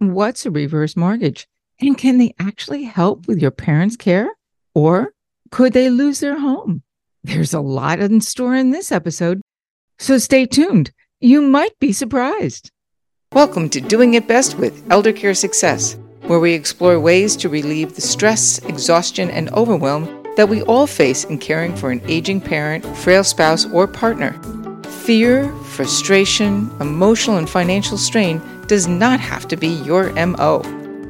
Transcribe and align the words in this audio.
What's 0.00 0.46
a 0.46 0.52
reverse 0.52 0.96
mortgage? 0.96 1.48
And 1.80 1.98
can 1.98 2.18
they 2.18 2.32
actually 2.38 2.84
help 2.84 3.26
with 3.26 3.42
your 3.42 3.50
parents' 3.50 3.96
care? 3.96 4.30
Or 4.72 5.10
could 5.50 5.72
they 5.72 5.90
lose 5.90 6.20
their 6.20 6.38
home? 6.38 6.84
There's 7.24 7.52
a 7.52 7.58
lot 7.58 7.98
in 7.98 8.20
store 8.20 8.54
in 8.54 8.70
this 8.70 8.92
episode. 8.92 9.40
So 9.98 10.18
stay 10.18 10.46
tuned. 10.46 10.92
You 11.18 11.42
might 11.42 11.76
be 11.80 11.92
surprised. 11.92 12.70
Welcome 13.32 13.68
to 13.70 13.80
Doing 13.80 14.14
It 14.14 14.28
Best 14.28 14.56
with 14.56 14.86
Elder 14.88 15.12
Care 15.12 15.34
Success, 15.34 15.98
where 16.28 16.38
we 16.38 16.52
explore 16.52 17.00
ways 17.00 17.34
to 17.34 17.48
relieve 17.48 17.96
the 17.96 18.00
stress, 18.00 18.60
exhaustion, 18.66 19.30
and 19.30 19.50
overwhelm 19.50 20.04
that 20.36 20.48
we 20.48 20.62
all 20.62 20.86
face 20.86 21.24
in 21.24 21.38
caring 21.38 21.74
for 21.74 21.90
an 21.90 22.02
aging 22.06 22.40
parent, 22.40 22.86
frail 22.98 23.24
spouse, 23.24 23.66
or 23.72 23.88
partner. 23.88 24.32
Fear, 25.02 25.52
frustration, 25.64 26.70
emotional, 26.80 27.36
and 27.36 27.50
financial 27.50 27.98
strain 27.98 28.40
does 28.68 28.86
not 28.86 29.18
have 29.18 29.48
to 29.48 29.56
be 29.56 29.68
your 29.68 30.12
MO. 30.26 30.62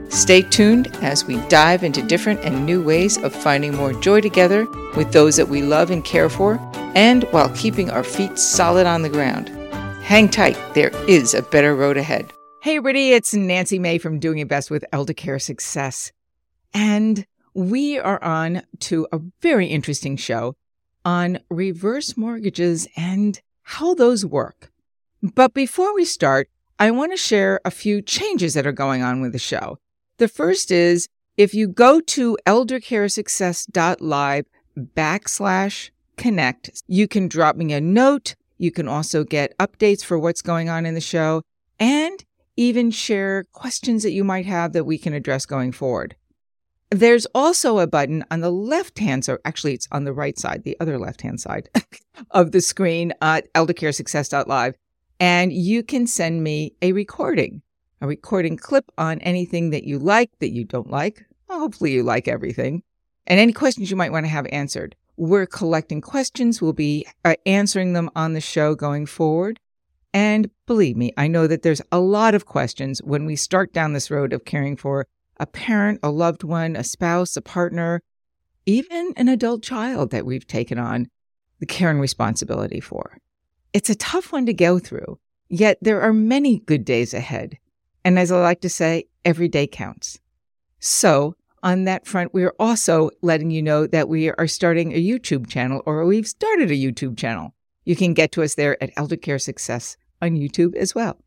Stay 0.08 0.40
tuned 0.40 0.86
as 1.03 1.26
we 1.26 1.36
dive 1.48 1.84
into 1.84 2.00
different 2.00 2.40
and 2.40 2.64
new 2.64 2.82
ways 2.82 3.18
of 3.18 3.34
finding 3.34 3.75
more 3.75 3.93
joy 4.00 4.21
together 4.22 4.67
with 4.96 5.12
those 5.12 5.36
that 5.36 5.48
we 5.48 5.61
love 5.61 5.90
and 5.90 6.04
care 6.04 6.31
for, 6.31 6.58
and 6.94 7.25
while 7.25 7.50
keeping 7.50 7.90
our 7.90 8.04
feet 8.04 8.39
solid 8.39 8.86
on 8.86 9.03
the 9.03 9.11
ground. 9.11 9.50
Hang 10.03 10.29
tight, 10.31 10.57
there 10.72 10.90
is 11.07 11.34
a 11.34 11.43
better 11.43 11.76
road 11.76 11.98
ahead. 11.98 12.32
Hey, 12.62 12.76
everybody, 12.76 13.11
it's 13.11 13.34
Nancy 13.34 13.79
May 13.79 13.98
from 13.98 14.18
Doing 14.18 14.39
It 14.39 14.48
Best 14.48 14.70
with 14.70 14.84
Elder 14.93 15.12
Care 15.12 15.39
Success. 15.39 16.12
And 16.72 17.26
we 17.53 17.98
are 17.98 18.22
on 18.22 18.62
to 18.81 19.06
a 19.12 19.20
very 19.43 19.67
interesting 19.67 20.17
show 20.17 20.56
on 21.04 21.40
reverse 21.50 22.17
mortgages 22.17 22.89
and 22.96 23.40
how 23.62 23.95
those 23.95 24.25
work. 24.25 24.70
But 25.22 25.54
before 25.54 25.95
we 25.95 26.04
start, 26.04 26.48
I 26.81 26.93
want 26.93 27.11
to 27.13 27.17
share 27.17 27.61
a 27.64 27.73
few 27.73 28.00
changes 28.00 28.55
that 28.55 28.67
are 28.67 28.73
going 28.73 29.03
on 29.03 29.21
with 29.21 29.32
the 29.32 29.39
show. 29.39 29.79
The 30.18 30.29
first 30.29 30.71
is 30.71 31.09
if 31.37 31.53
you 31.53 31.67
go 31.67 32.01
to 32.01 32.39
eldercaresuccess.live 32.47 34.45
backslash 34.79 35.91
connect, 36.17 36.83
you 36.87 37.09
can 37.09 37.27
drop 37.27 37.57
me 37.57 37.73
a 37.73 37.81
note. 37.81 38.37
You 38.59 38.70
can 38.70 38.87
also 38.87 39.25
get 39.25 39.59
updates 39.59 40.05
for 40.05 40.20
what's 40.20 40.41
going 40.43 40.69
on 40.69 40.87
in 40.87 40.95
the 40.95 41.01
show 41.01 41.43
and 41.81 42.25
even 42.57 42.92
share 42.92 43.42
questions 43.53 44.05
that 44.05 44.13
you 44.13 44.23
might 44.23 44.47
have 44.47 44.73
that 44.73 44.85
we 44.85 44.98
can 44.98 45.15
address 45.15 45.47
going 45.47 45.73
forward. 45.73 46.15
There's 46.91 47.27
also 47.35 47.81
a 47.81 47.89
button 47.89 48.25
on 48.31 48.41
the 48.41 48.51
left 48.51 49.01
hand, 49.01 49.25
so 49.25 49.39
actually 49.45 49.75
it's 49.75 49.89
on 49.91 50.05
the 50.05 50.13
right 50.13 50.39
side, 50.39 50.63
the 50.63 50.77
other 50.81 50.97
left 50.98 51.23
hand 51.23 51.41
side 51.41 51.69
of 52.31 52.53
the 52.53 52.61
screen 52.61 53.13
at 53.20 53.53
eldercaresuccess.live. 53.55 54.75
And 55.20 55.52
you 55.52 55.83
can 55.83 56.06
send 56.06 56.44
me 56.44 56.74
a 56.80 56.92
recording 56.92 57.62
a 58.00 58.06
recording 58.06 58.56
clip 58.56 58.91
on 58.97 59.20
anything 59.20 59.70
that 59.70 59.84
you 59.84 59.98
like, 59.98 60.30
that 60.38 60.52
you 60.52 60.64
don't 60.64 60.91
like. 60.91 61.24
Well, 61.48 61.61
hopefully, 61.61 61.92
you 61.92 62.02
like 62.02 62.28
everything, 62.28 62.83
and 63.27 63.41
any 63.41 63.52
questions 63.52 63.91
you 63.91 63.96
might 63.96 64.12
want 64.12 64.27
to 64.27 64.30
have 64.30 64.46
answered. 64.52 64.94
We're 65.16 65.46
collecting 65.46 66.00
questions. 66.00 66.62
We'll 66.62 66.72
be 66.72 67.06
uh, 67.24 67.34
answering 67.46 67.92
them 67.92 68.11
on 68.14 68.34
the 68.34 68.41
show 68.41 68.74
going 68.74 69.06
forward. 69.06 69.58
And 70.14 70.50
believe 70.66 70.96
me, 70.96 71.12
I 71.16 71.27
know 71.27 71.46
that 71.46 71.62
there's 71.62 71.83
a 71.91 71.98
lot 71.98 72.34
of 72.34 72.46
questions 72.46 73.02
when 73.02 73.27
we 73.27 73.36
start 73.36 73.72
down 73.72 73.92
this 73.92 74.11
road 74.11 74.33
of 74.33 74.44
caring 74.44 74.77
for 74.77 75.06
a 75.39 75.46
parent, 75.46 76.00
a 76.02 76.11
loved 76.11 76.44
one, 76.44 76.77
a 76.77 76.84
spouse, 76.84 77.36
a 77.36 77.42
partner, 77.42 78.02
even 78.64 79.12
an 79.16 79.28
adult 79.28 79.62
child 79.62 80.11
that 80.11 80.27
we've 80.27 80.46
taken 80.46 80.78
on 80.78 81.08
the 81.58 81.66
care 81.66 81.91
and 81.91 82.00
responsibility 82.00 82.80
for. 82.80 83.19
It's 83.72 83.91
a 83.91 83.94
tough 83.94 84.33
one 84.33 84.47
to 84.47 84.55
go 84.55 84.78
through, 84.78 85.19
yet 85.48 85.78
there 85.83 86.00
are 86.00 86.12
many 86.12 86.61
good 86.61 86.84
days 86.84 87.12
ahead. 87.12 87.58
And 88.05 88.19
as 88.19 88.33
I 88.33 88.41
like 88.41 88.62
to 88.62 88.70
say, 88.70 89.05
every 89.24 89.48
day 89.48 89.66
counts. 89.66 90.20
So, 90.80 91.34
on 91.62 91.84
that 91.84 92.06
front, 92.06 92.33
we 92.33 92.44
are 92.44 92.55
also 92.58 93.11
letting 93.20 93.50
you 93.50 93.62
know 93.62 93.86
that 93.86 94.08
we 94.08 94.30
are 94.30 94.46
starting 94.46 94.92
a 94.92 95.05
YouTube 95.05 95.48
channel, 95.48 95.83
or 95.84 96.05
we've 96.06 96.27
started 96.27 96.70
a 96.70 96.74
YouTube 96.74 97.18
channel. 97.18 97.55
You 97.84 97.96
can 97.96 98.14
get 98.14 98.33
to 98.33 98.42
us 98.42 98.55
there 98.55 98.83
at 98.83 98.90
Elder 98.96 99.17
Care 99.17 99.39
Success 99.39 99.96
on 100.23 100.30
YouTube 100.30 100.74
as 100.77 100.95
well. 100.95 101.18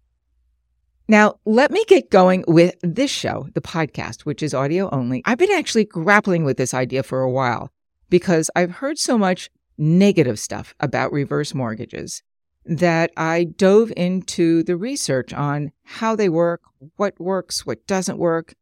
Now, 1.08 1.36
let 1.46 1.72
me 1.72 1.84
get 1.88 2.10
going 2.10 2.46
with 2.48 2.76
this 2.82 3.12
show, 3.12 3.50
the 3.54 3.62
podcast, 3.62 4.22
which 4.22 4.42
is 4.42 4.54
audio 4.54 4.90
only. 4.92 5.22
I've 5.26 5.38
been 5.38 5.52
actually 5.52 5.86
grappling 5.86 6.44
with 6.44 6.58
this 6.58 6.74
idea 6.74 7.04
for 7.04 7.22
a 7.22 7.30
while 7.30 7.70
because 8.10 8.50
I've 8.56 8.72
heard 8.72 8.98
so 8.98 9.18
much 9.18 9.50
negative 9.78 10.40
stuff 10.40 10.74
about 10.80 11.12
reverse 11.12 11.54
mortgages 11.54 12.24
that 12.66 13.12
I 13.18 13.46
dove 13.46 13.92
into 13.98 14.64
the 14.64 14.78
research 14.78 15.34
on 15.34 15.72
how 15.84 16.16
they 16.16 16.30
work, 16.30 16.62
what 16.96 17.20
works, 17.20 17.66
what 17.66 17.86
doesn't 17.88 18.18
work, 18.18 18.54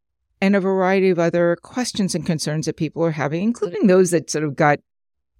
and 0.41 0.55
a 0.55 0.61
variety 0.61 1.09
of 1.09 1.19
other 1.19 1.57
questions 1.61 2.15
and 2.15 2.25
concerns 2.25 2.65
that 2.65 2.77
people 2.77 3.03
are 3.03 3.11
having, 3.11 3.43
including 3.43 3.87
those 3.87 4.11
that 4.11 4.29
sort 4.29 4.45
of 4.45 4.55
got 4.55 4.79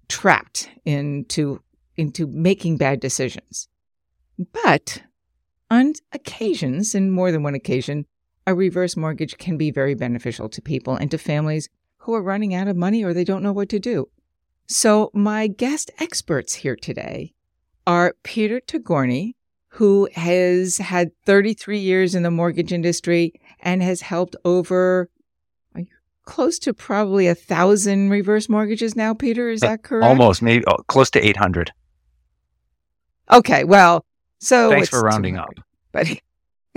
trapped 0.08 0.68
into, 0.84 1.62
into 1.96 2.26
making 2.26 2.76
bad 2.76 3.00
decisions. 3.00 3.68
But 4.64 5.02
on 5.70 5.94
occasions, 6.12 6.94
and 6.94 7.12
more 7.12 7.32
than 7.32 7.42
one 7.42 7.54
occasion, 7.54 8.06
a 8.46 8.54
reverse 8.54 8.96
mortgage 8.96 9.38
can 9.38 9.56
be 9.56 9.70
very 9.70 9.94
beneficial 9.94 10.48
to 10.48 10.62
people 10.62 10.96
and 10.96 11.10
to 11.10 11.18
families 11.18 11.68
who 11.98 12.14
are 12.14 12.22
running 12.22 12.54
out 12.54 12.68
of 12.68 12.76
money 12.76 13.04
or 13.04 13.14
they 13.14 13.24
don't 13.24 13.42
know 13.42 13.52
what 13.52 13.68
to 13.70 13.78
do. 13.78 14.08
So, 14.66 15.10
my 15.12 15.46
guest 15.46 15.90
experts 15.98 16.54
here 16.54 16.76
today 16.76 17.34
are 17.90 18.14
Peter 18.22 18.60
Tourigny, 18.60 19.34
who 19.70 20.08
has 20.14 20.76
had 20.76 21.10
33 21.26 21.76
years 21.76 22.14
in 22.14 22.22
the 22.22 22.30
mortgage 22.30 22.72
industry 22.72 23.32
and 23.58 23.82
has 23.82 24.00
helped 24.00 24.36
over 24.44 25.10
close 26.24 26.60
to 26.60 26.72
probably 26.72 27.26
a 27.26 27.34
thousand 27.34 28.10
reverse 28.10 28.48
mortgages 28.48 28.94
now, 28.94 29.12
Peter. 29.12 29.50
Is 29.50 29.62
that 29.62 29.82
correct? 29.82 30.06
Almost, 30.08 30.40
maybe 30.40 30.64
oh, 30.68 30.76
close 30.86 31.10
to 31.10 31.26
800. 31.26 31.72
Okay. 33.32 33.64
Well, 33.64 34.04
so 34.38 34.70
thanks 34.70 34.88
for 34.88 35.02
rounding 35.02 35.36
up. 35.36 35.50
But 35.90 36.06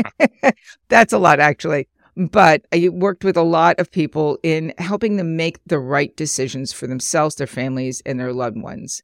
that's 0.89 1.13
a 1.13 1.19
lot, 1.19 1.39
actually. 1.39 1.87
But 2.17 2.65
I 2.73 2.89
worked 2.89 3.23
with 3.23 3.37
a 3.37 3.43
lot 3.43 3.79
of 3.79 3.91
people 3.91 4.39
in 4.41 4.73
helping 4.79 5.17
them 5.17 5.35
make 5.35 5.59
the 5.67 5.77
right 5.77 6.15
decisions 6.15 6.73
for 6.73 6.87
themselves, 6.87 7.35
their 7.35 7.45
families, 7.45 8.01
and 8.03 8.19
their 8.19 8.33
loved 8.33 8.57
ones. 8.57 9.03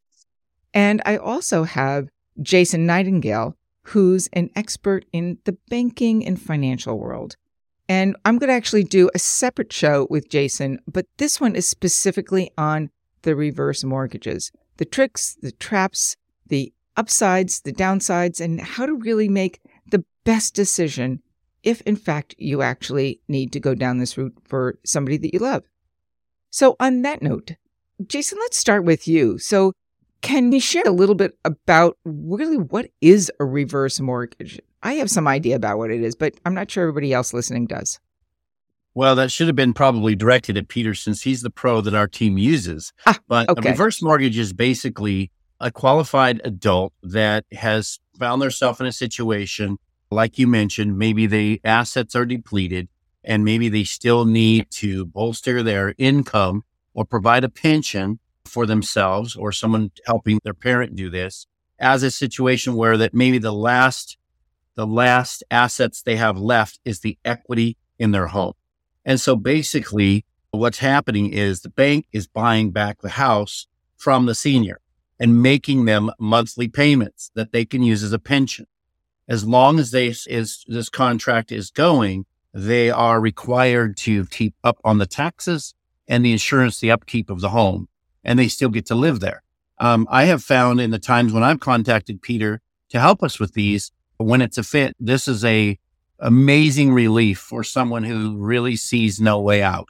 And 0.73 1.01
I 1.05 1.17
also 1.17 1.63
have 1.63 2.09
Jason 2.41 2.85
Nightingale, 2.85 3.55
who's 3.83 4.27
an 4.33 4.49
expert 4.55 5.05
in 5.11 5.39
the 5.45 5.57
banking 5.69 6.25
and 6.25 6.39
financial 6.41 6.99
world. 6.99 7.35
And 7.87 8.15
I'm 8.23 8.37
going 8.37 8.49
to 8.49 8.53
actually 8.53 8.83
do 8.83 9.09
a 9.15 9.19
separate 9.19 9.73
show 9.73 10.05
with 10.11 10.29
Jason, 10.29 10.79
but 10.87 11.07
this 11.17 11.41
one 11.41 11.55
is 11.55 11.67
specifically 11.67 12.51
on 12.57 12.91
the 13.23 13.35
reverse 13.35 13.83
mortgages 13.83 14.51
the 14.77 14.85
tricks, 14.85 15.37
the 15.41 15.51
traps, 15.51 16.15
the 16.47 16.71
upsides, 16.95 17.61
the 17.61 17.73
downsides, 17.73 18.39
and 18.39 18.61
how 18.61 18.85
to 18.85 18.93
really 18.93 19.27
make 19.27 19.59
the 19.85 20.05
best 20.23 20.53
decision 20.53 21.21
if, 21.63 21.81
in 21.81 21.97
fact, 21.97 22.33
you 22.37 22.61
actually 22.61 23.19
need 23.27 23.51
to 23.51 23.59
go 23.59 23.75
down 23.75 23.97
this 23.97 24.17
route 24.17 24.37
for 24.45 24.79
somebody 24.85 25.17
that 25.17 25.33
you 25.33 25.39
love. 25.39 25.63
So, 26.49 26.75
on 26.79 27.01
that 27.01 27.21
note, 27.21 27.55
Jason, 28.07 28.37
let's 28.39 28.57
start 28.57 28.85
with 28.85 29.07
you. 29.07 29.37
So, 29.37 29.73
can 30.21 30.51
you 30.51 30.59
share 30.59 30.83
a 30.85 30.91
little 30.91 31.15
bit 31.15 31.37
about 31.45 31.97
really 32.03 32.57
what 32.57 32.89
is 33.01 33.31
a 33.39 33.45
reverse 33.45 33.99
mortgage? 33.99 34.59
I 34.83 34.93
have 34.93 35.09
some 35.09 35.27
idea 35.27 35.55
about 35.55 35.77
what 35.77 35.91
it 35.91 36.01
is, 36.01 36.15
but 36.15 36.35
I'm 36.45 36.53
not 36.53 36.71
sure 36.71 36.83
everybody 36.83 37.13
else 37.13 37.33
listening 37.33 37.67
does. 37.67 37.99
Well, 38.95 39.15
that 39.15 39.31
should 39.31 39.47
have 39.47 39.55
been 39.55 39.73
probably 39.73 40.15
directed 40.15 40.57
at 40.57 40.67
Peter 40.67 40.93
since 40.93 41.21
he's 41.21 41.41
the 41.41 41.49
pro 41.49 41.79
that 41.81 41.93
our 41.93 42.07
team 42.07 42.37
uses. 42.37 42.91
Ah, 43.05 43.17
but 43.27 43.49
okay. 43.49 43.69
a 43.69 43.71
reverse 43.71 44.01
mortgage 44.01 44.37
is 44.37 44.51
basically 44.51 45.31
a 45.59 45.71
qualified 45.71 46.41
adult 46.43 46.93
that 47.03 47.45
has 47.51 47.99
found 48.17 48.41
themselves 48.41 48.79
in 48.79 48.87
a 48.87 48.91
situation, 48.91 49.77
like 50.11 50.39
you 50.39 50.47
mentioned, 50.47 50.97
maybe 50.97 51.27
the 51.27 51.61
assets 51.63 52.15
are 52.15 52.25
depleted 52.25 52.87
and 53.23 53.45
maybe 53.45 53.69
they 53.69 53.83
still 53.83 54.25
need 54.25 54.69
to 54.71 55.05
bolster 55.05 55.61
their 55.61 55.93
income 55.97 56.63
or 56.93 57.05
provide 57.05 57.43
a 57.43 57.49
pension 57.49 58.19
for 58.49 58.65
themselves 58.65 59.35
or 59.35 59.51
someone 59.51 59.91
helping 60.05 60.39
their 60.43 60.53
parent 60.53 60.95
do 60.95 61.09
this 61.09 61.47
as 61.79 62.03
a 62.03 62.11
situation 62.11 62.75
where 62.75 62.97
that 62.97 63.13
maybe 63.13 63.37
the 63.37 63.53
last 63.53 64.17
the 64.75 64.87
last 64.87 65.43
assets 65.51 66.01
they 66.01 66.15
have 66.15 66.37
left 66.37 66.79
is 66.85 67.01
the 67.01 67.17
equity 67.25 67.75
in 67.97 68.11
their 68.11 68.27
home. 68.27 68.53
And 69.03 69.19
so 69.19 69.35
basically 69.35 70.25
what's 70.51 70.79
happening 70.79 71.33
is 71.33 71.61
the 71.61 71.69
bank 71.69 72.05
is 72.13 72.27
buying 72.27 72.71
back 72.71 73.01
the 73.01 73.09
house 73.09 73.67
from 73.97 74.25
the 74.25 74.35
senior 74.35 74.79
and 75.19 75.41
making 75.41 75.83
them 75.83 76.11
monthly 76.17 76.69
payments 76.69 77.29
that 77.35 77.51
they 77.51 77.65
can 77.65 77.83
use 77.83 78.03
as 78.03 78.13
a 78.13 78.19
pension. 78.19 78.67
As 79.27 79.45
long 79.45 79.79
as 79.79 79.91
they 79.91 80.07
is 80.07 80.63
this 80.67 80.89
contract 80.89 81.51
is 81.51 81.71
going, 81.71 82.25
they 82.53 82.89
are 82.89 83.19
required 83.19 83.97
to 83.97 84.25
keep 84.27 84.55
up 84.63 84.79
on 84.83 84.97
the 84.97 85.05
taxes 85.05 85.75
and 86.07 86.25
the 86.25 86.31
insurance, 86.31 86.79
the 86.79 86.89
upkeep 86.89 87.29
of 87.29 87.41
the 87.41 87.49
home 87.49 87.89
and 88.29 88.37
they 88.37 88.47
still 88.47 88.69
get 88.69 88.85
to 88.85 88.93
live 88.93 89.19
there. 89.19 89.41
Um, 89.79 90.07
I 90.07 90.25
have 90.25 90.43
found 90.43 90.79
in 90.79 90.91
the 90.91 90.99
times 90.99 91.33
when 91.33 91.41
I've 91.41 91.59
contacted 91.59 92.21
Peter 92.21 92.61
to 92.89 92.99
help 92.99 93.23
us 93.23 93.39
with 93.39 93.53
these, 93.53 93.91
when 94.17 94.41
it's 94.41 94.59
a 94.59 94.63
fit, 94.63 94.95
this 94.99 95.27
is 95.27 95.43
a 95.43 95.79
amazing 96.19 96.93
relief 96.93 97.39
for 97.39 97.63
someone 97.63 98.03
who 98.03 98.37
really 98.37 98.75
sees 98.75 99.19
no 99.19 99.41
way 99.41 99.63
out. 99.63 99.87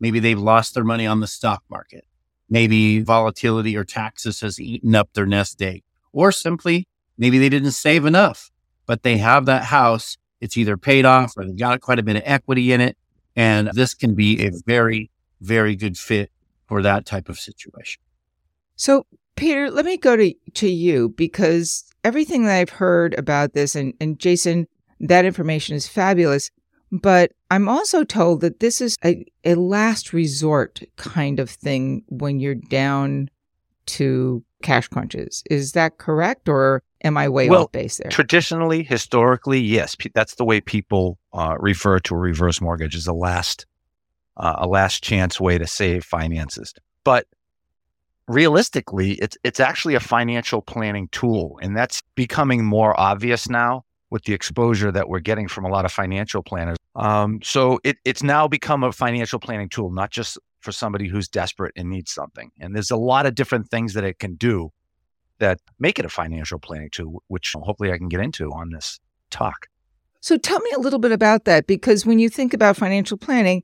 Maybe 0.00 0.20
they've 0.20 0.38
lost 0.38 0.72
their 0.72 0.84
money 0.84 1.06
on 1.06 1.20
the 1.20 1.26
stock 1.26 1.64
market. 1.68 2.06
Maybe 2.48 3.00
volatility 3.00 3.76
or 3.76 3.84
taxes 3.84 4.40
has 4.40 4.58
eaten 4.58 4.94
up 4.94 5.10
their 5.12 5.26
nest 5.26 5.60
egg, 5.60 5.82
or 6.12 6.32
simply 6.32 6.88
maybe 7.18 7.38
they 7.38 7.50
didn't 7.50 7.72
save 7.72 8.06
enough, 8.06 8.50
but 8.86 9.02
they 9.02 9.18
have 9.18 9.44
that 9.46 9.64
house. 9.64 10.16
It's 10.40 10.56
either 10.56 10.78
paid 10.78 11.04
off 11.04 11.36
or 11.36 11.44
they've 11.44 11.58
got 11.58 11.82
quite 11.82 11.98
a 11.98 12.02
bit 12.02 12.16
of 12.16 12.22
equity 12.24 12.72
in 12.72 12.80
it. 12.80 12.96
And 13.34 13.68
this 13.74 13.92
can 13.92 14.14
be 14.14 14.46
a 14.46 14.52
very, 14.64 15.10
very 15.42 15.76
good 15.76 15.98
fit 15.98 16.30
for 16.66 16.82
that 16.82 17.06
type 17.06 17.28
of 17.28 17.38
situation. 17.38 18.02
So, 18.76 19.06
Peter, 19.36 19.70
let 19.70 19.84
me 19.84 19.96
go 19.96 20.16
to, 20.16 20.34
to 20.54 20.68
you 20.68 21.10
because 21.10 21.84
everything 22.04 22.44
that 22.44 22.56
I've 22.56 22.70
heard 22.70 23.14
about 23.18 23.52
this, 23.52 23.74
and, 23.74 23.94
and 24.00 24.18
Jason, 24.18 24.66
that 25.00 25.24
information 25.24 25.76
is 25.76 25.88
fabulous. 25.88 26.50
But 26.92 27.32
I'm 27.50 27.68
also 27.68 28.04
told 28.04 28.40
that 28.42 28.60
this 28.60 28.80
is 28.80 28.96
a, 29.04 29.24
a 29.44 29.56
last 29.56 30.12
resort 30.12 30.80
kind 30.96 31.40
of 31.40 31.50
thing 31.50 32.04
when 32.08 32.38
you're 32.38 32.54
down 32.54 33.28
to 33.86 34.44
cash 34.62 34.88
crunches. 34.88 35.42
Is 35.50 35.72
that 35.72 35.98
correct? 35.98 36.48
Or 36.48 36.82
am 37.02 37.16
I 37.16 37.28
way 37.28 37.50
well, 37.50 37.64
off 37.64 37.72
base 37.72 37.98
there? 37.98 38.10
Traditionally, 38.10 38.82
historically, 38.82 39.60
yes. 39.60 39.96
That's 40.14 40.36
the 40.36 40.44
way 40.44 40.60
people 40.60 41.18
uh, 41.32 41.56
refer 41.58 41.98
to 42.00 42.14
a 42.14 42.18
reverse 42.18 42.60
mortgage 42.60 42.96
as 42.96 43.06
a 43.06 43.12
last, 43.12 43.66
uh, 44.36 44.56
a 44.58 44.66
last 44.66 45.02
chance 45.02 45.40
way 45.40 45.58
to 45.58 45.66
save 45.66 46.04
finances. 46.04 46.74
But 47.04 47.26
realistically, 48.28 49.12
it's 49.12 49.36
it's 49.44 49.60
actually 49.60 49.94
a 49.94 50.00
financial 50.00 50.62
planning 50.62 51.08
tool, 51.12 51.58
and 51.62 51.76
that's 51.76 52.02
becoming 52.14 52.64
more 52.64 52.98
obvious 52.98 53.48
now 53.48 53.84
with 54.10 54.24
the 54.24 54.32
exposure 54.32 54.92
that 54.92 55.08
we're 55.08 55.20
getting 55.20 55.48
from 55.48 55.64
a 55.64 55.68
lot 55.68 55.84
of 55.84 55.92
financial 55.92 56.42
planners. 56.42 56.76
Um, 56.94 57.40
so 57.42 57.80
it, 57.82 57.96
it's 58.04 58.22
now 58.22 58.48
become 58.48 58.84
a 58.84 58.92
financial 58.92 59.38
planning 59.38 59.68
tool, 59.68 59.90
not 59.90 60.10
just 60.10 60.38
for 60.60 60.72
somebody 60.72 61.08
who's 61.08 61.28
desperate 61.28 61.72
and 61.76 61.90
needs 61.90 62.12
something. 62.12 62.50
And 62.60 62.74
there's 62.74 62.90
a 62.90 62.96
lot 62.96 63.26
of 63.26 63.34
different 63.34 63.68
things 63.68 63.94
that 63.94 64.04
it 64.04 64.18
can 64.18 64.36
do 64.36 64.72
that 65.38 65.60
make 65.78 65.98
it 65.98 66.04
a 66.04 66.08
financial 66.08 66.58
planning 66.58 66.88
tool, 66.90 67.22
which 67.28 67.52
hopefully 67.54 67.92
I 67.92 67.98
can 67.98 68.08
get 68.08 68.20
into 68.20 68.50
on 68.52 68.70
this 68.70 68.98
talk. 69.30 69.66
So 70.20 70.38
tell 70.38 70.60
me 70.60 70.70
a 70.74 70.80
little 70.80 70.98
bit 70.98 71.12
about 71.12 71.44
that, 71.44 71.66
because 71.66 72.06
when 72.06 72.18
you 72.18 72.28
think 72.28 72.54
about 72.54 72.76
financial 72.76 73.18
planning, 73.18 73.62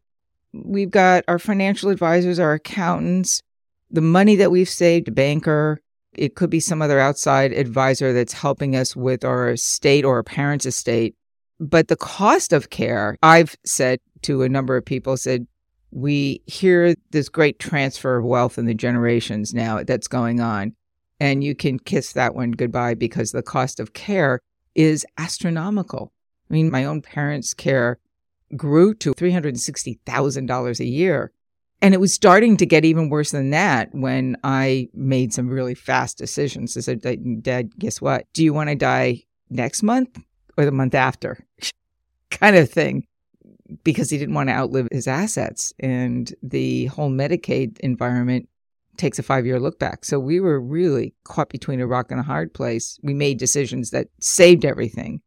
we've 0.52 0.90
got 0.90 1.24
our 1.28 1.38
financial 1.38 1.90
advisors, 1.90 2.38
our 2.38 2.54
accountants, 2.54 3.42
the 3.90 4.00
money 4.00 4.36
that 4.36 4.50
we've 4.50 4.68
saved, 4.68 5.08
a 5.08 5.12
banker, 5.12 5.80
it 6.12 6.34
could 6.34 6.50
be 6.50 6.60
some 6.60 6.82
other 6.82 6.98
outside 6.98 7.52
advisor 7.52 8.12
that's 8.12 8.32
helping 8.32 8.76
us 8.76 8.94
with 8.94 9.24
our 9.24 9.50
estate 9.50 10.04
or 10.04 10.18
a 10.18 10.24
parent's 10.24 10.66
estate. 10.66 11.14
But 11.58 11.88
the 11.88 11.96
cost 11.96 12.52
of 12.52 12.70
care, 12.70 13.16
I've 13.22 13.56
said 13.64 14.00
to 14.22 14.42
a 14.42 14.48
number 14.48 14.76
of 14.76 14.84
people, 14.84 15.16
said, 15.16 15.46
we 15.90 16.42
hear 16.46 16.94
this 17.10 17.28
great 17.28 17.58
transfer 17.58 18.16
of 18.16 18.24
wealth 18.24 18.58
in 18.58 18.66
the 18.66 18.74
generations 18.74 19.52
now 19.52 19.82
that's 19.82 20.08
going 20.08 20.40
on. 20.40 20.74
And 21.20 21.44
you 21.44 21.54
can 21.54 21.78
kiss 21.78 22.14
that 22.14 22.34
one 22.34 22.50
goodbye 22.50 22.94
because 22.94 23.30
the 23.30 23.42
cost 23.42 23.78
of 23.78 23.92
care 23.92 24.40
is 24.74 25.06
astronomical. 25.18 26.12
I 26.50 26.54
mean, 26.54 26.70
my 26.70 26.84
own 26.84 27.02
parents' 27.02 27.54
care 27.54 27.98
grew 28.56 28.94
to 28.94 29.14
$360,000 29.14 30.80
a 30.80 30.84
year 30.84 31.32
and 31.82 31.94
it 31.94 32.00
was 32.00 32.14
starting 32.14 32.56
to 32.58 32.64
get 32.64 32.84
even 32.84 33.08
worse 33.08 33.32
than 33.32 33.50
that 33.50 33.92
when 33.92 34.36
I 34.44 34.88
made 34.94 35.34
some 35.34 35.48
really 35.48 35.74
fast 35.74 36.16
decisions. 36.16 36.76
I 36.76 36.80
said, 36.80 37.42
Dad, 37.42 37.76
guess 37.76 38.00
what? 38.00 38.32
Do 38.32 38.44
you 38.44 38.54
want 38.54 38.70
to 38.70 38.76
die 38.76 39.24
next 39.50 39.82
month 39.82 40.16
or 40.56 40.64
the 40.64 40.70
month 40.70 40.94
after? 40.94 41.44
kind 42.30 42.54
of 42.54 42.70
thing. 42.70 43.08
Because 43.82 44.10
he 44.10 44.18
didn't 44.18 44.34
want 44.34 44.48
to 44.48 44.54
outlive 44.54 44.88
his 44.92 45.08
assets. 45.08 45.74
And 45.80 46.32
the 46.40 46.86
whole 46.86 47.10
Medicaid 47.10 47.80
environment 47.80 48.48
takes 48.96 49.18
a 49.18 49.24
five 49.24 49.44
year 49.44 49.58
look 49.58 49.80
back. 49.80 50.04
So 50.04 50.20
we 50.20 50.38
were 50.38 50.60
really 50.60 51.14
caught 51.24 51.48
between 51.48 51.80
a 51.80 51.86
rock 51.86 52.12
and 52.12 52.20
a 52.20 52.24
hard 52.24 52.54
place. 52.54 52.96
We 53.02 53.12
made 53.12 53.38
decisions 53.38 53.90
that 53.90 54.06
saved 54.20 54.64
everything 54.64 55.20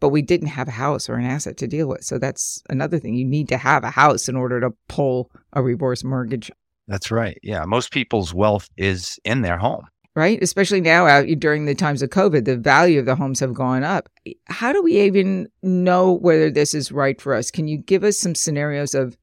but 0.00 0.08
we 0.08 0.22
didn't 0.22 0.48
have 0.48 0.68
a 0.68 0.72
house 0.72 1.08
or 1.08 1.14
an 1.14 1.26
asset 1.26 1.56
to 1.58 1.68
deal 1.68 1.86
with. 1.86 2.04
So 2.04 2.18
that's 2.18 2.62
another 2.68 2.98
thing. 2.98 3.14
You 3.14 3.24
need 3.24 3.48
to 3.50 3.58
have 3.58 3.84
a 3.84 3.90
house 3.90 4.28
in 4.28 4.36
order 4.36 4.60
to 4.60 4.70
pull 4.88 5.30
a 5.52 5.62
reverse 5.62 6.02
mortgage. 6.02 6.50
That's 6.88 7.10
right. 7.10 7.38
Yeah. 7.42 7.64
Most 7.66 7.92
people's 7.92 8.34
wealth 8.34 8.68
is 8.76 9.20
in 9.24 9.42
their 9.42 9.58
home. 9.58 9.86
Right. 10.16 10.42
Especially 10.42 10.80
now 10.80 11.06
out 11.06 11.26
during 11.38 11.66
the 11.66 11.74
times 11.74 12.02
of 12.02 12.10
COVID, 12.10 12.44
the 12.44 12.56
value 12.56 12.98
of 12.98 13.06
the 13.06 13.14
homes 13.14 13.38
have 13.38 13.54
gone 13.54 13.84
up. 13.84 14.08
How 14.46 14.72
do 14.72 14.82
we 14.82 15.00
even 15.00 15.46
know 15.62 16.12
whether 16.12 16.50
this 16.50 16.74
is 16.74 16.90
right 16.90 17.20
for 17.20 17.32
us? 17.32 17.50
Can 17.50 17.68
you 17.68 17.78
give 17.78 18.02
us 18.02 18.18
some 18.18 18.34
scenarios 18.34 18.94
of 18.94 19.16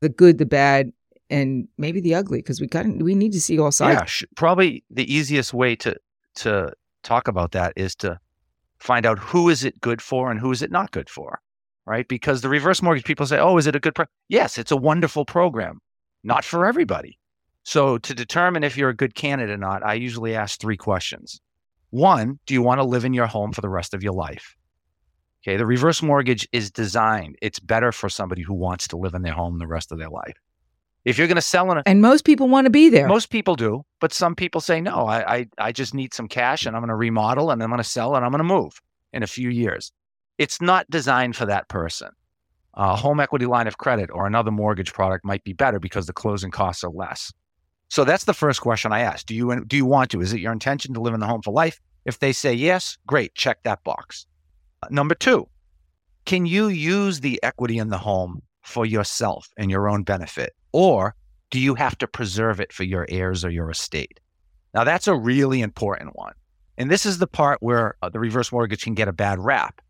the 0.00 0.10
good, 0.10 0.36
the 0.36 0.44
bad, 0.44 0.92
and 1.30 1.68
maybe 1.78 2.00
the 2.00 2.14
ugly? 2.14 2.40
Because 2.40 2.60
we 2.60 2.66
got 2.66 2.86
we 2.86 3.14
need 3.14 3.32
to 3.32 3.40
see 3.40 3.58
all 3.58 3.72
sides. 3.72 3.98
Yeah, 3.98 4.04
sh- 4.04 4.24
probably 4.36 4.84
the 4.90 5.10
easiest 5.12 5.54
way 5.54 5.74
to 5.76 5.96
to 6.36 6.72
talk 7.02 7.28
about 7.28 7.52
that 7.52 7.72
is 7.74 7.94
to 7.96 8.20
find 8.78 9.06
out 9.06 9.18
who 9.18 9.48
is 9.48 9.64
it 9.64 9.80
good 9.80 10.02
for 10.02 10.30
and 10.30 10.40
who 10.40 10.52
is 10.52 10.62
it 10.62 10.70
not 10.70 10.90
good 10.90 11.08
for, 11.08 11.40
right? 11.86 12.06
Because 12.08 12.40
the 12.40 12.48
reverse 12.48 12.82
mortgage 12.82 13.04
people 13.04 13.26
say, 13.26 13.38
oh, 13.38 13.56
is 13.56 13.66
it 13.66 13.76
a 13.76 13.80
good 13.80 13.94
pro-? 13.94 14.06
Yes, 14.28 14.58
it's 14.58 14.70
a 14.70 14.76
wonderful 14.76 15.24
program, 15.24 15.80
not 16.24 16.44
for 16.44 16.66
everybody. 16.66 17.18
So 17.62 17.98
to 17.98 18.14
determine 18.14 18.62
if 18.62 18.76
you're 18.76 18.90
a 18.90 18.96
good 18.96 19.14
candidate 19.14 19.54
or 19.54 19.58
not, 19.58 19.84
I 19.84 19.94
usually 19.94 20.34
ask 20.34 20.60
three 20.60 20.76
questions. 20.76 21.40
One, 21.90 22.38
do 22.46 22.54
you 22.54 22.62
want 22.62 22.78
to 22.78 22.84
live 22.84 23.04
in 23.04 23.14
your 23.14 23.26
home 23.26 23.52
for 23.52 23.60
the 23.60 23.68
rest 23.68 23.94
of 23.94 24.02
your 24.02 24.12
life? 24.12 24.56
Okay, 25.42 25.56
the 25.56 25.66
reverse 25.66 26.02
mortgage 26.02 26.48
is 26.52 26.70
designed. 26.70 27.36
It's 27.40 27.60
better 27.60 27.92
for 27.92 28.08
somebody 28.08 28.42
who 28.42 28.54
wants 28.54 28.88
to 28.88 28.96
live 28.96 29.14
in 29.14 29.22
their 29.22 29.32
home 29.32 29.58
the 29.58 29.66
rest 29.66 29.92
of 29.92 29.98
their 29.98 30.10
life. 30.10 30.36
If 31.06 31.18
you're 31.18 31.28
going 31.28 31.36
to 31.36 31.40
sell 31.42 31.70
in 31.70 31.78
a, 31.78 31.82
and 31.86 32.02
most 32.02 32.24
people 32.24 32.48
want 32.48 32.64
to 32.64 32.70
be 32.70 32.88
there. 32.88 33.06
Most 33.06 33.30
people 33.30 33.54
do, 33.54 33.84
but 34.00 34.12
some 34.12 34.34
people 34.34 34.60
say 34.60 34.80
no. 34.80 35.06
I 35.06 35.36
I, 35.36 35.46
I 35.56 35.72
just 35.72 35.94
need 35.94 36.12
some 36.12 36.26
cash, 36.26 36.66
and 36.66 36.74
I'm 36.74 36.82
going 36.82 36.88
to 36.88 36.96
remodel, 36.96 37.52
and 37.52 37.62
I'm 37.62 37.70
going 37.70 37.78
to 37.78 37.84
sell, 37.84 38.16
and 38.16 38.24
I'm 38.24 38.32
going 38.32 38.40
to 38.40 38.44
move 38.44 38.80
in 39.12 39.22
a 39.22 39.28
few 39.28 39.48
years. 39.48 39.92
It's 40.36 40.60
not 40.60 40.90
designed 40.90 41.36
for 41.36 41.46
that 41.46 41.68
person. 41.68 42.10
A 42.74 42.96
home 42.96 43.20
equity 43.20 43.46
line 43.46 43.68
of 43.68 43.78
credit 43.78 44.10
or 44.12 44.26
another 44.26 44.50
mortgage 44.50 44.92
product 44.92 45.24
might 45.24 45.44
be 45.44 45.52
better 45.52 45.78
because 45.78 46.06
the 46.06 46.12
closing 46.12 46.50
costs 46.50 46.82
are 46.82 46.90
less. 46.90 47.32
So 47.88 48.02
that's 48.02 48.24
the 48.24 48.34
first 48.34 48.60
question 48.60 48.92
I 48.92 49.00
ask. 49.00 49.26
Do 49.26 49.34
you 49.36 49.64
do 49.64 49.76
you 49.76 49.86
want 49.86 50.10
to? 50.10 50.20
Is 50.20 50.32
it 50.32 50.40
your 50.40 50.52
intention 50.52 50.92
to 50.94 51.00
live 51.00 51.14
in 51.14 51.20
the 51.20 51.26
home 51.26 51.40
for 51.40 51.52
life? 51.52 51.80
If 52.04 52.18
they 52.18 52.32
say 52.32 52.52
yes, 52.52 52.98
great, 53.06 53.32
check 53.36 53.62
that 53.62 53.84
box. 53.84 54.26
Uh, 54.82 54.88
number 54.90 55.14
2, 55.14 55.46
can 56.24 56.46
you 56.46 56.66
use 56.66 57.20
the 57.20 57.40
equity 57.44 57.78
in 57.78 57.90
the 57.90 57.98
home 57.98 58.42
for 58.62 58.84
yourself 58.84 59.48
and 59.56 59.70
your 59.70 59.88
own 59.88 60.02
benefit? 60.02 60.52
Or 60.76 61.14
do 61.50 61.58
you 61.58 61.74
have 61.74 61.96
to 61.96 62.06
preserve 62.06 62.60
it 62.60 62.70
for 62.70 62.84
your 62.84 63.06
heirs 63.08 63.46
or 63.46 63.50
your 63.50 63.70
estate? 63.70 64.20
Now, 64.74 64.84
that's 64.84 65.06
a 65.06 65.16
really 65.16 65.62
important 65.62 66.14
one. 66.14 66.34
And 66.76 66.90
this 66.90 67.06
is 67.06 67.16
the 67.16 67.26
part 67.26 67.62
where 67.62 67.96
uh, 68.02 68.10
the 68.10 68.20
reverse 68.20 68.52
mortgage 68.52 68.82
can 68.82 68.92
get 68.92 69.08
a 69.08 69.12
bad 69.14 69.38
rap. 69.38 69.80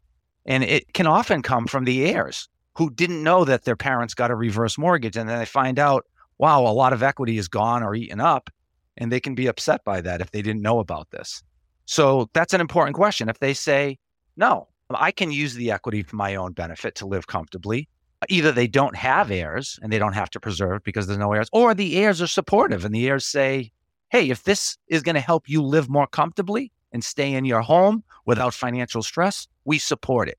And 0.44 0.62
it 0.62 0.94
can 0.94 1.08
often 1.08 1.42
come 1.42 1.66
from 1.66 1.86
the 1.86 2.06
heirs 2.06 2.48
who 2.76 2.88
didn't 2.88 3.24
know 3.24 3.44
that 3.44 3.64
their 3.64 3.74
parents 3.74 4.14
got 4.14 4.30
a 4.30 4.36
reverse 4.36 4.78
mortgage. 4.78 5.16
And 5.16 5.28
then 5.28 5.40
they 5.40 5.44
find 5.44 5.80
out, 5.80 6.06
wow, 6.38 6.60
a 6.60 6.70
lot 6.70 6.92
of 6.92 7.02
equity 7.02 7.36
is 7.36 7.48
gone 7.48 7.82
or 7.82 7.96
eaten 7.96 8.20
up. 8.20 8.48
And 8.96 9.10
they 9.10 9.18
can 9.18 9.34
be 9.34 9.48
upset 9.48 9.82
by 9.82 10.00
that 10.02 10.20
if 10.20 10.30
they 10.30 10.40
didn't 10.40 10.62
know 10.62 10.78
about 10.78 11.10
this. 11.10 11.42
So 11.86 12.30
that's 12.32 12.54
an 12.54 12.60
important 12.60 12.94
question. 12.94 13.28
If 13.28 13.40
they 13.40 13.54
say, 13.54 13.98
no, 14.36 14.68
I 14.90 15.10
can 15.10 15.32
use 15.32 15.54
the 15.54 15.72
equity 15.72 16.04
for 16.04 16.14
my 16.14 16.36
own 16.36 16.52
benefit 16.52 16.94
to 16.96 17.06
live 17.06 17.26
comfortably, 17.26 17.88
either 18.28 18.52
they 18.52 18.66
don't 18.66 18.96
have 18.96 19.30
heirs 19.30 19.78
and 19.82 19.92
they 19.92 19.98
don't 19.98 20.12
have 20.12 20.30
to 20.30 20.40
preserve 20.40 20.82
because 20.82 21.06
there's 21.06 21.18
no 21.18 21.32
heirs, 21.32 21.48
or 21.52 21.74
the 21.74 21.96
heirs 21.96 22.22
are 22.22 22.26
supportive 22.26 22.84
and 22.84 22.94
the 22.94 23.08
heirs 23.08 23.26
say, 23.26 23.72
hey, 24.10 24.30
if 24.30 24.44
this 24.44 24.76
is 24.88 25.02
going 25.02 25.14
to 25.14 25.20
help 25.20 25.48
you 25.48 25.62
live 25.62 25.88
more 25.88 26.06
comfortably 26.06 26.72
and 26.92 27.02
stay 27.02 27.32
in 27.32 27.44
your 27.44 27.60
home 27.60 28.04
without 28.24 28.54
financial 28.54 29.02
stress, 29.02 29.48
we 29.64 29.78
support 29.78 30.28
it. 30.28 30.38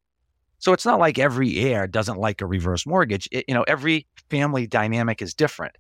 So 0.60 0.74
it's 0.74 0.86
not 0.86 1.00
like 1.00 1.20
every 1.20 1.60
heir 1.60 1.86
doesn't 1.86 2.18
like 2.18 2.42
a 2.42 2.48
reverse 2.48 2.86
mortgage. 2.86 3.30
It, 3.32 3.46
you 3.48 3.54
know, 3.54 3.64
every 3.68 4.08
family 4.30 4.66
dynamic 4.66 5.22
is 5.22 5.34
different. 5.34 5.76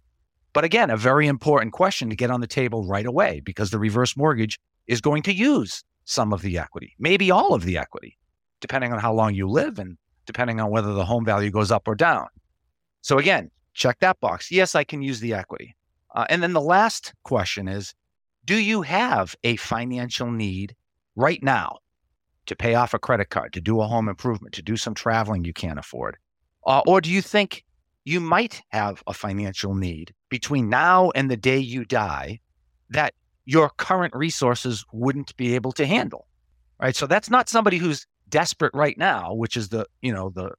But 0.53 0.63
again, 0.63 0.89
a 0.89 0.97
very 0.97 1.27
important 1.27 1.73
question 1.73 2.09
to 2.09 2.15
get 2.15 2.31
on 2.31 2.41
the 2.41 2.47
table 2.47 2.85
right 2.85 3.05
away 3.05 3.41
because 3.43 3.71
the 3.71 3.79
reverse 3.79 4.15
mortgage 4.15 4.59
is 4.85 5.01
going 5.01 5.23
to 5.23 5.33
use 5.33 5.83
some 6.05 6.31
of 6.31 6.41
the 6.41 6.57
equity, 6.57 6.95
maybe 6.99 7.31
all 7.31 7.53
of 7.53 7.63
the 7.63 7.77
equity, 7.77 8.17
depending 8.61 8.93
on 8.93 8.99
how 8.99 9.13
long 9.13 9.33
you 9.33 9.47
live 9.47 9.77
and 9.77 9.97
depending 10.27 10.59
on 10.59 10.69
whether 10.69 10.93
the 10.93 11.05
home 11.05 11.25
value 11.25 11.49
goes 11.49 11.71
up 11.71 11.87
or 11.87 11.95
down. 11.95 12.27
So 13.01 13.17
again, 13.17 13.49
check 13.73 13.99
that 13.99 14.19
box. 14.19 14.51
Yes, 14.51 14.75
I 14.75 14.83
can 14.83 15.01
use 15.01 15.19
the 15.19 15.33
equity. 15.33 15.75
Uh, 16.13 16.25
and 16.29 16.43
then 16.43 16.53
the 16.53 16.61
last 16.61 17.13
question 17.23 17.67
is 17.67 17.95
Do 18.45 18.55
you 18.55 18.83
have 18.83 19.35
a 19.43 19.55
financial 19.55 20.29
need 20.29 20.75
right 21.15 21.41
now 21.41 21.79
to 22.45 22.55
pay 22.55 22.75
off 22.75 22.93
a 22.93 22.99
credit 22.99 23.29
card, 23.29 23.53
to 23.53 23.61
do 23.61 23.81
a 23.81 23.87
home 23.87 24.09
improvement, 24.09 24.53
to 24.55 24.61
do 24.61 24.77
some 24.77 24.93
traveling 24.93 25.43
you 25.43 25.53
can't 25.53 25.79
afford? 25.79 26.17
Uh, 26.65 26.81
or 26.85 27.01
do 27.01 27.09
you 27.09 27.21
think 27.21 27.63
you 28.03 28.19
might 28.19 28.61
have 28.69 29.03
a 29.07 29.13
financial 29.13 29.73
need 29.73 30.13
between 30.29 30.69
now 30.69 31.11
and 31.11 31.29
the 31.29 31.37
day 31.37 31.57
you 31.57 31.85
die 31.85 32.39
that 32.89 33.13
your 33.45 33.69
current 33.69 34.13
resources 34.15 34.85
wouldn't 34.91 35.35
be 35.37 35.55
able 35.55 35.71
to 35.73 35.85
handle? 35.85 36.27
Right. 36.79 36.95
So 36.95 37.07
that's 37.07 37.29
not 37.29 37.49
somebody 37.49 37.77
who's 37.77 38.05
desperate 38.29 38.73
right 38.73 38.97
now, 38.97 39.33
which 39.33 39.57
is 39.57 39.69
the, 39.69 39.85
you 40.01 40.13
know, 40.13 40.29
the 40.29 40.51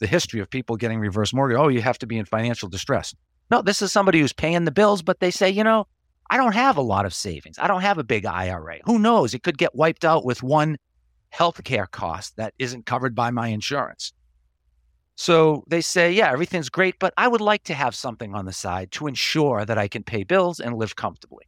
the 0.00 0.06
history 0.06 0.40
of 0.40 0.50
people 0.50 0.76
getting 0.76 0.98
reverse 0.98 1.32
mortgage. 1.32 1.56
Oh, 1.56 1.68
you 1.68 1.80
have 1.80 1.98
to 1.98 2.06
be 2.06 2.18
in 2.18 2.24
financial 2.24 2.68
distress. 2.68 3.14
No, 3.50 3.62
this 3.62 3.80
is 3.80 3.92
somebody 3.92 4.20
who's 4.20 4.32
paying 4.32 4.64
the 4.64 4.72
bills, 4.72 5.02
but 5.02 5.20
they 5.20 5.30
say, 5.30 5.50
you 5.50 5.62
know, 5.62 5.86
I 6.30 6.36
don't 6.36 6.54
have 6.54 6.76
a 6.76 6.82
lot 6.82 7.06
of 7.06 7.14
savings. 7.14 7.58
I 7.58 7.68
don't 7.68 7.82
have 7.82 7.98
a 7.98 8.04
big 8.04 8.26
IRA. 8.26 8.78
Who 8.84 8.98
knows? 8.98 9.34
It 9.34 9.42
could 9.42 9.58
get 9.58 9.74
wiped 9.74 10.04
out 10.04 10.24
with 10.24 10.42
one 10.42 10.78
healthcare 11.32 11.90
cost 11.90 12.36
that 12.36 12.54
isn't 12.58 12.86
covered 12.86 13.14
by 13.14 13.30
my 13.30 13.48
insurance. 13.48 14.12
So 15.16 15.64
they 15.68 15.80
say, 15.80 16.12
yeah, 16.12 16.32
everything's 16.32 16.68
great, 16.68 16.96
but 16.98 17.14
I 17.16 17.28
would 17.28 17.40
like 17.40 17.64
to 17.64 17.74
have 17.74 17.94
something 17.94 18.34
on 18.34 18.46
the 18.46 18.52
side 18.52 18.90
to 18.92 19.06
ensure 19.06 19.64
that 19.64 19.78
I 19.78 19.86
can 19.86 20.02
pay 20.02 20.24
bills 20.24 20.58
and 20.58 20.76
live 20.76 20.96
comfortably. 20.96 21.44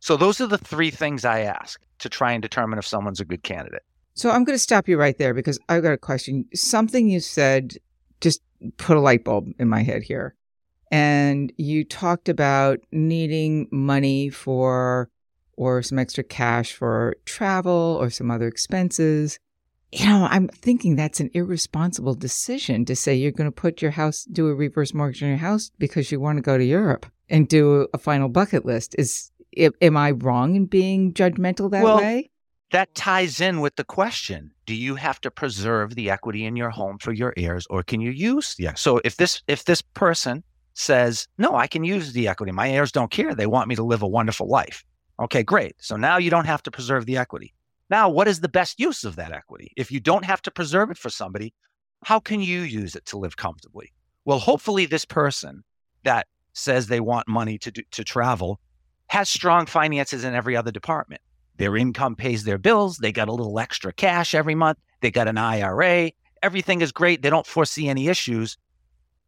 So 0.00 0.16
those 0.16 0.40
are 0.40 0.46
the 0.46 0.58
three 0.58 0.90
things 0.90 1.24
I 1.24 1.40
ask 1.40 1.80
to 2.00 2.08
try 2.08 2.32
and 2.32 2.42
determine 2.42 2.78
if 2.78 2.86
someone's 2.86 3.20
a 3.20 3.24
good 3.24 3.42
candidate. 3.42 3.82
So 4.14 4.30
I'm 4.30 4.44
going 4.44 4.54
to 4.54 4.62
stop 4.62 4.88
you 4.88 4.96
right 4.96 5.18
there 5.18 5.34
because 5.34 5.58
I've 5.68 5.82
got 5.82 5.92
a 5.92 5.98
question. 5.98 6.46
Something 6.54 7.10
you 7.10 7.20
said 7.20 7.74
just 8.20 8.40
put 8.76 8.96
a 8.96 9.00
light 9.00 9.24
bulb 9.24 9.48
in 9.58 9.68
my 9.68 9.82
head 9.82 10.02
here. 10.02 10.34
And 10.90 11.52
you 11.56 11.84
talked 11.84 12.28
about 12.28 12.78
needing 12.92 13.68
money 13.70 14.30
for 14.30 15.10
or 15.56 15.82
some 15.82 15.98
extra 15.98 16.24
cash 16.24 16.72
for 16.72 17.16
travel 17.24 17.98
or 18.00 18.10
some 18.10 18.30
other 18.30 18.46
expenses. 18.46 19.38
You 19.92 20.06
know, 20.06 20.26
I'm 20.30 20.48
thinking 20.48 20.96
that's 20.96 21.20
an 21.20 21.30
irresponsible 21.34 22.14
decision 22.14 22.84
to 22.86 22.96
say 22.96 23.14
you're 23.14 23.32
going 23.32 23.50
to 23.50 23.52
put 23.52 23.82
your 23.82 23.92
house, 23.92 24.24
do 24.24 24.48
a 24.48 24.54
reverse 24.54 24.92
mortgage 24.94 25.22
on 25.22 25.28
your 25.28 25.38
house 25.38 25.70
because 25.78 26.10
you 26.10 26.18
want 26.18 26.38
to 26.38 26.42
go 26.42 26.58
to 26.58 26.64
Europe 26.64 27.06
and 27.28 27.48
do 27.48 27.88
a 27.94 27.98
final 27.98 28.28
bucket 28.28 28.64
list. 28.64 28.94
Is 28.98 29.30
am 29.56 29.96
I 29.96 30.12
wrong 30.12 30.56
in 30.56 30.66
being 30.66 31.12
judgmental 31.12 31.70
that 31.70 31.84
well, 31.84 31.98
way? 31.98 32.30
That 32.74 32.92
ties 32.96 33.40
in 33.40 33.60
with 33.60 33.76
the 33.76 33.84
question: 33.84 34.50
Do 34.66 34.74
you 34.74 34.96
have 34.96 35.20
to 35.20 35.30
preserve 35.30 35.94
the 35.94 36.10
equity 36.10 36.44
in 36.44 36.56
your 36.56 36.70
home 36.70 36.98
for 36.98 37.12
your 37.12 37.32
heirs, 37.36 37.68
or 37.70 37.84
can 37.84 38.00
you 38.00 38.10
use? 38.10 38.56
Yeah. 38.58 38.74
So 38.74 39.00
if 39.04 39.16
this 39.16 39.42
if 39.46 39.64
this 39.64 39.80
person 39.80 40.42
says, 40.72 41.28
"No, 41.38 41.54
I 41.54 41.68
can 41.68 41.84
use 41.84 42.12
the 42.12 42.26
equity. 42.26 42.50
My 42.50 42.68
heirs 42.68 42.90
don't 42.90 43.12
care. 43.12 43.32
They 43.32 43.46
want 43.46 43.68
me 43.68 43.76
to 43.76 43.84
live 43.84 44.02
a 44.02 44.08
wonderful 44.08 44.48
life." 44.48 44.84
Okay, 45.20 45.44
great. 45.44 45.76
So 45.78 45.94
now 45.94 46.16
you 46.16 46.30
don't 46.30 46.46
have 46.46 46.64
to 46.64 46.72
preserve 46.72 47.06
the 47.06 47.16
equity. 47.16 47.54
Now, 47.90 48.08
what 48.08 48.26
is 48.26 48.40
the 48.40 48.48
best 48.48 48.80
use 48.80 49.04
of 49.04 49.14
that 49.14 49.30
equity? 49.30 49.70
If 49.76 49.92
you 49.92 50.00
don't 50.00 50.24
have 50.24 50.42
to 50.42 50.50
preserve 50.50 50.90
it 50.90 50.98
for 50.98 51.10
somebody, 51.10 51.54
how 52.02 52.18
can 52.18 52.40
you 52.40 52.62
use 52.62 52.96
it 52.96 53.06
to 53.06 53.18
live 53.18 53.36
comfortably? 53.36 53.92
Well, 54.24 54.40
hopefully, 54.40 54.86
this 54.86 55.04
person 55.04 55.62
that 56.02 56.26
says 56.54 56.88
they 56.88 56.98
want 56.98 57.28
money 57.28 57.56
to 57.56 57.70
do, 57.70 57.82
to 57.92 58.02
travel 58.02 58.58
has 59.10 59.28
strong 59.28 59.66
finances 59.66 60.24
in 60.24 60.34
every 60.34 60.56
other 60.56 60.72
department. 60.72 61.20
Their 61.56 61.76
income 61.76 62.16
pays 62.16 62.44
their 62.44 62.58
bills. 62.58 62.98
They 62.98 63.12
got 63.12 63.28
a 63.28 63.32
little 63.32 63.58
extra 63.58 63.92
cash 63.92 64.34
every 64.34 64.54
month. 64.54 64.78
They 65.00 65.10
got 65.10 65.28
an 65.28 65.38
IRA. 65.38 66.12
Everything 66.42 66.80
is 66.80 66.92
great. 66.92 67.22
They 67.22 67.30
don't 67.30 67.46
foresee 67.46 67.88
any 67.88 68.08
issues, 68.08 68.56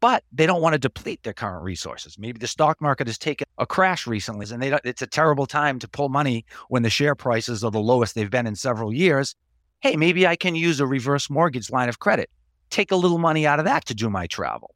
but 0.00 0.24
they 0.32 0.46
don't 0.46 0.60
want 0.60 0.74
to 0.74 0.78
deplete 0.78 1.22
their 1.22 1.32
current 1.32 1.62
resources. 1.62 2.18
Maybe 2.18 2.38
the 2.38 2.46
stock 2.46 2.80
market 2.80 3.06
has 3.06 3.16
taken 3.18 3.46
a 3.58 3.66
crash 3.66 4.06
recently, 4.06 4.46
and 4.52 4.62
they 4.62 4.76
it's 4.84 5.02
a 5.02 5.06
terrible 5.06 5.46
time 5.46 5.78
to 5.78 5.88
pull 5.88 6.08
money 6.08 6.44
when 6.68 6.82
the 6.82 6.90
share 6.90 7.14
prices 7.14 7.64
are 7.64 7.70
the 7.70 7.80
lowest 7.80 8.14
they've 8.14 8.30
been 8.30 8.46
in 8.46 8.56
several 8.56 8.92
years. 8.92 9.34
Hey, 9.80 9.96
maybe 9.96 10.26
I 10.26 10.36
can 10.36 10.54
use 10.54 10.80
a 10.80 10.86
reverse 10.86 11.30
mortgage 11.30 11.70
line 11.70 11.88
of 11.88 11.98
credit. 12.00 12.30
Take 12.70 12.90
a 12.90 12.96
little 12.96 13.18
money 13.18 13.46
out 13.46 13.58
of 13.58 13.64
that 13.64 13.84
to 13.86 13.94
do 13.94 14.10
my 14.10 14.26
travel. 14.26 14.74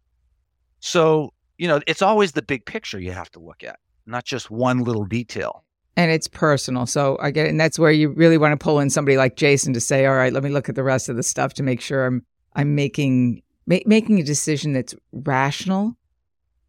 So, 0.78 1.32
you 1.58 1.68
know, 1.68 1.80
it's 1.86 2.02
always 2.02 2.32
the 2.32 2.42
big 2.42 2.64
picture 2.64 3.00
you 3.00 3.12
have 3.12 3.30
to 3.32 3.40
look 3.40 3.64
at 3.64 3.78
not 4.10 4.24
just 4.24 4.50
one 4.50 4.80
little 4.80 5.04
detail. 5.04 5.64
And 5.96 6.10
it's 6.10 6.28
personal. 6.28 6.86
So 6.86 7.18
I 7.20 7.30
get 7.30 7.46
it. 7.46 7.50
And 7.50 7.60
that's 7.60 7.78
where 7.78 7.90
you 7.90 8.10
really 8.10 8.38
want 8.38 8.52
to 8.52 8.62
pull 8.62 8.80
in 8.80 8.90
somebody 8.90 9.16
like 9.16 9.36
Jason 9.36 9.72
to 9.74 9.80
say, 9.80 10.06
all 10.06 10.14
right, 10.14 10.32
let 10.32 10.42
me 10.42 10.50
look 10.50 10.68
at 10.68 10.74
the 10.74 10.84
rest 10.84 11.08
of 11.08 11.16
the 11.16 11.22
stuff 11.22 11.54
to 11.54 11.62
make 11.62 11.80
sure 11.80 12.06
I'm 12.06 12.24
I'm 12.54 12.74
making 12.74 13.42
ma- 13.66 13.78
making 13.86 14.18
a 14.20 14.22
decision 14.22 14.72
that's 14.72 14.94
rational. 15.12 15.96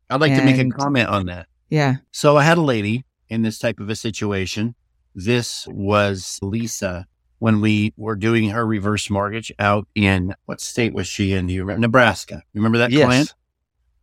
I'd 0.10 0.22
like 0.22 0.32
and, 0.32 0.40
to 0.42 0.46
make 0.46 0.60
a 0.60 0.70
comment 0.78 1.08
on 1.08 1.28
that. 1.28 1.48
Yeah. 1.70 1.96
So 2.12 2.38
I 2.38 2.44
had 2.44 2.58
a 2.58 2.62
lady 2.62 3.06
in 3.30 3.44
this 3.44 3.58
type 3.58 3.80
of 3.80 3.90
a 3.90 3.96
situation. 3.96 4.76
This 5.16 5.68
was 5.68 6.40
Lisa 6.42 7.08
when 7.40 7.60
we 7.60 7.92
were 7.98 8.16
doing 8.16 8.50
her 8.50 8.66
reverse 8.68 9.10
mortgage 9.10 9.52
out 9.58 9.88
in 9.96 10.36
what 10.46 10.62
state 10.62 10.94
was 10.94 11.08
she 11.08 11.34
in? 11.34 11.48
Do 11.48 11.54
you 11.54 11.62
remember? 11.62 11.82
Nebraska. 11.82 12.44
Remember 12.54 12.78
that 12.78 12.92
yes. 12.92 13.06
client? 13.06 13.34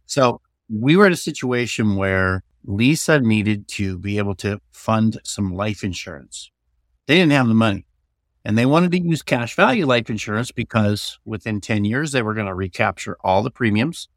So 0.06 0.40
we 0.68 0.96
were 0.96 1.06
in 1.06 1.12
a 1.12 1.16
situation 1.16 1.94
where 1.94 2.42
Lisa 2.68 3.18
needed 3.18 3.66
to 3.66 3.98
be 3.98 4.18
able 4.18 4.34
to 4.34 4.60
fund 4.70 5.18
some 5.24 5.54
life 5.54 5.82
insurance. 5.82 6.50
They 7.06 7.16
didn't 7.16 7.32
have 7.32 7.48
the 7.48 7.54
money 7.54 7.86
and 8.44 8.56
they 8.56 8.66
wanted 8.66 8.92
to 8.92 9.00
use 9.00 9.22
cash 9.22 9.56
value 9.56 9.86
life 9.86 10.10
insurance 10.10 10.52
because 10.52 11.18
within 11.24 11.62
10 11.62 11.86
years, 11.86 12.12
they 12.12 12.20
were 12.20 12.34
going 12.34 12.46
to 12.46 12.54
recapture 12.54 13.16
all 13.24 13.42
the 13.42 13.50
premiums 13.50 14.08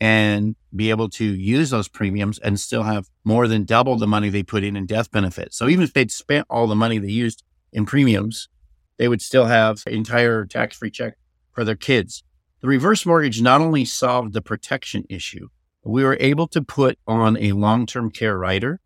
and 0.00 0.56
be 0.74 0.88
able 0.88 1.10
to 1.10 1.24
use 1.24 1.68
those 1.68 1.88
premiums 1.88 2.38
and 2.38 2.58
still 2.58 2.84
have 2.84 3.10
more 3.24 3.46
than 3.46 3.64
double 3.64 3.96
the 3.96 4.06
money 4.06 4.30
they 4.30 4.42
put 4.42 4.64
in 4.64 4.76
in 4.76 4.86
death 4.86 5.10
benefit. 5.10 5.52
So 5.52 5.68
even 5.68 5.84
if 5.84 5.92
they'd 5.92 6.10
spent 6.10 6.46
all 6.48 6.66
the 6.66 6.74
money 6.74 6.96
they 6.96 7.10
used 7.10 7.44
in 7.70 7.84
premiums, 7.84 8.48
they 8.96 9.08
would 9.08 9.20
still 9.20 9.44
have 9.44 9.82
an 9.86 9.92
entire 9.92 10.46
tax 10.46 10.78
free 10.78 10.90
check 10.90 11.18
for 11.52 11.64
their 11.64 11.76
kids. 11.76 12.24
The 12.60 12.68
reverse 12.68 13.04
mortgage 13.04 13.42
not 13.42 13.60
only 13.60 13.84
solved 13.84 14.32
the 14.32 14.42
protection 14.42 15.04
issue, 15.10 15.48
we 15.84 16.04
were 16.04 16.16
able 16.20 16.46
to 16.48 16.62
put 16.62 16.98
on 17.06 17.36
a 17.38 17.52
long 17.52 17.86
term 17.86 18.10
care 18.10 18.38
rider 18.38 18.80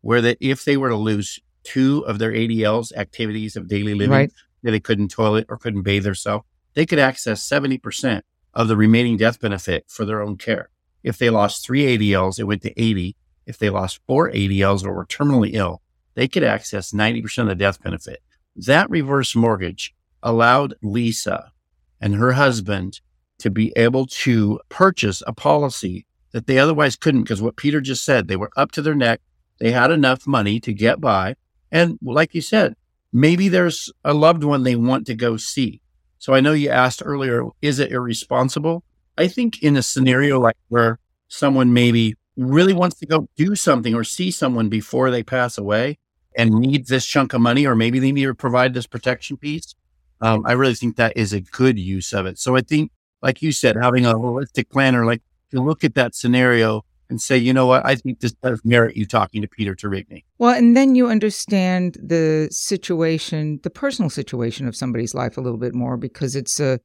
where 0.00 0.20
that 0.20 0.36
if 0.40 0.64
they 0.64 0.76
were 0.76 0.90
to 0.90 0.96
lose 0.96 1.40
two 1.62 2.04
of 2.06 2.18
their 2.18 2.32
ADLs, 2.32 2.92
activities 2.94 3.56
of 3.56 3.68
daily 3.68 3.94
living, 3.94 4.10
right. 4.10 4.32
that 4.62 4.70
they 4.72 4.80
couldn't 4.80 5.10
toilet 5.10 5.46
or 5.48 5.56
couldn't 5.56 5.82
bathe 5.82 6.04
themselves, 6.04 6.44
they 6.74 6.84
could 6.84 6.98
access 6.98 7.48
70% 7.48 8.22
of 8.52 8.68
the 8.68 8.76
remaining 8.76 9.16
death 9.16 9.40
benefit 9.40 9.84
for 9.88 10.04
their 10.04 10.20
own 10.20 10.36
care. 10.36 10.68
If 11.02 11.18
they 11.18 11.30
lost 11.30 11.64
three 11.64 11.96
ADLs, 11.96 12.38
it 12.38 12.44
went 12.44 12.62
to 12.62 12.80
80. 12.80 13.16
If 13.46 13.58
they 13.58 13.70
lost 13.70 14.00
four 14.06 14.30
ADLs 14.30 14.84
or 14.84 14.92
were 14.92 15.06
terminally 15.06 15.54
ill, 15.54 15.82
they 16.14 16.28
could 16.28 16.44
access 16.44 16.92
90% 16.92 17.38
of 17.42 17.48
the 17.48 17.54
death 17.54 17.82
benefit. 17.82 18.20
That 18.56 18.88
reverse 18.90 19.34
mortgage 19.34 19.94
allowed 20.22 20.74
Lisa 20.82 21.52
and 22.00 22.14
her 22.14 22.32
husband 22.32 23.00
to 23.38 23.50
be 23.50 23.72
able 23.76 24.06
to 24.06 24.60
purchase 24.68 25.22
a 25.26 25.32
policy 25.32 26.06
that 26.34 26.48
they 26.48 26.58
otherwise 26.58 26.96
couldn't 26.96 27.22
because 27.22 27.40
what 27.40 27.56
Peter 27.56 27.80
just 27.80 28.04
said, 28.04 28.26
they 28.26 28.34
were 28.34 28.50
up 28.56 28.72
to 28.72 28.82
their 28.82 28.96
neck. 28.96 29.20
They 29.60 29.70
had 29.70 29.92
enough 29.92 30.26
money 30.26 30.58
to 30.60 30.72
get 30.72 31.00
by. 31.00 31.36
And 31.70 31.96
like 32.02 32.34
you 32.34 32.40
said, 32.40 32.74
maybe 33.12 33.48
there's 33.48 33.92
a 34.04 34.12
loved 34.12 34.42
one 34.42 34.64
they 34.64 34.74
want 34.74 35.06
to 35.06 35.14
go 35.14 35.36
see. 35.36 35.80
So 36.18 36.34
I 36.34 36.40
know 36.40 36.52
you 36.52 36.70
asked 36.70 37.02
earlier, 37.04 37.44
is 37.62 37.78
it 37.78 37.92
irresponsible? 37.92 38.82
I 39.16 39.28
think 39.28 39.62
in 39.62 39.76
a 39.76 39.82
scenario 39.82 40.40
like 40.40 40.56
where 40.68 40.98
someone 41.28 41.72
maybe 41.72 42.16
really 42.36 42.72
wants 42.72 42.98
to 42.98 43.06
go 43.06 43.28
do 43.36 43.54
something 43.54 43.94
or 43.94 44.02
see 44.02 44.32
someone 44.32 44.68
before 44.68 45.12
they 45.12 45.22
pass 45.22 45.56
away 45.56 45.98
and 46.36 46.50
needs 46.50 46.88
this 46.88 47.06
chunk 47.06 47.32
of 47.32 47.40
money, 47.42 47.64
or 47.64 47.76
maybe 47.76 48.00
they 48.00 48.10
need 48.10 48.24
to 48.24 48.34
provide 48.34 48.74
this 48.74 48.88
protection 48.88 49.36
piece, 49.36 49.76
um, 50.20 50.42
I 50.44 50.52
really 50.54 50.74
think 50.74 50.96
that 50.96 51.16
is 51.16 51.32
a 51.32 51.40
good 51.40 51.78
use 51.78 52.12
of 52.12 52.26
it. 52.26 52.40
So 52.40 52.56
I 52.56 52.62
think, 52.62 52.90
like 53.22 53.40
you 53.40 53.52
said, 53.52 53.76
having 53.80 54.04
a 54.04 54.14
holistic 54.14 54.68
planner 54.68 55.06
like 55.06 55.22
to 55.54 55.62
look 55.62 55.84
at 55.84 55.94
that 55.94 56.14
scenario 56.14 56.84
and 57.10 57.20
say, 57.20 57.36
you 57.36 57.52
know 57.52 57.66
what, 57.66 57.84
I 57.84 57.96
think 57.96 58.20
this 58.20 58.32
does 58.32 58.60
merit 58.64 58.96
you 58.96 59.06
talking 59.06 59.42
to 59.42 59.48
Peter 59.48 59.74
Tourigny. 59.74 60.24
Well, 60.38 60.54
and 60.54 60.76
then 60.76 60.94
you 60.94 61.08
understand 61.08 61.96
the 62.02 62.48
situation, 62.50 63.60
the 63.62 63.70
personal 63.70 64.10
situation 64.10 64.66
of 64.66 64.74
somebody's 64.74 65.14
life 65.14 65.36
a 65.36 65.40
little 65.40 65.58
bit 65.58 65.74
more 65.74 65.96
because 65.96 66.34
it's 66.34 66.60
a 66.60 66.80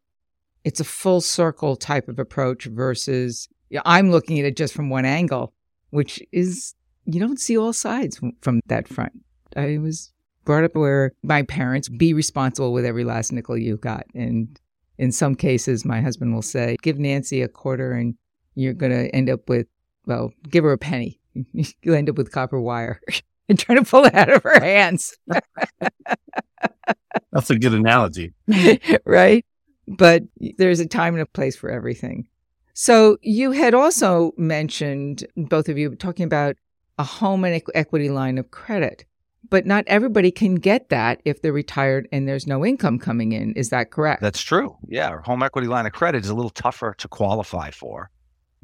it's 0.66 0.80
a 0.80 0.86
full 0.86 1.22
circle 1.22 1.76
type 1.76 2.10
of 2.10 2.20
approach 2.20 2.66
versus 2.66 3.48
I'm 3.86 4.12
looking 4.12 4.40
at 4.40 4.46
it 4.46 4.58
just 4.58 4.74
from 4.74 4.90
one 4.90 5.06
angle, 5.06 5.54
which 5.92 6.22
is 6.32 6.76
you 7.06 7.20
don't 7.20 7.40
see 7.40 7.58
all 7.58 7.74
sides 7.74 8.20
from 8.42 8.60
that 8.68 8.88
front. 8.88 9.14
I 9.56 9.78
was 9.78 10.12
brought 10.46 10.64
up 10.64 10.76
where 10.76 11.14
my 11.24 11.44
parents 11.44 11.90
be 11.90 12.14
responsible 12.14 12.74
with 12.74 12.86
every 12.86 13.04
last 13.04 13.32
nickel 13.32 13.58
you 13.58 13.78
got 13.78 14.06
and 14.14 14.60
in 14.98 15.12
some 15.12 15.36
cases 15.36 15.86
my 15.86 16.02
husband 16.02 16.34
will 16.34 16.42
say 16.42 16.76
give 16.82 16.98
Nancy 16.98 17.42
a 17.42 17.48
quarter 17.48 17.92
and 17.92 18.16
you're 18.60 18.74
going 18.74 18.92
to 18.92 19.08
end 19.16 19.30
up 19.30 19.48
with, 19.48 19.68
well, 20.06 20.32
give 20.50 20.63
her 20.63 20.74
a 20.74 20.78
penny. 20.78 21.20
You'll 21.54 21.96
end 21.96 22.10
up 22.10 22.18
with 22.18 22.32
copper 22.32 22.60
wire 22.60 23.00
and 23.50 23.58
trying 23.58 23.84
to 23.84 23.89
pull 23.89 24.06
it 24.06 24.13
out 24.13 24.30
of 24.30 24.44
her 24.44 24.60
hands. 24.60 25.18
That's 27.32 27.50
a 27.50 27.58
good 27.58 27.74
analogy. 27.74 28.34
right? 29.06 29.46
But 29.88 30.24
there's 30.58 30.80
a 30.80 30.86
time 30.86 31.13
and 31.16 31.22
a 31.22 31.25
place 31.25 31.56
for 31.56 31.70
everything. 31.70 32.28
So 32.74 33.18
you 33.22 33.51
had 33.51 33.74
also 33.74 34.34
mentioned, 34.38 35.25
both 35.36 35.70
of 35.70 35.78
you, 35.78 35.96
talking 35.96 36.25
about 36.25 36.56
a 36.98 37.04
home 37.04 37.44
and 37.44 37.62
equity 37.74 38.10
line 38.10 38.38
of 38.38 38.51
credit. 38.51 39.06
But 39.50 39.66
not 39.66 39.86
everybody 39.88 40.32
can 40.32 40.56
get 40.56 40.89
that 40.89 41.22
if 41.25 41.42
they're 41.42 41.54
retired 41.54 42.08
and 42.12 42.28
there's 42.28 42.46
no 42.46 42.66
income 42.66 43.00
coming 43.00 43.32
in. 43.32 43.54
Is 43.54 43.70
that 43.70 43.89
correct? 43.89 44.22
That's 44.22 44.42
true. 44.42 44.78
Yeah. 44.88 45.22
Home 45.24 45.42
equity 45.42 45.68
line 45.68 45.86
of 45.88 45.94
credit 45.94 46.24
is 46.24 46.30
a 46.30 46.36
little 46.36 46.51
tougher 46.51 46.94
to 47.00 47.08
qualify 47.08 47.72
for 47.72 48.12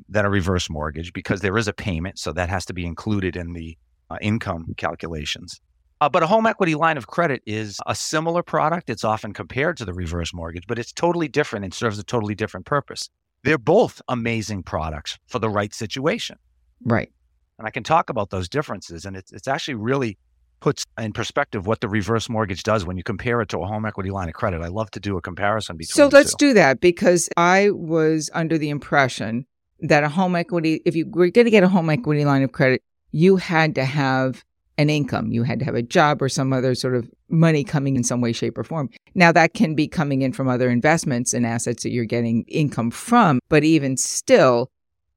than 0.10 0.26
a 0.26 0.30
reverse 0.30 0.70
mortgage 0.70 1.14
because 1.14 1.42
there 1.42 1.58
is 1.58 1.68
a 1.68 1.74
payment. 1.74 2.20
So 2.20 2.32
that 2.34 2.50
has 2.50 2.66
to 2.66 2.74
be 2.74 2.86
included 2.86 3.36
in 3.36 3.54
the 3.54 3.78
uh, 4.10 4.18
income 4.22 4.74
calculations. 4.78 5.60
Uh, 6.02 6.10
but 6.10 6.24
a 6.24 6.28
home 6.28 6.46
equity 6.46 6.76
line 6.76 6.98
of 6.98 7.08
credit 7.08 7.42
is 7.46 7.80
a 7.88 7.96
similar 7.96 8.44
product. 8.44 8.90
It's 8.90 9.04
often 9.04 9.34
compared 9.34 9.78
to 9.78 9.86
the 9.86 9.94
reverse 9.94 10.34
mortgage, 10.34 10.68
but 10.68 10.78
it's 10.78 10.92
totally 10.92 11.28
different 11.28 11.64
and 11.64 11.74
serves 11.74 11.98
a 11.98 12.04
totally 12.04 12.36
different 12.36 12.66
purpose. 12.66 13.10
They're 13.44 13.58
both 13.58 14.02
amazing 14.10 14.64
products 14.64 15.18
for 15.28 15.40
the 15.40 15.50
right 15.50 15.74
situation. 15.74 16.38
Right. 16.84 17.12
And 17.58 17.66
I 17.66 17.72
can 17.72 17.84
talk 17.84 18.10
about 18.10 18.30
those 18.30 18.50
differences. 18.50 19.06
And 19.06 19.16
it's, 19.16 19.32
it's 19.32 19.48
actually 19.48 19.76
really 19.76 20.18
puts 20.60 20.84
in 21.00 21.14
perspective 21.14 21.68
what 21.68 21.80
the 21.80 21.88
reverse 21.88 22.28
mortgage 22.28 22.64
does 22.64 22.86
when 22.86 22.98
you 22.98 23.04
compare 23.04 23.40
it 23.42 23.50
to 23.50 23.60
a 23.60 23.66
home 23.66 23.86
equity 23.86 24.10
line 24.10 24.28
of 24.28 24.34
credit. 24.34 24.62
I 24.62 24.68
love 24.68 24.92
to 24.92 25.00
do 25.00 25.16
a 25.18 25.22
comparison 25.22 25.78
between 25.78 25.96
So 25.96 26.08
let's 26.08 26.36
do 26.36 26.54
that 26.54 26.82
because 26.82 27.30
I 27.38 27.70
was 27.72 28.30
under 28.34 28.58
the 28.58 28.70
impression 28.70 29.46
that 29.82 30.04
a 30.04 30.10
home 30.10 30.36
equity, 30.36 30.82
if 30.86 30.96
you 30.96 31.10
were 31.10 31.30
going 31.30 31.46
to 31.46 31.52
get 31.52 31.64
a 31.64 31.70
home 31.70 31.90
equity 31.90 32.26
line 32.26 32.44
of 32.44 32.52
credit, 32.52 32.82
you 33.12 33.38
had 33.38 33.76
to 33.76 33.86
have 33.86 34.44
an 34.78 34.90
income. 34.90 35.32
You 35.32 35.44
had 35.44 35.60
to 35.60 35.66
have 35.66 35.76
a 35.76 35.82
job 35.82 36.22
or 36.22 36.30
some 36.30 36.52
other 36.52 36.76
sort 36.76 36.96
of 36.96 37.10
money 37.30 37.64
coming 37.64 37.96
in 37.96 38.04
some 38.04 38.22
way, 38.22 38.34
shape, 38.34 38.58
or 38.58 38.64
form. 38.64 38.90
Now, 39.14 39.32
that 39.32 39.54
can 39.54 39.76
be 39.76 39.88
coming 39.88 40.22
in 40.22 40.34
from 40.34 40.48
other 40.48 40.70
investments 40.70 41.34
and 41.34 41.46
assets 41.46 41.84
that 41.84 41.92
you're 41.92 42.06
getting 42.06 42.44
income 42.48 42.92
from. 42.92 43.40
But 43.48 43.64
even 43.64 43.98
still, 43.98 44.70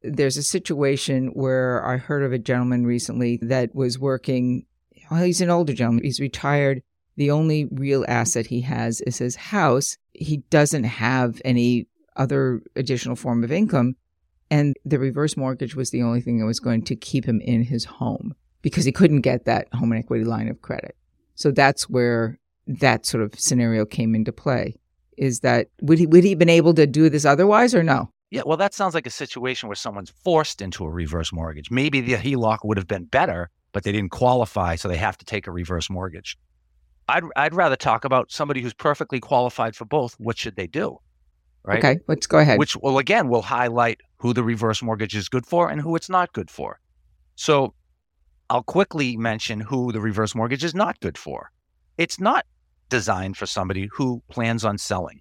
there's 0.02 0.36
a 0.36 0.42
situation 0.42 1.28
where 1.28 1.84
I 1.84 1.96
heard 1.96 2.22
of 2.22 2.32
a 2.32 2.38
gentleman 2.38 2.86
recently 2.86 3.38
that 3.42 3.74
was 3.74 3.98
working. 3.98 4.64
Well, 5.10 5.24
he's 5.24 5.40
an 5.40 5.50
older 5.50 5.72
gentleman. 5.72 6.04
He's 6.04 6.20
retired. 6.20 6.82
The 7.16 7.32
only 7.32 7.64
real 7.70 8.04
asset 8.06 8.46
he 8.46 8.60
has 8.60 9.00
is 9.00 9.18
his 9.18 9.34
house. 9.34 9.96
He 10.12 10.38
doesn't 10.50 10.84
have 10.84 11.42
any 11.44 11.88
other 12.14 12.62
additional 12.76 13.16
form 13.16 13.42
of 13.42 13.50
income. 13.50 13.96
And 14.50 14.76
the 14.84 14.98
reverse 14.98 15.36
mortgage 15.36 15.74
was 15.74 15.90
the 15.90 16.02
only 16.02 16.20
thing 16.20 16.38
that 16.38 16.46
was 16.46 16.60
going 16.60 16.82
to 16.84 16.96
keep 16.96 17.24
him 17.24 17.40
in 17.40 17.62
his 17.62 17.84
home 17.84 18.34
because 18.62 18.84
he 18.84 18.92
couldn't 18.92 19.20
get 19.20 19.44
that 19.44 19.68
home 19.74 19.92
equity 19.92 20.24
line 20.24 20.48
of 20.48 20.62
credit. 20.62 20.96
So 21.34 21.50
that's 21.50 21.88
where 21.88 22.38
that 22.66 23.06
sort 23.06 23.22
of 23.22 23.38
scenario 23.38 23.84
came 23.84 24.14
into 24.14 24.32
play. 24.32 24.76
Is 25.16 25.40
that 25.40 25.68
would 25.82 25.98
he 25.98 26.06
would 26.06 26.24
he 26.24 26.34
been 26.34 26.48
able 26.48 26.74
to 26.74 26.86
do 26.86 27.08
this 27.08 27.24
otherwise 27.24 27.74
or 27.74 27.82
no? 27.82 28.10
Yeah, 28.30 28.42
well, 28.44 28.56
that 28.58 28.74
sounds 28.74 28.94
like 28.94 29.06
a 29.06 29.10
situation 29.10 29.68
where 29.68 29.76
someone's 29.76 30.12
forced 30.22 30.60
into 30.60 30.84
a 30.84 30.90
reverse 30.90 31.32
mortgage. 31.32 31.70
Maybe 31.70 32.00
the 32.00 32.14
HELOC 32.14 32.58
would 32.64 32.76
have 32.76 32.86
been 32.86 33.04
better, 33.04 33.48
but 33.72 33.84
they 33.84 33.92
didn't 33.92 34.10
qualify, 34.10 34.76
so 34.76 34.86
they 34.86 34.98
have 34.98 35.16
to 35.18 35.24
take 35.24 35.46
a 35.46 35.50
reverse 35.50 35.88
mortgage. 35.88 36.36
I'd 37.08 37.24
I'd 37.36 37.54
rather 37.54 37.76
talk 37.76 38.04
about 38.04 38.30
somebody 38.30 38.60
who's 38.60 38.74
perfectly 38.74 39.18
qualified 39.18 39.74
for 39.74 39.86
both. 39.86 40.14
What 40.18 40.38
should 40.38 40.56
they 40.56 40.66
do? 40.66 40.98
Right. 41.64 41.78
Okay, 41.78 41.98
let's 42.06 42.26
go 42.26 42.38
ahead. 42.38 42.58
Which 42.58 42.76
will 42.76 42.98
again 42.98 43.28
will 43.28 43.42
highlight 43.42 44.00
who 44.18 44.32
the 44.32 44.42
reverse 44.42 44.82
mortgage 44.82 45.16
is 45.16 45.28
good 45.28 45.46
for 45.46 45.70
and 45.70 45.80
who 45.80 45.96
it's 45.96 46.10
not 46.10 46.32
good 46.32 46.50
for. 46.50 46.80
So 47.36 47.74
I'll 48.50 48.62
quickly 48.62 49.16
mention 49.16 49.60
who 49.60 49.92
the 49.92 50.00
reverse 50.00 50.34
mortgage 50.34 50.64
is 50.64 50.74
not 50.74 51.00
good 51.00 51.16
for. 51.16 51.50
It's 51.96 52.20
not 52.20 52.46
designed 52.88 53.36
for 53.36 53.46
somebody 53.46 53.88
who 53.92 54.22
plans 54.30 54.64
on 54.64 54.78
selling 54.78 55.20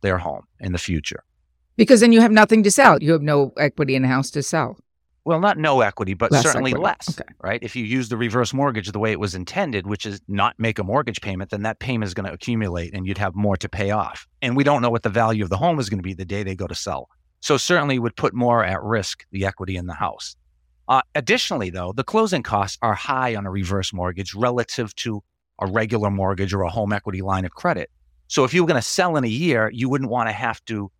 their 0.00 0.18
home 0.18 0.44
in 0.60 0.72
the 0.72 0.78
future. 0.78 1.22
Because 1.76 2.00
then 2.00 2.12
you 2.12 2.20
have 2.20 2.32
nothing 2.32 2.62
to 2.62 2.70
sell. 2.70 3.02
You 3.02 3.12
have 3.12 3.22
no 3.22 3.52
equity 3.58 3.96
in 3.96 4.02
the 4.02 4.08
house 4.08 4.30
to 4.32 4.42
sell. 4.42 4.78
Well, 5.24 5.40
not 5.40 5.56
no 5.56 5.80
equity, 5.80 6.12
but 6.12 6.30
less 6.30 6.42
certainly 6.42 6.72
equity. 6.72 6.84
less. 6.84 7.18
Okay. 7.18 7.32
Right? 7.42 7.62
If 7.62 7.74
you 7.74 7.84
use 7.84 8.10
the 8.10 8.16
reverse 8.16 8.52
mortgage 8.52 8.92
the 8.92 8.98
way 8.98 9.10
it 9.10 9.18
was 9.18 9.34
intended, 9.34 9.86
which 9.86 10.04
is 10.04 10.20
not 10.28 10.54
make 10.58 10.78
a 10.78 10.84
mortgage 10.84 11.20
payment, 11.22 11.50
then 11.50 11.62
that 11.62 11.78
payment 11.78 12.06
is 12.06 12.14
going 12.14 12.26
to 12.26 12.32
accumulate 12.32 12.94
and 12.94 13.06
you'd 13.06 13.18
have 13.18 13.34
more 13.34 13.56
to 13.56 13.68
pay 13.68 13.90
off. 13.90 14.26
And 14.42 14.54
we 14.54 14.64
don't 14.64 14.82
know 14.82 14.90
what 14.90 15.02
the 15.02 15.08
value 15.08 15.42
of 15.42 15.50
the 15.50 15.56
home 15.56 15.78
is 15.78 15.88
going 15.88 15.98
to 15.98 16.02
be 16.02 16.12
the 16.12 16.26
day 16.26 16.42
they 16.42 16.54
go 16.54 16.66
to 16.66 16.74
sell. 16.74 17.08
So 17.44 17.58
certainly 17.58 17.98
would 17.98 18.16
put 18.16 18.32
more 18.32 18.64
at 18.64 18.82
risk 18.82 19.26
the 19.30 19.44
equity 19.44 19.76
in 19.76 19.86
the 19.86 19.92
house. 19.92 20.34
Uh, 20.88 21.02
additionally, 21.14 21.68
though, 21.68 21.92
the 21.92 22.02
closing 22.02 22.42
costs 22.42 22.78
are 22.80 22.94
high 22.94 23.36
on 23.36 23.44
a 23.44 23.50
reverse 23.50 23.92
mortgage 23.92 24.32
relative 24.32 24.96
to 24.96 25.22
a 25.58 25.66
regular 25.66 26.10
mortgage 26.10 26.54
or 26.54 26.62
a 26.62 26.70
home 26.70 26.90
equity 26.90 27.20
line 27.20 27.44
of 27.44 27.50
credit. 27.50 27.90
So 28.28 28.44
if 28.44 28.54
you 28.54 28.62
were 28.62 28.66
going 28.66 28.80
to 28.80 28.88
sell 28.88 29.18
in 29.18 29.24
a 29.24 29.28
year, 29.28 29.70
you 29.74 29.90
wouldn't 29.90 30.08
want 30.08 30.30
to 30.30 30.32
have 30.32 30.64
to 30.64 30.90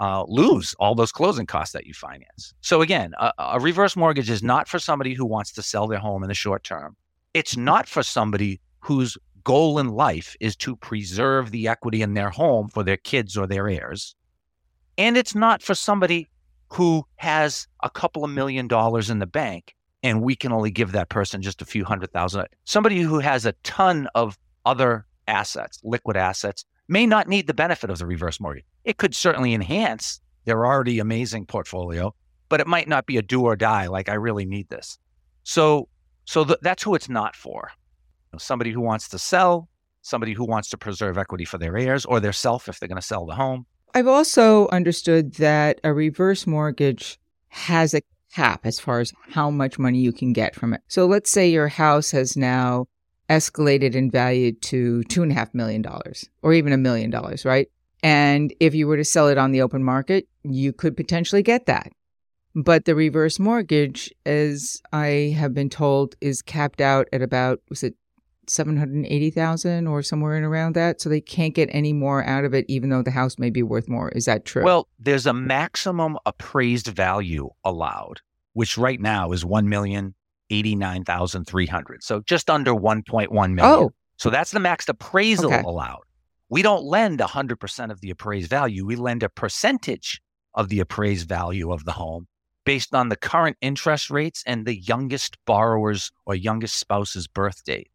uh, 0.00 0.24
lose 0.26 0.74
all 0.80 0.96
those 0.96 1.12
closing 1.12 1.46
costs 1.46 1.72
that 1.74 1.86
you 1.86 1.94
finance. 1.94 2.54
So 2.60 2.82
again, 2.82 3.14
a, 3.20 3.32
a 3.38 3.60
reverse 3.60 3.94
mortgage 3.94 4.30
is 4.30 4.42
not 4.42 4.66
for 4.66 4.80
somebody 4.80 5.14
who 5.14 5.24
wants 5.24 5.52
to 5.52 5.62
sell 5.62 5.86
their 5.86 6.00
home 6.00 6.24
in 6.24 6.28
the 6.28 6.34
short 6.34 6.64
term. 6.64 6.96
It's 7.34 7.56
not 7.56 7.88
for 7.88 8.02
somebody 8.02 8.60
whose 8.80 9.16
goal 9.44 9.78
in 9.78 9.90
life 9.90 10.34
is 10.40 10.56
to 10.56 10.74
preserve 10.74 11.52
the 11.52 11.68
equity 11.68 12.02
in 12.02 12.14
their 12.14 12.30
home 12.30 12.68
for 12.68 12.82
their 12.82 12.96
kids 12.96 13.36
or 13.36 13.46
their 13.46 13.68
heirs. 13.68 14.16
And 14.96 15.16
it's 15.16 15.34
not 15.34 15.62
for 15.62 15.74
somebody 15.74 16.28
who 16.68 17.04
has 17.16 17.66
a 17.82 17.90
couple 17.90 18.24
of 18.24 18.30
million 18.30 18.68
dollars 18.68 19.10
in 19.10 19.18
the 19.18 19.26
bank 19.26 19.74
and 20.04 20.20
we 20.20 20.36
can 20.36 20.52
only 20.52 20.70
give 20.70 20.92
that 20.92 21.08
person 21.08 21.40
just 21.40 21.62
a 21.62 21.64
few 21.64 21.84
hundred 21.84 22.12
thousand. 22.12 22.46
Somebody 22.64 23.00
who 23.00 23.20
has 23.20 23.46
a 23.46 23.52
ton 23.64 24.06
of 24.14 24.38
other 24.66 25.06
assets, 25.26 25.80
liquid 25.82 26.16
assets, 26.16 26.64
may 26.88 27.06
not 27.06 27.26
need 27.26 27.46
the 27.46 27.54
benefit 27.54 27.88
of 27.88 27.98
the 27.98 28.06
reverse 28.06 28.38
mortgage. 28.38 28.66
It 28.84 28.98
could 28.98 29.14
certainly 29.14 29.54
enhance 29.54 30.20
their 30.44 30.66
already 30.66 30.98
amazing 30.98 31.46
portfolio, 31.46 32.14
but 32.50 32.60
it 32.60 32.66
might 32.66 32.86
not 32.86 33.06
be 33.06 33.16
a 33.16 33.22
do 33.22 33.42
or 33.42 33.56
die 33.56 33.86
like 33.86 34.10
I 34.10 34.14
really 34.14 34.44
need 34.44 34.68
this. 34.68 34.98
So 35.42 35.88
so 36.26 36.44
th- 36.44 36.58
that's 36.60 36.82
who 36.82 36.94
it's 36.94 37.08
not 37.08 37.34
for. 37.34 37.70
Somebody 38.36 38.72
who 38.72 38.80
wants 38.80 39.08
to 39.08 39.18
sell, 39.18 39.68
somebody 40.02 40.34
who 40.34 40.44
wants 40.44 40.68
to 40.70 40.76
preserve 40.76 41.16
equity 41.16 41.46
for 41.46 41.56
their 41.56 41.76
heirs 41.78 42.04
or 42.04 42.20
their 42.20 42.32
self 42.32 42.68
if 42.68 42.78
they're 42.78 42.88
going 42.88 43.00
to 43.00 43.06
sell 43.06 43.24
the 43.24 43.34
home, 43.34 43.64
I've 43.94 44.08
also 44.08 44.66
understood 44.68 45.34
that 45.34 45.80
a 45.84 45.94
reverse 45.94 46.48
mortgage 46.48 47.18
has 47.48 47.94
a 47.94 48.02
cap 48.34 48.66
as 48.66 48.80
far 48.80 48.98
as 48.98 49.12
how 49.30 49.50
much 49.50 49.78
money 49.78 50.00
you 50.00 50.12
can 50.12 50.32
get 50.32 50.56
from 50.56 50.74
it. 50.74 50.80
So 50.88 51.06
let's 51.06 51.30
say 51.30 51.48
your 51.48 51.68
house 51.68 52.10
has 52.10 52.36
now 52.36 52.86
escalated 53.30 53.94
in 53.94 54.10
value 54.10 54.50
to 54.52 55.04
two 55.04 55.22
and 55.22 55.30
a 55.30 55.34
half 55.36 55.54
million 55.54 55.80
dollars 55.80 56.28
or 56.42 56.52
even 56.52 56.72
a 56.72 56.76
million 56.76 57.10
dollars, 57.10 57.44
right? 57.44 57.68
And 58.02 58.52
if 58.58 58.74
you 58.74 58.88
were 58.88 58.96
to 58.96 59.04
sell 59.04 59.28
it 59.28 59.38
on 59.38 59.52
the 59.52 59.62
open 59.62 59.84
market, 59.84 60.26
you 60.42 60.72
could 60.72 60.96
potentially 60.96 61.42
get 61.42 61.66
that. 61.66 61.92
But 62.56 62.84
the 62.86 62.96
reverse 62.96 63.38
mortgage, 63.38 64.12
as 64.26 64.82
I 64.92 65.34
have 65.36 65.54
been 65.54 65.70
told, 65.70 66.16
is 66.20 66.42
capped 66.42 66.80
out 66.80 67.08
at 67.12 67.22
about, 67.22 67.60
was 67.68 67.82
it 67.84 67.94
780,000 68.50 69.86
or 69.86 70.02
somewhere 70.02 70.36
in 70.36 70.44
around 70.44 70.74
that. 70.74 71.00
So 71.00 71.08
they 71.08 71.20
can't 71.20 71.54
get 71.54 71.68
any 71.72 71.92
more 71.92 72.24
out 72.24 72.44
of 72.44 72.54
it, 72.54 72.64
even 72.68 72.90
though 72.90 73.02
the 73.02 73.10
house 73.10 73.38
may 73.38 73.50
be 73.50 73.62
worth 73.62 73.88
more. 73.88 74.08
Is 74.10 74.24
that 74.24 74.44
true? 74.44 74.64
Well, 74.64 74.88
there's 74.98 75.26
a 75.26 75.32
maximum 75.32 76.18
appraised 76.26 76.88
value 76.88 77.50
allowed, 77.64 78.20
which 78.52 78.76
right 78.78 79.00
now 79.00 79.32
is 79.32 79.44
1,089,300. 79.44 82.02
So 82.02 82.20
just 82.22 82.50
under 82.50 82.72
1.1 82.72 83.30
million. 83.30 83.60
Oh. 83.62 83.92
So 84.16 84.30
that's 84.30 84.52
the 84.52 84.60
max 84.60 84.88
appraisal 84.88 85.52
okay. 85.52 85.62
allowed. 85.64 86.02
We 86.48 86.62
don't 86.62 86.84
lend 86.84 87.18
100% 87.18 87.90
of 87.90 88.00
the 88.00 88.10
appraised 88.10 88.50
value. 88.50 88.86
We 88.86 88.96
lend 88.96 89.22
a 89.22 89.28
percentage 89.28 90.20
of 90.54 90.68
the 90.68 90.80
appraised 90.80 91.28
value 91.28 91.72
of 91.72 91.84
the 91.84 91.92
home 91.92 92.26
based 92.64 92.94
on 92.94 93.08
the 93.08 93.16
current 93.16 93.56
interest 93.60 94.10
rates 94.10 94.42
and 94.46 94.66
the 94.66 94.76
youngest 94.76 95.36
borrower's 95.44 96.10
or 96.26 96.34
youngest 96.34 96.76
spouse's 96.76 97.26
birth 97.26 97.64
date. 97.64 97.90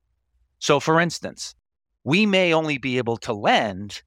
So, 0.60 0.80
for 0.80 1.00
instance, 1.00 1.56
we 2.04 2.26
may 2.26 2.54
only 2.54 2.78
be 2.78 2.98
able 2.98 3.18
to 3.18 3.34
lend 3.34 4.02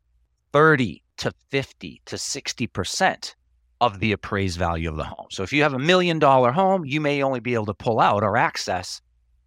30 0.53 1.03
to 1.19 1.33
50 1.51 2.03
to 2.07 2.17
60% 2.17 3.35
of 3.81 4.01
the 4.01 4.13
appraised 4.13 4.59
value 4.59 4.89
of 4.89 4.97
the 4.97 5.05
home. 5.05 5.27
So, 5.31 5.43
if 5.43 5.53
you 5.53 5.63
have 5.63 5.75
a 5.75 5.79
million 5.79 6.19
dollar 6.19 6.53
home, 6.53 6.85
you 6.85 7.01
may 7.01 7.23
only 7.23 7.41
be 7.41 7.55
able 7.55 7.67
to 7.67 7.75
pull 7.75 8.01
out 8.01 8.23
or 8.23 8.37
access 8.37 9.01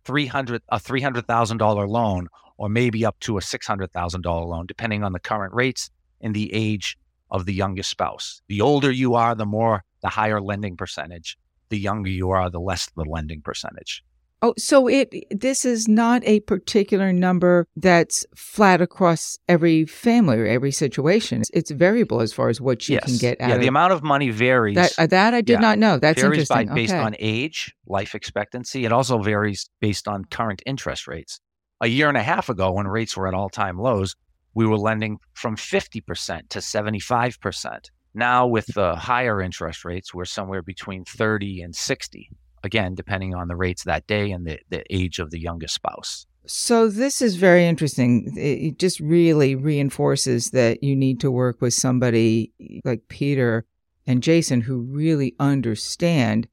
300 0.05 0.61
a 0.69 0.77
$300,000 0.77 1.87
loan 1.87 2.27
or 2.57 2.69
maybe 2.69 3.05
up 3.05 3.19
to 3.19 3.37
a 3.37 3.41
$600,000 3.41 4.47
loan 4.47 4.65
depending 4.65 5.03
on 5.03 5.13
the 5.13 5.19
current 5.19 5.53
rates 5.53 5.89
and 6.21 6.35
the 6.35 6.53
age 6.53 6.97
of 7.31 7.45
the 7.45 7.53
youngest 7.53 7.89
spouse. 7.89 8.41
The 8.47 8.61
older 8.61 8.91
you 8.91 9.15
are, 9.15 9.35
the 9.35 9.45
more 9.45 9.83
the 10.01 10.09
higher 10.09 10.39
lending 10.39 10.77
percentage. 10.77 11.37
The 11.69 11.79
younger 11.79 12.09
you 12.09 12.29
are, 12.29 12.49
the 12.49 12.59
less 12.59 12.89
the 12.95 13.03
lending 13.03 13.41
percentage. 13.41 14.03
Oh, 14.41 14.54
so 14.58 14.88
it 14.88 15.26
this 15.32 15.65
is 15.65 15.88
not 15.88 16.21
a 16.26 16.41
particular 16.41 17.13
number 17.13 17.67
that's 17.76 18.26
flat 18.36 18.82
across 18.82 19.39
every 19.48 19.86
family 19.86 20.38
or 20.38 20.45
every 20.45 20.71
situation. 20.71 21.43
It's 21.54 21.71
variable 21.71 22.21
as 22.21 22.34
far 22.34 22.50
as 22.50 22.60
what 22.60 22.88
you 22.88 22.95
yes. 22.95 23.06
can 23.06 23.17
get 23.17 23.41
out. 23.41 23.50
Yeah, 23.50 23.56
of 23.56 23.62
the 23.62 23.67
amount 23.67 23.93
of 23.93 24.04
money 24.04 24.30
varies. 24.30 24.76
That, 24.76 24.93
uh, 24.98 25.08
that 25.08 25.34
I 25.34 25.41
did 25.41 25.54
yeah. 25.54 25.60
not 25.60 25.80
know. 25.80 25.98
That's 25.98 26.21
varies 26.21 26.41
interesting. 26.41 26.67
By, 26.67 26.74
based 26.76 26.93
okay. 26.93 27.02
on 27.02 27.15
age, 27.17 27.74
life 27.88 28.13
expectancy. 28.13 28.86
It 28.86 28.91
also 28.91 29.19
varies 29.19 29.69
based 29.80 30.08
on 30.08 30.26
current 30.26 30.62
interest 30.65 31.08
rates. 31.08 31.39
A 31.82 31.88
year 31.88 32.10
and 32.10 32.17
a 32.17 32.24
half 32.24 32.50
ago, 32.50 32.71
when 32.71 32.88
rates 32.88 33.17
were 33.17 33.28
at 33.28 33.34
all-time 33.34 33.78
lows, 33.78 34.15
we 34.54 34.65
were 34.65 34.78
lending 34.78 35.17
from 35.34 35.56
50% 35.56 36.50
to 36.50 36.60
75%. 36.60 37.80
Now, 38.13 38.48
with 38.48 38.67
the 38.67 38.95
higher 38.95 39.41
interest 39.41 39.84
rates, 39.84 40.13
we're 40.13 40.26
somewhere 40.26 40.62
between 40.62 41.04
30 41.04 41.62
and 41.62 41.76
60 41.76 42.30
again, 42.65 42.95
depending 42.95 43.34
on 43.34 43.47
the 43.47 43.56
rates 43.56 43.84
that 43.84 44.08
day 44.08 44.32
and 44.32 44.45
the, 44.45 44.60
the 44.69 44.84
age 44.93 45.19
of 45.19 45.32
the 45.32 45.39
youngest 45.39 45.75
spouse. 45.75 46.25
So, 46.47 46.89
this 46.89 47.21
is 47.21 47.38
very 47.38 47.65
interesting. 47.65 48.32
It 48.38 48.78
just 48.78 48.99
really 48.99 49.56
reinforces 49.56 50.51
that 50.51 50.84
you 50.84 50.95
need 50.95 51.19
to 51.21 51.32
work 51.32 51.60
with 51.60 51.73
somebody 51.73 52.51
like 52.84 53.08
Peter 53.08 53.65
and 54.06 54.21
Jason 54.21 54.62
who 54.62 54.82
really 54.82 55.36
understand 55.39 56.47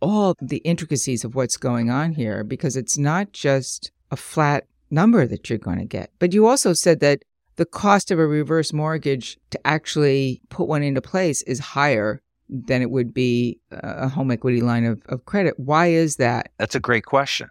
all 0.00 0.34
the 0.40 0.58
intricacies 0.58 1.24
of 1.24 1.34
what's 1.34 1.58
going 1.58 1.90
on 1.90 2.12
here 2.12 2.42
because 2.42 2.76
it's 2.76 2.96
not 2.96 3.32
just 3.32 3.92
a 4.10 4.16
flat 4.16 4.64
number 4.90 5.26
that 5.26 5.50
you're 5.50 5.58
going 5.58 5.78
to 5.78 5.84
get. 5.84 6.10
But 6.18 6.32
you 6.32 6.46
also 6.46 6.72
said 6.72 7.00
that 7.00 7.22
the 7.56 7.66
cost 7.66 8.10
of 8.10 8.18
a 8.18 8.26
reverse 8.26 8.72
mortgage 8.72 9.38
to 9.50 9.66
actually 9.66 10.40
put 10.48 10.66
one 10.66 10.82
into 10.82 11.02
place 11.02 11.42
is 11.42 11.58
higher 11.58 12.22
than 12.50 12.82
it 12.82 12.90
would 12.90 13.14
be 13.14 13.58
a 13.70 14.08
home 14.08 14.30
equity 14.30 14.60
line 14.60 14.84
of, 14.84 15.00
of 15.06 15.24
credit. 15.24 15.58
Why 15.58 15.86
is 15.86 16.16
that? 16.16 16.50
That's 16.58 16.74
a 16.74 16.80
great 16.80 17.04
question. 17.04 17.48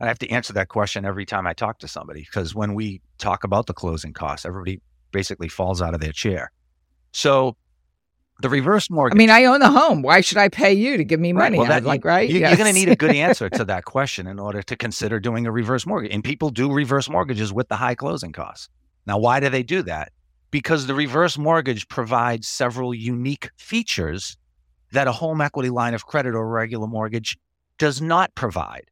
I 0.00 0.06
have 0.06 0.18
to 0.20 0.30
answer 0.30 0.52
that 0.54 0.68
question 0.68 1.04
every 1.04 1.24
time 1.24 1.46
I 1.46 1.52
talk 1.52 1.78
to 1.80 1.88
somebody 1.88 2.20
because 2.20 2.54
when 2.54 2.74
we 2.74 3.00
talk 3.18 3.44
about 3.44 3.66
the 3.66 3.74
closing 3.74 4.12
costs, 4.12 4.44
everybody 4.44 4.80
basically 5.12 5.48
falls 5.48 5.80
out 5.80 5.94
of 5.94 6.00
their 6.00 6.12
chair. 6.12 6.50
So 7.12 7.56
the 8.40 8.48
reverse 8.48 8.90
mortgage. 8.90 9.16
I 9.16 9.18
mean, 9.18 9.30
I 9.30 9.44
own 9.44 9.60
the 9.60 9.70
home. 9.70 10.02
Why 10.02 10.20
should 10.20 10.38
I 10.38 10.48
pay 10.48 10.72
you 10.72 10.96
to 10.96 11.04
give 11.04 11.20
me 11.20 11.32
money? 11.32 11.58
Right. 11.58 11.68
Well, 11.68 11.68
that, 11.68 11.84
like, 11.84 12.04
right? 12.04 12.28
You, 12.28 12.40
yes. 12.40 12.50
You're 12.50 12.58
going 12.58 12.74
to 12.74 12.78
need 12.78 12.88
a 12.88 12.96
good 12.96 13.14
answer 13.14 13.48
to 13.50 13.64
that 13.66 13.84
question 13.84 14.26
in 14.26 14.38
order 14.38 14.62
to 14.62 14.76
consider 14.76 15.20
doing 15.20 15.46
a 15.46 15.52
reverse 15.52 15.86
mortgage. 15.86 16.12
And 16.12 16.24
people 16.24 16.50
do 16.50 16.72
reverse 16.72 17.08
mortgages 17.08 17.52
with 17.52 17.68
the 17.68 17.76
high 17.76 17.94
closing 17.94 18.32
costs. 18.32 18.68
Now, 19.06 19.18
why 19.18 19.38
do 19.38 19.48
they 19.48 19.62
do 19.62 19.82
that? 19.82 20.10
Because 20.54 20.86
the 20.86 20.94
reverse 20.94 21.36
mortgage 21.36 21.88
provides 21.88 22.46
several 22.46 22.94
unique 22.94 23.50
features 23.56 24.36
that 24.92 25.08
a 25.08 25.10
home 25.10 25.40
equity 25.40 25.68
line 25.68 25.94
of 25.94 26.06
credit 26.06 26.36
or 26.36 26.48
regular 26.48 26.86
mortgage 26.86 27.36
does 27.76 28.00
not 28.00 28.32
provide. 28.36 28.84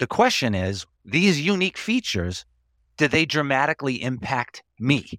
The 0.00 0.06
question 0.06 0.54
is 0.54 0.84
these 1.02 1.40
unique 1.40 1.78
features, 1.78 2.44
do 2.98 3.08
they 3.08 3.24
dramatically 3.24 4.02
impact 4.02 4.62
me? 4.78 5.18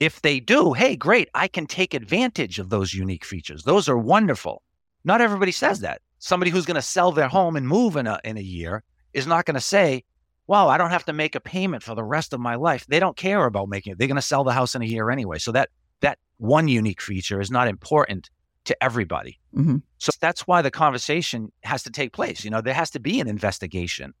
If 0.00 0.22
they 0.22 0.40
do, 0.40 0.72
hey, 0.72 0.96
great, 0.96 1.28
I 1.34 1.48
can 1.48 1.66
take 1.66 1.92
advantage 1.92 2.58
of 2.58 2.70
those 2.70 2.94
unique 2.94 3.26
features. 3.26 3.64
Those 3.64 3.90
are 3.90 3.98
wonderful. 3.98 4.62
Not 5.04 5.20
everybody 5.20 5.52
says 5.52 5.80
that. 5.80 6.00
Somebody 6.18 6.50
who's 6.50 6.64
going 6.64 6.76
to 6.76 6.80
sell 6.80 7.12
their 7.12 7.28
home 7.28 7.56
and 7.56 7.68
move 7.68 7.96
in 7.96 8.06
a, 8.06 8.18
in 8.24 8.38
a 8.38 8.40
year 8.40 8.82
is 9.12 9.26
not 9.26 9.44
going 9.44 9.54
to 9.56 9.60
say, 9.60 10.02
wow, 10.46 10.68
I 10.68 10.78
don't 10.78 10.90
have 10.90 11.04
to 11.06 11.12
make 11.12 11.34
a 11.34 11.40
payment 11.40 11.82
for 11.82 11.94
the 11.94 12.04
rest 12.04 12.32
of 12.32 12.40
my 12.40 12.54
life. 12.54 12.86
They 12.86 13.00
don't 13.00 13.16
care 13.16 13.44
about 13.46 13.68
making 13.68 13.92
it. 13.92 13.98
They're 13.98 14.08
going 14.08 14.16
to 14.16 14.22
sell 14.22 14.44
the 14.44 14.52
house 14.52 14.74
in 14.74 14.82
a 14.82 14.86
year 14.86 15.10
anyway. 15.10 15.38
So 15.38 15.52
that 15.52 15.70
that 16.00 16.18
one 16.38 16.68
unique 16.68 17.00
feature 17.00 17.40
is 17.40 17.50
not 17.50 17.68
important 17.68 18.30
to 18.64 18.82
everybody. 18.82 19.40
Mm-hmm. 19.54 19.76
So 19.98 20.12
that's 20.20 20.46
why 20.46 20.62
the 20.62 20.70
conversation 20.70 21.52
has 21.62 21.82
to 21.84 21.90
take 21.90 22.12
place. 22.12 22.44
You 22.44 22.50
know, 22.50 22.60
there 22.60 22.74
has 22.74 22.90
to 22.90 23.00
be 23.00 23.20
an 23.20 23.28
investigation 23.28 24.14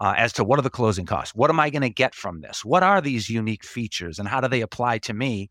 uh, 0.00 0.14
as 0.16 0.32
to 0.34 0.44
what 0.44 0.58
are 0.58 0.62
the 0.62 0.70
closing 0.70 1.06
costs? 1.06 1.34
What 1.34 1.50
am 1.50 1.60
I 1.60 1.70
going 1.70 1.82
to 1.82 1.90
get 1.90 2.14
from 2.14 2.40
this? 2.40 2.64
What 2.64 2.82
are 2.82 3.00
these 3.00 3.28
unique 3.28 3.64
features 3.64 4.18
and 4.18 4.28
how 4.28 4.40
do 4.40 4.48
they 4.48 4.60
apply 4.60 4.98
to 4.98 5.14
me? 5.14 5.50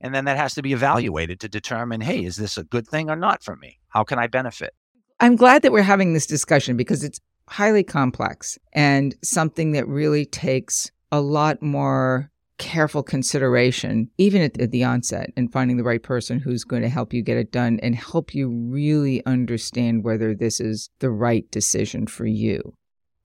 And 0.00 0.14
then 0.14 0.26
that 0.26 0.36
has 0.36 0.54
to 0.54 0.62
be 0.62 0.72
evaluated 0.72 1.40
to 1.40 1.48
determine 1.48 2.00
hey, 2.00 2.24
is 2.24 2.36
this 2.36 2.56
a 2.56 2.64
good 2.64 2.86
thing 2.86 3.10
or 3.10 3.16
not 3.16 3.42
for 3.42 3.56
me? 3.56 3.80
How 3.88 4.04
can 4.04 4.18
I 4.18 4.28
benefit? 4.28 4.74
I'm 5.20 5.34
glad 5.34 5.62
that 5.62 5.72
we're 5.72 5.82
having 5.82 6.14
this 6.14 6.26
discussion 6.26 6.76
because 6.76 7.02
it's 7.02 7.18
highly 7.48 7.82
complex 7.82 8.58
and 8.72 9.14
something 9.22 9.72
that 9.72 9.88
really 9.88 10.24
takes 10.24 10.90
a 11.10 11.20
lot 11.20 11.62
more 11.62 12.30
careful 12.58 13.02
consideration, 13.02 14.10
even 14.18 14.42
at, 14.42 14.54
the 14.70 14.84
onset, 14.84 15.30
and 15.36 15.52
finding 15.52 15.76
the 15.76 15.84
right 15.84 16.02
person 16.02 16.40
who's 16.40 16.64
going 16.64 16.82
to 16.82 16.88
help 16.88 17.12
you 17.12 17.22
get 17.22 17.36
it 17.36 17.52
done 17.52 17.78
and 17.82 17.94
help 17.94 18.34
you 18.34 18.50
really 18.50 19.24
understand 19.24 20.04
whether 20.04 20.34
this 20.34 20.60
is 20.60 20.90
the 20.98 21.10
right 21.10 21.48
decision 21.50 22.06
for 22.06 22.26
you. 22.26 22.74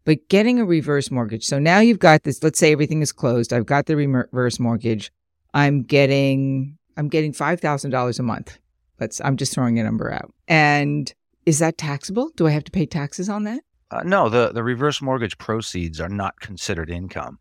But 0.05 0.29
getting 0.29 0.59
a 0.59 0.65
reverse 0.65 1.09
mortgage. 1.09 1.45
So 1.45 1.59
now 1.59 1.79
you've 1.79 1.99
got 1.99 2.23
this, 2.23 2.43
let's 2.43 2.59
say 2.59 2.71
everything 2.71 3.01
is 3.01 3.11
closed. 3.11 3.53
I've 3.53 3.65
got 3.65 3.87
the 3.87 3.95
reverse 3.95 4.59
mortgage. 4.59 5.11
I'm 5.53 5.81
getting, 5.81 6.77
I'm 6.97 7.07
getting 7.07 7.33
$5,000 7.33 8.19
a 8.19 8.23
month. 8.23 8.59
Let's, 8.99 9.19
I'm 9.21 9.37
just 9.37 9.53
throwing 9.53 9.79
a 9.79 9.83
number 9.83 10.11
out. 10.11 10.33
And 10.47 11.11
is 11.45 11.59
that 11.59 11.77
taxable? 11.77 12.31
Do 12.35 12.47
I 12.47 12.51
have 12.51 12.63
to 12.65 12.71
pay 12.71 12.85
taxes 12.85 13.29
on 13.29 13.43
that? 13.45 13.61
Uh, 13.93 14.01
no, 14.03 14.27
the, 14.27 14.51
the 14.51 14.63
reverse 14.63 15.01
mortgage 15.01 15.37
proceeds 15.37 16.01
are 16.01 16.09
not 16.09 16.39
considered 16.39 16.89
income. 16.89 17.37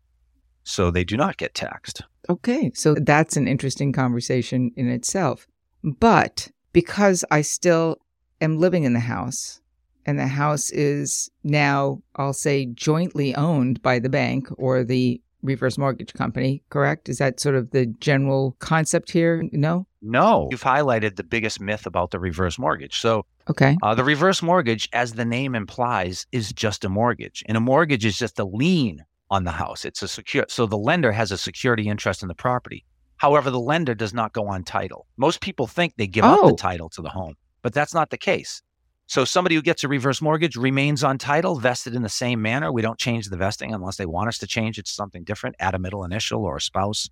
So 0.63 0.91
they 0.91 1.03
do 1.03 1.17
not 1.17 1.37
get 1.37 1.55
taxed. 1.55 2.03
Okay. 2.29 2.71
So 2.75 2.93
that's 2.93 3.35
an 3.35 3.47
interesting 3.47 3.91
conversation 3.91 4.71
in 4.75 4.87
itself. 4.87 5.47
But 5.83 6.49
because 6.71 7.25
I 7.31 7.41
still 7.41 7.97
am 8.39 8.59
living 8.59 8.83
in 8.83 8.93
the 8.93 8.99
house, 8.99 9.59
and 10.05 10.19
the 10.19 10.27
house 10.27 10.69
is 10.71 11.31
now, 11.43 12.01
I'll 12.15 12.33
say, 12.33 12.65
jointly 12.67 13.33
owned 13.35 13.81
by 13.81 13.99
the 13.99 14.09
bank 14.09 14.47
or 14.57 14.83
the 14.83 15.21
reverse 15.43 15.77
mortgage 15.77 16.13
company, 16.13 16.63
correct? 16.69 17.09
Is 17.09 17.19
that 17.19 17.39
sort 17.39 17.55
of 17.55 17.71
the 17.71 17.85
general 17.85 18.55
concept 18.59 19.11
here? 19.11 19.43
No? 19.51 19.85
No. 20.01 20.47
You've 20.49 20.63
highlighted 20.63 21.15
the 21.15 21.23
biggest 21.23 21.59
myth 21.59 21.85
about 21.85 22.11
the 22.11 22.19
reverse 22.19 22.57
mortgage. 22.57 22.99
So, 22.99 23.25
okay. 23.49 23.77
Uh, 23.83 23.93
the 23.93 24.03
reverse 24.03 24.41
mortgage, 24.41 24.89
as 24.93 25.13
the 25.13 25.25
name 25.25 25.53
implies, 25.53 26.25
is 26.31 26.51
just 26.51 26.83
a 26.85 26.89
mortgage. 26.89 27.43
And 27.47 27.57
a 27.57 27.61
mortgage 27.61 28.05
is 28.05 28.17
just 28.17 28.39
a 28.39 28.45
lien 28.45 29.05
on 29.29 29.43
the 29.43 29.51
house. 29.51 29.85
It's 29.85 30.01
a 30.01 30.07
secure, 30.07 30.45
so 30.47 30.65
the 30.65 30.77
lender 30.77 31.11
has 31.11 31.31
a 31.31 31.37
security 31.37 31.87
interest 31.87 32.21
in 32.21 32.27
the 32.27 32.35
property. 32.35 32.85
However, 33.17 33.49
the 33.49 33.59
lender 33.59 33.95
does 33.95 34.13
not 34.13 34.33
go 34.33 34.47
on 34.47 34.63
title. 34.63 35.07
Most 35.17 35.41
people 35.41 35.67
think 35.67 35.93
they 35.95 36.07
give 36.07 36.25
oh. 36.25 36.33
up 36.33 36.41
the 36.41 36.53
oh. 36.53 36.55
title 36.55 36.89
to 36.89 37.01
the 37.01 37.09
home, 37.09 37.35
but 37.61 37.73
that's 37.73 37.93
not 37.93 38.09
the 38.09 38.17
case. 38.17 38.61
So 39.07 39.25
somebody 39.25 39.55
who 39.55 39.61
gets 39.61 39.83
a 39.83 39.87
reverse 39.87 40.21
mortgage 40.21 40.55
remains 40.55 41.03
on 41.03 41.17
title, 41.17 41.55
vested 41.55 41.93
in 41.93 42.01
the 42.01 42.09
same 42.09 42.41
manner. 42.41 42.71
We 42.71 42.81
don't 42.81 42.97
change 42.97 43.29
the 43.29 43.37
vesting 43.37 43.73
unless 43.73 43.97
they 43.97 44.05
want 44.05 44.29
us 44.29 44.37
to 44.39 44.47
change 44.47 44.79
it 44.79 44.85
to 44.85 44.91
something 44.91 45.23
different, 45.23 45.55
add 45.59 45.75
a 45.75 45.79
middle 45.79 46.03
initial 46.03 46.45
or 46.45 46.57
a 46.57 46.61
spouse. 46.61 47.09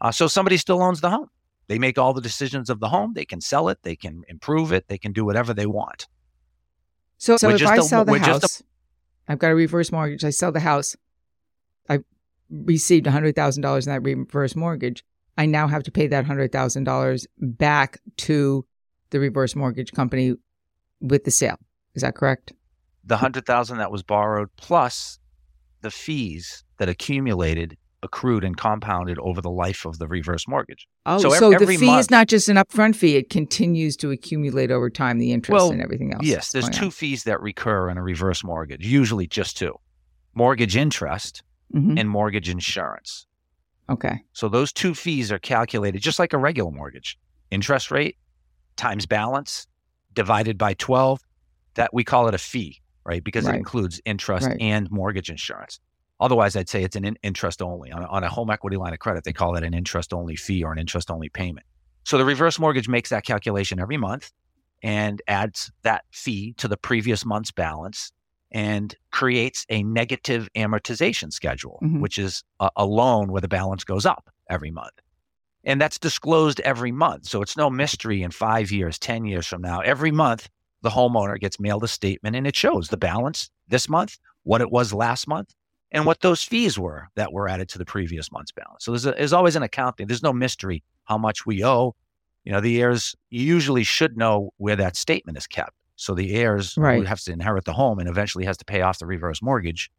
Uh, 0.00 0.10
so 0.10 0.26
somebody 0.26 0.56
still 0.56 0.82
owns 0.82 1.00
the 1.00 1.10
home. 1.10 1.28
They 1.68 1.78
make 1.78 1.98
all 1.98 2.12
the 2.14 2.20
decisions 2.20 2.70
of 2.70 2.80
the 2.80 2.88
home. 2.88 3.12
They 3.14 3.24
can 3.24 3.40
sell 3.40 3.68
it. 3.68 3.78
They 3.82 3.94
can 3.94 4.24
improve 4.28 4.72
it. 4.72 4.88
They 4.88 4.98
can 4.98 5.12
do 5.12 5.24
whatever 5.24 5.54
they 5.54 5.66
want. 5.66 6.08
So, 7.18 7.36
so 7.36 7.50
if 7.50 7.64
I 7.64 7.76
a, 7.76 7.82
sell 7.82 8.04
the 8.04 8.18
house, 8.18 8.62
i 9.28 9.32
I've 9.32 9.38
got 9.38 9.52
a 9.52 9.54
reverse 9.54 9.92
mortgage. 9.92 10.24
I 10.24 10.30
sell 10.30 10.50
the 10.50 10.60
house. 10.60 10.96
I 11.88 12.00
received 12.50 13.06
$100,000 13.06 13.86
in 13.86 13.92
that 13.92 14.02
reverse 14.02 14.56
mortgage. 14.56 15.04
I 15.36 15.46
now 15.46 15.68
have 15.68 15.84
to 15.84 15.92
pay 15.92 16.06
that 16.08 16.24
$100,000 16.24 17.26
back 17.38 18.00
to 18.16 18.66
the 19.10 19.20
reverse 19.20 19.54
mortgage 19.54 19.92
company 19.92 20.34
with 21.00 21.24
the 21.24 21.30
sale. 21.30 21.58
Is 21.94 22.02
that 22.02 22.14
correct? 22.14 22.52
The 23.04 23.16
hundred 23.16 23.46
thousand 23.46 23.78
that 23.78 23.90
was 23.90 24.02
borrowed 24.02 24.48
plus 24.56 25.18
the 25.80 25.90
fees 25.90 26.64
that 26.78 26.88
accumulated, 26.88 27.76
accrued, 28.02 28.44
and 28.44 28.56
compounded 28.56 29.18
over 29.18 29.40
the 29.40 29.50
life 29.50 29.84
of 29.84 29.98
the 29.98 30.06
reverse 30.06 30.46
mortgage. 30.46 30.86
Oh, 31.06 31.18
so, 31.18 31.30
so 31.30 31.50
the 31.50 31.66
fee 31.66 31.86
month, 31.86 32.00
is 32.00 32.10
not 32.10 32.28
just 32.28 32.48
an 32.48 32.56
upfront 32.56 32.96
fee; 32.96 33.16
it 33.16 33.30
continues 33.30 33.96
to 33.98 34.10
accumulate 34.10 34.70
over 34.70 34.90
time, 34.90 35.18
the 35.18 35.32
interest 35.32 35.54
well, 35.54 35.70
and 35.70 35.80
everything 35.80 36.12
else. 36.12 36.24
Yes, 36.24 36.52
there's 36.52 36.68
two 36.68 36.86
on. 36.86 36.90
fees 36.90 37.24
that 37.24 37.40
recur 37.40 37.88
in 37.90 37.96
a 37.96 38.02
reverse 38.02 38.44
mortgage. 38.44 38.86
Usually, 38.86 39.26
just 39.26 39.56
two: 39.56 39.74
mortgage 40.34 40.76
interest 40.76 41.42
mm-hmm. 41.74 41.98
and 41.98 42.08
mortgage 42.08 42.48
insurance. 42.48 43.26
Okay. 43.88 44.22
So 44.32 44.48
those 44.48 44.72
two 44.72 44.94
fees 44.94 45.32
are 45.32 45.38
calculated 45.38 46.00
just 46.00 46.18
like 46.18 46.32
a 46.32 46.38
regular 46.38 46.70
mortgage: 46.70 47.18
interest 47.50 47.90
rate 47.90 48.16
times 48.76 49.06
balance 49.06 49.66
divided 50.14 50.58
by 50.58 50.74
12, 50.74 51.20
that 51.74 51.94
we 51.94 52.04
call 52.04 52.28
it 52.28 52.34
a 52.34 52.38
fee, 52.38 52.80
right? 53.04 53.22
Because 53.22 53.44
right. 53.44 53.54
it 53.54 53.58
includes 53.58 54.00
interest 54.04 54.46
right. 54.46 54.56
and 54.60 54.90
mortgage 54.90 55.30
insurance. 55.30 55.80
Otherwise, 56.20 56.54
I'd 56.54 56.68
say 56.68 56.82
it's 56.84 56.96
an 56.96 57.04
in- 57.04 57.18
interest 57.22 57.62
only. 57.62 57.90
On 57.90 58.02
a, 58.02 58.06
on 58.06 58.24
a 58.24 58.28
home 58.28 58.50
equity 58.50 58.76
line 58.76 58.92
of 58.92 58.98
credit, 58.98 59.24
they 59.24 59.32
call 59.32 59.56
it 59.56 59.64
an 59.64 59.72
interest 59.72 60.12
only 60.12 60.36
fee 60.36 60.62
or 60.62 60.72
an 60.72 60.78
interest 60.78 61.10
only 61.10 61.28
payment. 61.28 61.66
So 62.04 62.18
the 62.18 62.24
reverse 62.24 62.58
mortgage 62.58 62.88
makes 62.88 63.10
that 63.10 63.24
calculation 63.24 63.78
every 63.80 63.96
month 63.96 64.30
and 64.82 65.22
adds 65.28 65.70
that 65.82 66.04
fee 66.10 66.54
to 66.58 66.68
the 66.68 66.76
previous 66.76 67.24
month's 67.24 67.50
balance 67.50 68.12
and 68.52 68.94
creates 69.12 69.64
a 69.68 69.82
negative 69.82 70.48
amortization 70.56 71.32
schedule, 71.32 71.78
mm-hmm. 71.82 72.00
which 72.00 72.18
is 72.18 72.42
a, 72.58 72.70
a 72.76 72.84
loan 72.84 73.30
where 73.30 73.40
the 73.40 73.48
balance 73.48 73.84
goes 73.84 74.04
up 74.04 74.30
every 74.48 74.70
month. 74.70 74.92
And 75.64 75.80
that's 75.80 75.98
disclosed 75.98 76.60
every 76.60 76.92
month. 76.92 77.26
So 77.26 77.42
it's 77.42 77.56
no 77.56 77.68
mystery 77.68 78.22
in 78.22 78.30
five 78.30 78.70
years, 78.70 78.98
10 78.98 79.24
years 79.24 79.46
from 79.46 79.60
now. 79.60 79.80
Every 79.80 80.10
month, 80.10 80.48
the 80.82 80.90
homeowner 80.90 81.38
gets 81.38 81.60
mailed 81.60 81.84
a 81.84 81.88
statement 81.88 82.36
and 82.36 82.46
it 82.46 82.56
shows 82.56 82.88
the 82.88 82.96
balance 82.96 83.50
this 83.68 83.88
month, 83.88 84.18
what 84.44 84.62
it 84.62 84.70
was 84.70 84.94
last 84.94 85.28
month, 85.28 85.54
and 85.92 86.06
what 86.06 86.20
those 86.20 86.42
fees 86.42 86.78
were 86.78 87.08
that 87.16 87.32
were 87.32 87.48
added 87.48 87.68
to 87.70 87.78
the 87.78 87.84
previous 87.84 88.32
month's 88.32 88.52
balance. 88.52 88.84
So 88.84 88.92
there's, 88.92 89.06
a, 89.06 89.12
there's 89.12 89.32
always 89.32 89.56
an 89.56 89.62
accounting. 89.62 90.06
There's 90.06 90.22
no 90.22 90.32
mystery 90.32 90.82
how 91.04 91.18
much 91.18 91.44
we 91.44 91.64
owe. 91.64 91.94
You 92.44 92.52
know, 92.52 92.60
the 92.60 92.80
heirs 92.80 93.14
usually 93.28 93.84
should 93.84 94.16
know 94.16 94.52
where 94.56 94.76
that 94.76 94.96
statement 94.96 95.36
is 95.36 95.46
kept. 95.46 95.74
So 95.96 96.14
the 96.14 96.34
heirs 96.34 96.74
right. 96.78 96.98
who 96.98 97.04
have 97.04 97.20
to 97.20 97.32
inherit 97.32 97.66
the 97.66 97.74
home 97.74 97.98
and 97.98 98.08
eventually 98.08 98.46
has 98.46 98.56
to 98.58 98.64
pay 98.64 98.80
off 98.80 98.98
the 98.98 99.06
reverse 99.06 99.42
mortgage 99.42 99.90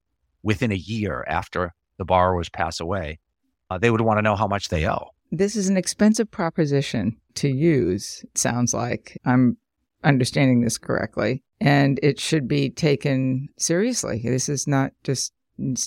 within 0.42 0.72
a 0.72 0.76
year 0.76 1.24
after 1.28 1.76
the 1.98 2.06
borrowers 2.06 2.50
pass 2.50 2.80
away, 2.80 3.20
uh, 3.70 3.78
they 3.78 3.92
would 3.92 4.02
want 4.02 4.18
to 4.18 4.24
know 4.24 4.36
how 4.36 4.48
much 4.48 4.70
they 4.70 4.88
owe. 4.88 5.10
This 5.32 5.56
is 5.56 5.70
an 5.70 5.78
expensive 5.78 6.30
proposition 6.30 7.18
to 7.36 7.48
use, 7.48 8.22
it 8.24 8.38
sounds 8.38 8.74
like. 8.74 9.18
I'm 9.26 9.58
understanding 10.04 10.62
this 10.62 10.78
correctly. 10.78 11.44
And 11.60 12.00
it 12.04 12.20
should 12.20 12.48
be 12.48 12.70
taken 12.70 13.50
seriously. 13.58 14.22
This 14.24 14.50
is 14.50 14.68
not 14.68 14.92
just 15.04 15.32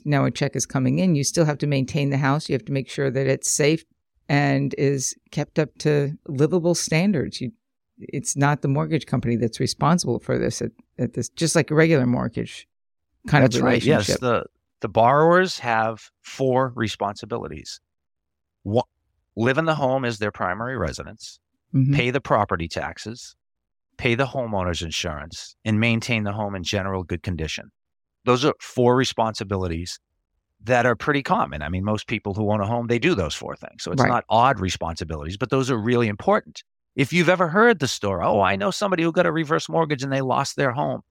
now 0.04 0.24
a 0.24 0.30
check 0.30 0.54
is 0.54 0.66
coming 0.66 0.98
in. 0.98 1.16
You 1.16 1.24
still 1.24 1.44
have 1.44 1.59
to 1.59 1.66
maintain 1.66 2.11
the 2.11 2.16
house. 2.16 2.48
You 2.48 2.54
have 2.54 2.64
to 2.66 2.72
make 2.72 2.88
sure 2.88 3.11
that 3.11 3.26
it's 3.26 3.50
safe 3.50 3.85
and 4.28 4.74
is 4.78 5.14
kept 5.30 5.59
up 5.59 5.76
to 5.78 6.12
livable 6.26 6.74
standards. 6.74 7.40
You, 7.40 7.52
it's 7.98 8.37
not 8.37 8.62
the 8.62 8.68
mortgage 8.68 9.07
company 9.07 9.37
that's 9.37 9.61
responsible 9.61 10.20
for 10.20 10.38
this 10.38 10.62
at, 10.62 10.70
at 10.98 11.14
this, 11.14 11.28
just 11.28 11.57
like 11.57 11.70
a 11.70 11.74
regular 11.74 12.07
mortgage 12.07 12.66
kind 13.26 13.44
that's 13.44 13.57
of 13.57 13.62
relationship. 13.62 13.98
Right. 13.98 14.09
Yes, 14.09 14.20
the 14.20 14.44
the 14.80 14.88
borrowers 14.88 15.59
have 15.59 16.11
four 16.22 16.72
responsibilities. 16.76 17.80
One, 18.62 18.85
live 19.36 19.58
in 19.58 19.64
the 19.64 19.74
home 19.74 20.04
as 20.04 20.18
their 20.18 20.32
primary 20.32 20.76
residence, 20.76 21.38
mm-hmm. 21.74 21.94
pay 21.94 22.10
the 22.10 22.20
property 22.20 22.68
taxes, 22.68 23.34
pay 23.96 24.14
the 24.14 24.26
homeowner's 24.26 24.82
insurance, 24.82 25.56
and 25.64 25.80
maintain 25.80 26.24
the 26.24 26.32
home 26.32 26.54
in 26.54 26.62
general 26.62 27.02
good 27.02 27.22
condition. 27.22 27.70
Those 28.24 28.44
are 28.44 28.54
four 28.60 28.96
responsibilities 28.96 29.98
that 30.62 30.86
are 30.86 30.96
pretty 30.96 31.22
common. 31.22 31.62
I 31.62 31.68
mean, 31.68 31.84
most 31.84 32.06
people 32.06 32.32
who 32.32 32.50
own 32.50 32.60
a 32.60 32.66
home, 32.66 32.86
they 32.86 32.98
do 32.98 33.14
those 33.14 33.34
four 33.34 33.54
things. 33.54 33.82
So 33.82 33.92
it's 33.92 34.02
right. 34.02 34.08
not 34.08 34.24
odd 34.30 34.60
responsibilities, 34.60 35.36
but 35.36 35.50
those 35.50 35.70
are 35.70 35.76
really 35.76 36.08
important. 36.08 36.62
If 36.96 37.12
you've 37.12 37.28
ever 37.28 37.48
heard 37.48 37.80
the 37.80 37.88
story, 37.88 38.24
oh, 38.24 38.40
I 38.40 38.56
know 38.56 38.70
somebody 38.70 39.02
who 39.02 39.12
got 39.12 39.26
a 39.26 39.32
reverse 39.32 39.68
mortgage 39.68 40.02
and 40.02 40.12
they 40.12 40.22
lost 40.22 40.56
their 40.56 40.72
home. 40.72 41.02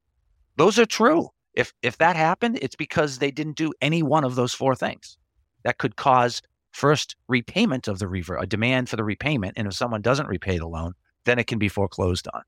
Those 0.57 0.79
are 0.79 0.86
true. 0.86 1.29
If 1.53 1.71
if 1.83 1.97
that 1.97 2.15
happened, 2.15 2.57
it's 2.62 2.75
because 2.75 3.19
they 3.19 3.29
didn't 3.29 3.57
do 3.57 3.73
any 3.81 4.01
one 4.01 4.23
of 4.23 4.36
those 4.36 4.53
four 4.53 4.75
things. 4.75 5.17
That 5.63 5.77
could 5.77 5.95
cause 5.95 6.41
first 6.73 7.15
repayment 7.27 7.88
of 7.88 7.99
the 7.99 8.07
reverse, 8.07 8.43
a 8.43 8.45
demand 8.45 8.89
for 8.89 8.97
the 8.97 9.03
repayment, 9.03 9.53
and 9.55 9.67
if 9.67 9.73
someone 9.73 10.01
doesn't 10.01 10.27
repay 10.27 10.57
the 10.57 10.67
loan, 10.67 10.93
then 11.23 11.39
it 11.39 11.47
can 11.47 11.59
be 11.59 11.69
foreclosed 11.69 12.27
on. 12.33 12.41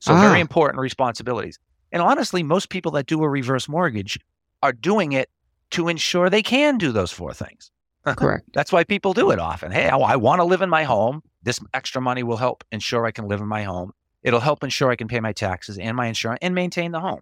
So 0.00 0.14
ah. 0.14 0.20
very 0.20 0.40
important 0.40 0.80
responsibilities. 0.80 1.58
And 1.92 2.02
honestly, 2.02 2.42
most 2.42 2.70
people 2.70 2.92
that 2.92 3.06
do 3.06 3.22
a 3.22 3.28
reverse 3.28 3.68
mortgage 3.68 4.18
are 4.62 4.72
doing 4.72 5.12
it 5.12 5.30
to 5.70 5.88
ensure 5.88 6.28
they 6.28 6.42
can 6.42 6.78
do 6.78 6.90
those 6.90 7.12
four 7.12 7.32
things. 7.32 7.70
Correct. 8.16 8.46
That's 8.54 8.72
why 8.72 8.84
people 8.84 9.12
do 9.12 9.30
it 9.30 9.38
often. 9.38 9.70
Hey, 9.70 9.88
I, 9.88 9.98
I 9.98 10.16
want 10.16 10.40
to 10.40 10.44
live 10.44 10.62
in 10.62 10.70
my 10.70 10.84
home. 10.84 11.22
This 11.42 11.60
extra 11.74 12.00
money 12.00 12.22
will 12.22 12.36
help 12.36 12.64
ensure 12.72 13.06
I 13.06 13.10
can 13.10 13.28
live 13.28 13.40
in 13.40 13.46
my 13.46 13.62
home. 13.62 13.92
It'll 14.22 14.40
help 14.40 14.64
ensure 14.64 14.90
I 14.90 14.96
can 14.96 15.08
pay 15.08 15.20
my 15.20 15.32
taxes 15.32 15.78
and 15.78 15.96
my 15.96 16.06
insurance 16.06 16.38
and 16.42 16.54
maintain 16.54 16.92
the 16.92 17.00
home 17.00 17.20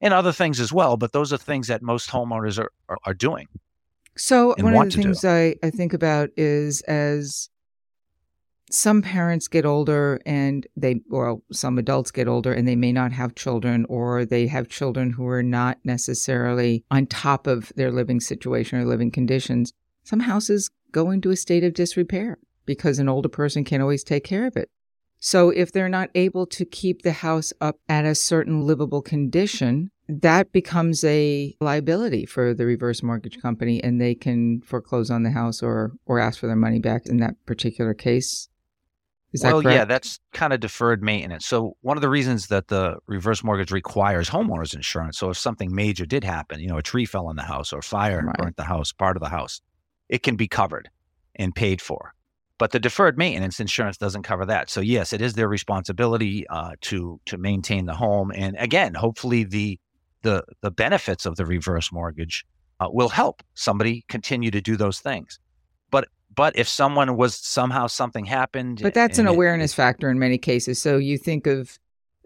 and 0.00 0.12
other 0.12 0.32
things 0.32 0.58
as 0.58 0.72
well. 0.72 0.96
But 0.96 1.12
those 1.12 1.32
are 1.32 1.36
things 1.36 1.68
that 1.68 1.82
most 1.82 2.10
homeowners 2.10 2.58
are, 2.58 2.70
are, 2.88 2.98
are 3.04 3.14
doing. 3.14 3.48
So 4.16 4.54
one 4.58 4.76
of 4.76 4.92
the 4.92 5.02
things 5.02 5.24
I, 5.24 5.56
I 5.62 5.70
think 5.70 5.92
about 5.92 6.30
is 6.36 6.80
as 6.82 7.48
some 8.70 9.02
parents 9.02 9.48
get 9.48 9.66
older 9.66 10.20
and 10.24 10.66
they, 10.76 11.00
or 11.10 11.40
some 11.52 11.78
adults 11.78 12.10
get 12.10 12.28
older 12.28 12.52
and 12.52 12.66
they 12.66 12.76
may 12.76 12.92
not 12.92 13.12
have 13.12 13.34
children, 13.34 13.84
or 13.88 14.24
they 14.24 14.46
have 14.46 14.68
children 14.68 15.10
who 15.10 15.26
are 15.28 15.42
not 15.42 15.78
necessarily 15.84 16.84
on 16.90 17.06
top 17.06 17.46
of 17.46 17.72
their 17.76 17.90
living 17.90 18.20
situation 18.20 18.78
or 18.78 18.84
living 18.84 19.10
conditions. 19.10 19.72
Some 20.02 20.20
houses 20.20 20.70
go 20.92 21.10
into 21.10 21.30
a 21.30 21.36
state 21.36 21.64
of 21.64 21.74
disrepair 21.74 22.38
because 22.66 22.98
an 22.98 23.08
older 23.08 23.28
person 23.28 23.64
can't 23.64 23.82
always 23.82 24.04
take 24.04 24.24
care 24.24 24.46
of 24.46 24.56
it. 24.56 24.70
So 25.18 25.50
if 25.50 25.72
they're 25.72 25.88
not 25.88 26.10
able 26.14 26.46
to 26.48 26.64
keep 26.64 27.02
the 27.02 27.12
house 27.12 27.52
up 27.60 27.78
at 27.88 28.04
a 28.04 28.14
certain 28.14 28.60
livable 28.60 29.02
condition, 29.02 29.90
that 30.08 30.52
becomes 30.52 31.02
a 31.04 31.54
liability 31.60 32.26
for 32.26 32.52
the 32.54 32.66
reverse 32.66 33.02
mortgage 33.02 33.40
company 33.40 33.82
and 33.82 34.00
they 34.00 34.14
can 34.14 34.60
foreclose 34.60 35.10
on 35.10 35.22
the 35.22 35.30
house 35.30 35.62
or 35.62 35.92
or 36.06 36.18
ask 36.18 36.38
for 36.38 36.46
their 36.46 36.56
money 36.56 36.78
back 36.78 37.06
in 37.06 37.18
that 37.18 37.34
particular 37.46 37.94
case. 37.94 38.48
Is 39.32 39.42
well, 39.42 39.62
that 39.62 39.72
yeah, 39.72 39.84
that's 39.84 40.20
kind 40.32 40.52
of 40.52 40.60
deferred 40.60 41.02
maintenance. 41.02 41.44
So 41.46 41.76
one 41.80 41.96
of 41.96 42.02
the 42.02 42.08
reasons 42.08 42.46
that 42.48 42.68
the 42.68 42.98
reverse 43.08 43.42
mortgage 43.42 43.72
requires 43.72 44.30
homeowners 44.30 44.76
insurance, 44.76 45.18
so 45.18 45.30
if 45.30 45.38
something 45.38 45.74
major 45.74 46.06
did 46.06 46.22
happen, 46.22 46.60
you 46.60 46.68
know, 46.68 46.78
a 46.78 46.82
tree 46.82 47.04
fell 47.04 47.30
in 47.30 47.36
the 47.36 47.42
house 47.42 47.72
or 47.72 47.82
fire 47.82 48.22
right. 48.24 48.36
burnt 48.36 48.56
the 48.56 48.62
house, 48.62 48.92
part 48.92 49.16
of 49.16 49.22
the 49.22 49.28
house, 49.30 49.60
it 50.08 50.22
can 50.22 50.36
be 50.36 50.46
covered 50.46 50.88
and 51.34 51.52
paid 51.52 51.82
for. 51.82 52.14
But 52.58 52.70
the 52.70 52.78
deferred 52.78 53.18
maintenance 53.18 53.58
insurance 53.58 53.96
doesn't 53.96 54.22
cover 54.22 54.46
that. 54.46 54.70
So 54.70 54.80
yes, 54.80 55.12
it 55.12 55.20
is 55.20 55.34
their 55.34 55.48
responsibility 55.48 56.46
uh, 56.48 56.72
to 56.82 57.20
to 57.26 57.36
maintain 57.36 57.86
the 57.86 57.94
home, 57.94 58.30
and 58.32 58.54
again, 58.60 58.94
hopefully 58.94 59.42
the 59.42 59.80
the 60.24 60.42
the 60.62 60.72
benefits 60.72 61.24
of 61.24 61.36
the 61.36 61.46
reverse 61.46 61.92
mortgage 61.92 62.44
uh, 62.80 62.88
will 62.90 63.08
help 63.08 63.42
somebody 63.54 64.04
continue 64.08 64.50
to 64.50 64.60
do 64.60 64.76
those 64.76 64.98
things. 64.98 65.38
But 65.90 66.08
but 66.34 66.58
if 66.58 66.66
someone 66.66 67.16
was 67.16 67.36
somehow 67.36 67.86
something 67.86 68.24
happened, 68.24 68.80
but 68.82 68.94
that's 68.94 69.18
an 69.18 69.28
awareness 69.28 69.72
it, 69.72 69.76
factor 69.76 70.10
in 70.10 70.18
many 70.18 70.38
cases. 70.38 70.82
So 70.82 70.96
you 70.96 71.16
think 71.16 71.46
of 71.46 71.78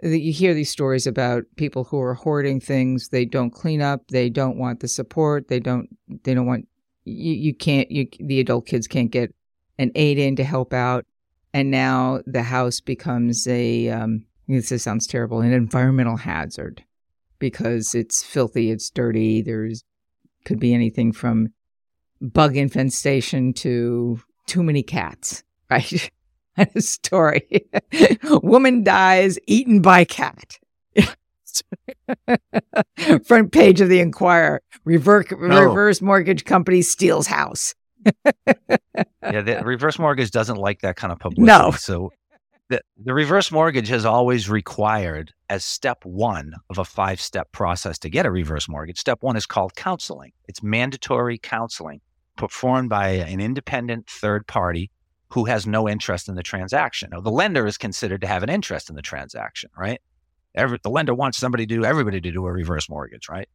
that 0.03 0.21
you 0.21 0.33
hear 0.33 0.55
these 0.55 0.71
stories 0.71 1.07
about 1.07 1.45
people 1.57 1.85
who 1.85 2.01
are 2.01 2.15
hoarding 2.15 2.61
things. 2.61 3.09
They 3.09 3.25
don't 3.25 3.51
clean 3.51 3.83
up. 3.83 4.07
They 4.09 4.31
don't 4.31 4.57
want 4.57 4.81
the 4.81 4.89
support. 4.89 5.49
They 5.49 5.61
don't. 5.61 5.89
They 6.23 6.33
don't 6.33 6.47
want. 6.47 6.67
You, 7.05 7.35
you 7.35 7.55
can't. 7.55 7.91
You 7.91 8.09
the 8.21 8.41
adult 8.41 8.67
kids 8.67 8.87
can't 8.87 9.11
get 9.11 9.35
an 9.79 9.93
aid 9.95 10.19
in 10.19 10.37
to 10.37 10.45
help 10.45 10.73
out, 10.73 11.05
and 11.53 11.71
now 11.71 12.21
the 12.27 12.43
house 12.43 12.81
becomes 12.81 13.47
a. 13.47 13.91
Um, 13.91 14.25
this 14.47 14.83
sounds 14.83 15.07
terrible. 15.07 15.43
An 15.43 15.53
environmental 15.53 16.17
hazard 16.17 16.83
because 17.38 17.94
it's 17.94 18.22
filthy. 18.22 18.70
It's 18.70 18.90
dirty. 18.90 19.42
There's 19.42 19.85
could 20.44 20.61
be 20.61 20.74
anything 20.74 21.12
from 21.12 21.53
bug 22.20 22.57
infestation 22.57 23.53
to 23.55 24.20
too 24.46 24.62
many 24.62 24.83
cats, 24.83 25.42
right? 25.70 26.11
a 26.74 26.81
story. 26.81 27.68
Woman 28.24 28.83
dies 28.83 29.38
eaten 29.46 29.81
by 29.81 30.05
cat. 30.05 30.59
Front 33.24 33.53
page 33.53 33.81
of 33.81 33.88
the 33.88 34.01
Inquirer. 34.01 34.62
Reverse, 34.85 35.27
no. 35.31 35.37
Oh. 35.38 35.64
reverse 35.64 36.01
mortgage 36.01 36.44
company 36.44 36.83
steals 36.83 37.27
house. 37.27 37.74
yeah, 38.05 39.42
the 39.42 39.61
reverse 39.64 39.98
mortgage 39.98 40.31
doesn't 40.31 40.57
like 40.57 40.81
that 40.81 40.96
kind 40.96 41.12
of 41.12 41.18
publicity. 41.18 41.46
No. 41.46 41.72
So 41.72 42.12
the, 42.68 42.83
the 43.02 43.14
reverse 43.14 43.50
mortgage 43.50 43.88
has 43.88 44.04
always 44.04 44.48
required 44.48 45.33
as 45.48 45.64
step 45.64 46.04
one 46.04 46.54
of 46.68 46.78
a 46.78 46.85
five 46.85 47.20
step 47.20 47.50
process 47.52 47.98
to 48.00 48.11
get 48.11 48.26
a 48.26 48.31
reverse 48.31 48.68
mortgage. 48.68 48.98
Step 48.98 49.22
one 49.22 49.37
is 49.37 49.46
called 49.46 49.74
counseling. 49.74 50.33
It's 50.46 50.62
mandatory 50.62 51.38
counseling 51.38 52.00
performed 52.37 52.90
by 52.90 53.09
an 53.09 53.40
independent 53.40 54.09
third 54.09 54.46
party 54.46 54.90
who 55.31 55.44
has 55.46 55.66
no 55.66 55.88
interest 55.88 56.28
in 56.28 56.35
the 56.35 56.42
transaction. 56.42 57.11
Now, 57.12 57.20
the 57.20 57.31
lender 57.31 57.66
is 57.66 57.76
considered 57.76 58.20
to 58.20 58.26
have 58.26 58.42
an 58.42 58.50
interest 58.50 58.88
in 58.88 58.96
the 58.96 59.02
transaction, 59.02 59.70
right? 59.76 60.00
Every, 60.54 60.78
the 60.83 60.90
lender 60.90 61.14
wants 61.14 61.38
somebody 61.38 61.66
to 61.66 61.74
do 61.74 61.85
everybody 61.85 62.20
to 62.20 62.31
do 62.31 62.46
a 62.46 62.52
reverse 62.52 62.88
mortgage, 62.88 63.28
right? 63.28 63.48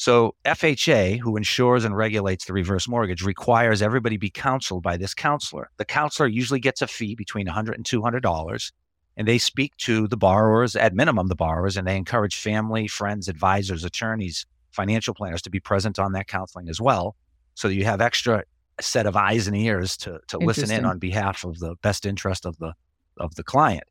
So 0.00 0.34
FHA, 0.46 1.18
who 1.18 1.36
insures 1.36 1.84
and 1.84 1.94
regulates 1.94 2.46
the 2.46 2.54
reverse 2.54 2.88
mortgage, 2.88 3.22
requires 3.22 3.82
everybody 3.82 4.16
be 4.16 4.30
counseled 4.30 4.82
by 4.82 4.96
this 4.96 5.12
counselor. 5.12 5.68
The 5.76 5.84
counselor 5.84 6.26
usually 6.26 6.58
gets 6.58 6.80
a 6.80 6.86
fee 6.86 7.14
between 7.14 7.46
$100 7.46 7.74
and 7.74 7.84
$200, 7.84 8.72
and 9.18 9.28
they 9.28 9.36
speak 9.36 9.76
to 9.76 10.08
the 10.08 10.16
borrowers, 10.16 10.74
at 10.74 10.94
minimum 10.94 11.28
the 11.28 11.34
borrowers, 11.34 11.76
and 11.76 11.86
they 11.86 11.98
encourage 11.98 12.38
family, 12.38 12.88
friends, 12.88 13.28
advisors, 13.28 13.84
attorneys, 13.84 14.46
financial 14.70 15.12
planners 15.12 15.42
to 15.42 15.50
be 15.50 15.60
present 15.60 15.98
on 15.98 16.12
that 16.12 16.28
counseling 16.28 16.70
as 16.70 16.80
well 16.80 17.14
so 17.54 17.68
you 17.68 17.84
have 17.84 18.00
extra 18.00 18.42
set 18.80 19.04
of 19.04 19.16
eyes 19.16 19.46
and 19.46 19.54
ears 19.54 19.98
to 19.98 20.18
to 20.28 20.38
listen 20.38 20.70
in 20.70 20.86
on 20.86 20.98
behalf 20.98 21.44
of 21.44 21.58
the 21.58 21.74
best 21.82 22.06
interest 22.06 22.46
of 22.46 22.56
the 22.56 22.72
of 23.18 23.34
the 23.34 23.42
client. 23.42 23.84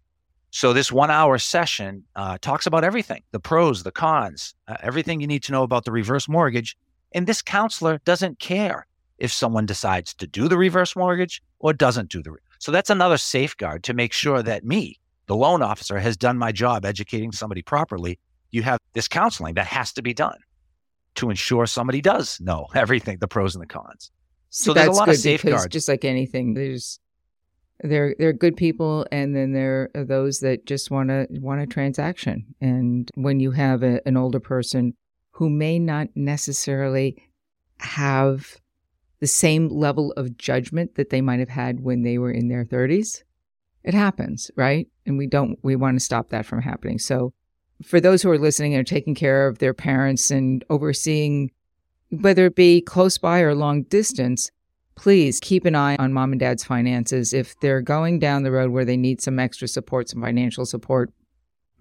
So 0.51 0.73
this 0.73 0.91
one 0.91 1.11
hour 1.11 1.37
session 1.37 2.03
uh, 2.15 2.37
talks 2.41 2.65
about 2.65 2.83
everything: 2.83 3.23
the 3.31 3.39
pros, 3.39 3.83
the 3.83 3.91
cons, 3.91 4.55
uh, 4.67 4.77
everything 4.81 5.21
you 5.21 5.27
need 5.27 5.43
to 5.43 5.51
know 5.51 5.63
about 5.63 5.85
the 5.85 5.91
reverse 5.91 6.27
mortgage. 6.27 6.77
And 7.13 7.25
this 7.25 7.41
counselor 7.41 7.99
doesn't 8.05 8.39
care 8.39 8.85
if 9.17 9.31
someone 9.31 9.65
decides 9.65 10.13
to 10.15 10.27
do 10.27 10.47
the 10.47 10.57
reverse 10.57 10.95
mortgage 10.95 11.41
or 11.59 11.73
doesn't 11.73 12.09
do 12.09 12.21
the. 12.21 12.31
Re- 12.31 12.39
so 12.59 12.71
that's 12.71 12.89
another 12.89 13.17
safeguard 13.17 13.83
to 13.83 13.93
make 13.93 14.13
sure 14.13 14.41
that 14.43 14.63
me, 14.63 14.99
the 15.27 15.35
loan 15.35 15.61
officer, 15.61 15.99
has 15.99 16.17
done 16.17 16.37
my 16.37 16.51
job 16.51 16.85
educating 16.85 17.31
somebody 17.31 17.61
properly. 17.61 18.19
You 18.51 18.63
have 18.63 18.79
this 18.93 19.07
counseling 19.07 19.55
that 19.55 19.67
has 19.67 19.93
to 19.93 20.01
be 20.01 20.13
done 20.13 20.37
to 21.15 21.29
ensure 21.29 21.65
somebody 21.65 22.01
does 22.01 22.39
know 22.39 22.67
everything, 22.75 23.17
the 23.19 23.27
pros 23.27 23.55
and 23.55 23.61
the 23.61 23.67
cons. 23.67 24.11
So, 24.49 24.69
so 24.69 24.73
there's 24.73 24.87
a 24.87 24.91
lot 24.91 25.09
of 25.09 25.17
safeguards. 25.17 25.67
Just 25.67 25.87
like 25.87 26.03
anything, 26.03 26.55
there's 26.55 26.99
there 27.81 28.15
are 28.19 28.33
good 28.33 28.57
people, 28.57 29.05
and 29.11 29.35
then 29.35 29.53
there 29.53 29.89
are 29.95 30.03
those 30.03 30.39
that 30.39 30.65
just 30.65 30.91
want 30.91 31.09
to 31.09 31.27
want 31.31 31.61
a 31.61 31.67
transaction. 31.67 32.45
And 32.59 33.09
when 33.15 33.39
you 33.39 33.51
have 33.51 33.83
a, 33.83 34.05
an 34.07 34.17
older 34.17 34.39
person 34.39 34.95
who 35.31 35.49
may 35.49 35.79
not 35.79 36.09
necessarily 36.15 37.29
have 37.79 38.57
the 39.21 39.27
same 39.27 39.69
level 39.69 40.11
of 40.17 40.37
judgment 40.37 40.95
that 40.95 41.09
they 41.09 41.21
might 41.21 41.39
have 41.39 41.49
had 41.49 41.81
when 41.81 42.03
they 42.03 42.17
were 42.17 42.31
in 42.31 42.49
their 42.49 42.65
30s, 42.65 43.23
it 43.83 43.93
happens, 43.93 44.51
right? 44.55 44.87
And 45.05 45.17
we 45.17 45.27
don't 45.27 45.57
we 45.63 45.75
want 45.75 45.95
to 45.95 46.03
stop 46.03 46.29
that 46.29 46.45
from 46.45 46.61
happening. 46.61 46.99
So 46.99 47.33
for 47.83 48.01
those 48.01 48.21
who 48.21 48.29
are 48.29 48.37
listening 48.37 48.73
and 48.73 48.81
are 48.81 48.83
taking 48.83 49.15
care 49.15 49.47
of 49.47 49.59
their 49.59 49.73
parents 49.73 50.31
and 50.31 50.63
overseeing, 50.69 51.51
whether 52.09 52.47
it 52.47 52.55
be 52.55 52.81
close 52.81 53.17
by 53.17 53.39
or 53.39 53.55
long 53.55 53.83
distance, 53.83 54.51
please 54.99 55.39
keep 55.39 55.63
an 55.63 55.75
eye 55.75 55.95
on 55.95 56.11
mom 56.11 56.33
and 56.33 56.41
dad's 56.41 56.65
finances. 56.65 57.31
If 57.31 57.57
they're 57.61 57.81
going 57.81 58.19
down 58.19 58.43
the 58.43 58.51
road 58.51 58.71
where 58.71 58.83
they 58.83 58.97
need 58.97 59.21
some 59.21 59.39
extra 59.39 59.65
support, 59.65 60.09
some 60.09 60.21
financial 60.21 60.65
support, 60.65 61.13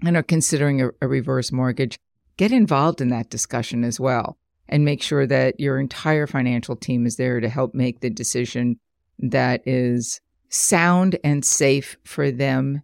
and 0.05 0.17
are 0.17 0.23
considering 0.23 0.81
a, 0.81 0.91
a 1.03 1.09
reverse 1.09 1.51
mortgage, 1.51 1.99
get 2.37 2.53
involved 2.53 3.01
in 3.01 3.09
that 3.09 3.29
discussion 3.29 3.83
as 3.83 3.99
well 3.99 4.39
and 4.69 4.85
make 4.85 5.03
sure 5.03 5.27
that 5.27 5.59
your 5.59 5.81
entire 5.81 6.29
financial 6.29 6.77
team 6.77 7.07
is 7.07 7.17
there 7.17 7.41
to 7.41 7.49
help 7.49 7.75
make 7.75 8.01
the 8.01 8.11
decision 8.11 8.79
that 9.19 9.67
is 9.67 10.21
sound 10.49 11.19
and 11.25 11.45
safe 11.45 11.97
for 12.05 12.31
them 12.31 12.83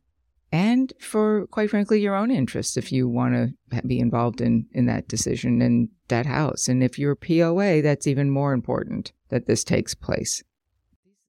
and 0.55 0.93
for 1.01 1.49
quite 1.49 1.69
frankly 1.69 2.01
your 2.01 2.15
own 2.15 2.31
interests 2.31 2.77
if 2.77 2.93
you 2.93 3.09
want 3.09 3.35
to 3.35 3.83
be 3.89 3.99
involved 3.99 4.41
in 4.41 4.65
in 4.71 4.87
that 4.87 5.09
decision 5.09 5.61
and 5.61 5.89
that 6.07 6.27
house. 6.27 6.69
And 6.69 6.81
if 6.81 6.97
you're 6.97 7.17
POA 7.17 7.83
that's 7.83 8.07
even 8.07 8.31
more 8.31 8.53
important 8.53 9.11
that 9.31 9.47
this 9.47 9.65
takes 9.65 9.97
place. 9.97 10.45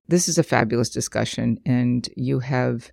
This 0.08 0.30
is 0.30 0.38
a 0.38 0.44
fabulous 0.44 0.92
discussion 0.92 1.58
and 1.66 2.08
you 2.16 2.38
have 2.38 2.92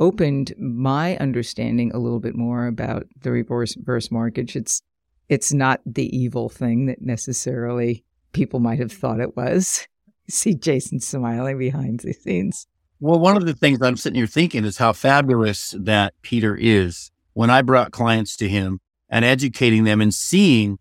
opened 0.00 0.52
my 0.58 1.16
understanding 1.18 1.92
a 1.92 1.98
little 1.98 2.18
bit 2.18 2.34
more 2.34 2.66
about 2.66 3.06
the 3.20 3.30
reverse, 3.30 3.76
reverse 3.76 4.10
mortgage. 4.10 4.56
It's 4.56 4.82
it's 5.28 5.52
not 5.52 5.80
the 5.86 6.08
evil 6.16 6.48
thing 6.48 6.86
that 6.86 7.02
necessarily 7.02 8.04
people 8.32 8.58
might 8.58 8.80
have 8.80 8.90
thought 8.90 9.20
it 9.20 9.36
was. 9.36 9.86
See 10.28 10.56
Jason 10.56 10.98
smiling 10.98 11.56
behind 11.56 12.00
the 12.00 12.14
scenes 12.14 12.66
well, 13.00 13.18
one 13.18 13.36
of 13.36 13.46
the 13.46 13.54
things 13.54 13.80
I'm 13.80 13.96
sitting 13.96 14.16
here 14.16 14.26
thinking 14.26 14.64
is 14.64 14.78
how 14.78 14.92
fabulous 14.92 15.74
that 15.78 16.14
Peter 16.22 16.56
is 16.56 17.10
when 17.34 17.50
I 17.50 17.62
brought 17.62 17.92
clients 17.92 18.36
to 18.38 18.48
him 18.48 18.80
and 19.08 19.24
educating 19.24 19.84
them 19.84 20.00
and 20.00 20.12
seeing 20.12 20.78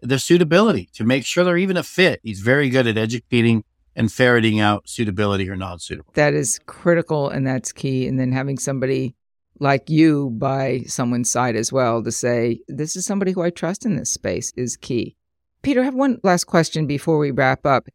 their 0.00 0.18
suitability 0.18 0.88
to 0.94 1.04
make 1.04 1.24
sure 1.24 1.44
they're 1.44 1.58
even 1.58 1.76
a 1.76 1.82
fit. 1.82 2.20
He's 2.22 2.40
very 2.40 2.70
good 2.70 2.86
at 2.86 2.96
educating 2.96 3.64
and 3.94 4.10
ferreting 4.10 4.60
out 4.60 4.88
suitability 4.88 5.50
or 5.50 5.56
non 5.56 5.78
suitable. 5.80 6.12
That 6.14 6.32
is 6.32 6.60
critical 6.66 7.28
and 7.28 7.46
that's 7.46 7.72
key. 7.72 8.06
And 8.06 8.18
then 8.18 8.32
having 8.32 8.58
somebody 8.58 9.14
like 9.60 9.90
you 9.90 10.30
by 10.30 10.84
someone's 10.86 11.30
side 11.30 11.56
as 11.56 11.72
well 11.72 12.02
to 12.02 12.12
say, 12.12 12.60
this 12.68 12.94
is 12.94 13.04
somebody 13.04 13.32
who 13.32 13.42
I 13.42 13.50
trust 13.50 13.84
in 13.84 13.96
this 13.96 14.10
space 14.10 14.52
is 14.56 14.76
key. 14.76 15.16
Peter, 15.62 15.80
I 15.80 15.84
have 15.84 15.94
one 15.94 16.20
last 16.22 16.44
question 16.44 16.86
before 16.86 17.18
we 17.18 17.32
wrap 17.32 17.66
up. 17.66 17.88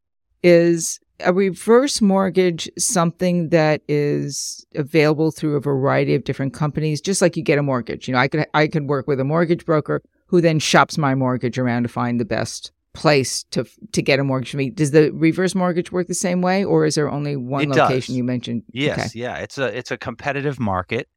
Is 0.43 0.99
a 1.19 1.34
reverse 1.34 2.02
mortgage 2.02 2.69
something 2.78 3.49
that 3.49 3.82
is 3.88 4.65
available 4.76 5.32
through 5.32 5.56
a 5.56 5.60
variety 5.60 6.15
of 6.15 6.23
different 6.23 6.54
companies 6.54 7.02
just 7.02 7.21
like 7.21 7.38
you 7.38 7.43
get 7.43 7.60
a 7.60 7.63
mortgage 7.63 8.08
you 8.08 8.13
know 8.13 8.19
i 8.19 8.28
could 8.28 8.45
i 8.54 8.67
could 8.67 8.88
work 8.88 9.08
with 9.08 9.19
a 9.19 9.23
mortgage 9.23 9.65
broker 9.65 10.02
who 10.28 10.41
then 10.41 10.60
shops 10.60 10.97
my 10.97 11.13
mortgage 11.13 11.58
around 11.58 11.84
to 11.84 11.89
find 11.89 12.19
the 12.19 12.26
best 12.26 12.71
place 12.93 13.43
to 13.45 13.65
to 13.91 14.02
get 14.02 14.19
a 14.19 14.23
mortgage 14.23 14.52
for 14.52 14.58
me 14.58 14.69
does 14.69 14.91
the 14.91 15.12
reverse 15.12 15.56
mortgage 15.56 15.91
work 15.91 16.08
the 16.08 16.13
same 16.13 16.41
way 16.41 16.63
or 16.63 16.86
is 16.86 16.95
there 16.95 17.10
only 17.10 17.36
one 17.36 17.63
it 17.63 17.69
location 17.69 18.13
does. 18.13 18.17
you 18.17 18.23
mentioned 18.23 18.63
yes 18.71 18.99
okay. 18.99 19.19
yeah 19.19 19.38
it's 19.38 19.58
a 19.58 19.76
it's 19.76 19.91
a 19.91 19.97
competitive 19.97 20.60
market 20.60 21.08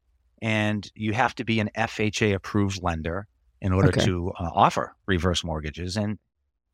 and 0.43 0.91
you 0.95 1.13
have 1.13 1.35
to 1.35 1.45
be 1.45 1.61
an 1.61 1.71
fha 1.77 2.35
approved 2.35 2.83
lender 2.83 3.27
in 3.61 3.73
order 3.73 3.89
okay. 3.89 4.05
to 4.05 4.33
uh, 4.39 4.51
offer 4.55 4.95
reverse 5.07 5.45
mortgages 5.45 5.97
and 5.97 6.19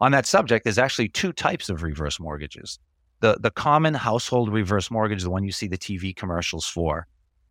on 0.01 0.13
that 0.13 0.25
subject 0.27 0.65
there's 0.65 0.79
actually 0.79 1.09
two 1.09 1.33
types 1.33 1.69
of 1.69 1.83
reverse 1.83 2.21
mortgages 2.21 2.79
the 3.23 3.39
the 3.41 3.51
common 3.51 3.95
household 3.95 4.53
reverse 4.53 4.91
mortgage, 4.91 5.23
the 5.23 5.31
one 5.31 5.45
you 5.45 5.53
see 5.53 5.69
the 5.69 5.79
TV 5.79 6.15
commercials 6.15 6.67
for, 6.67 7.07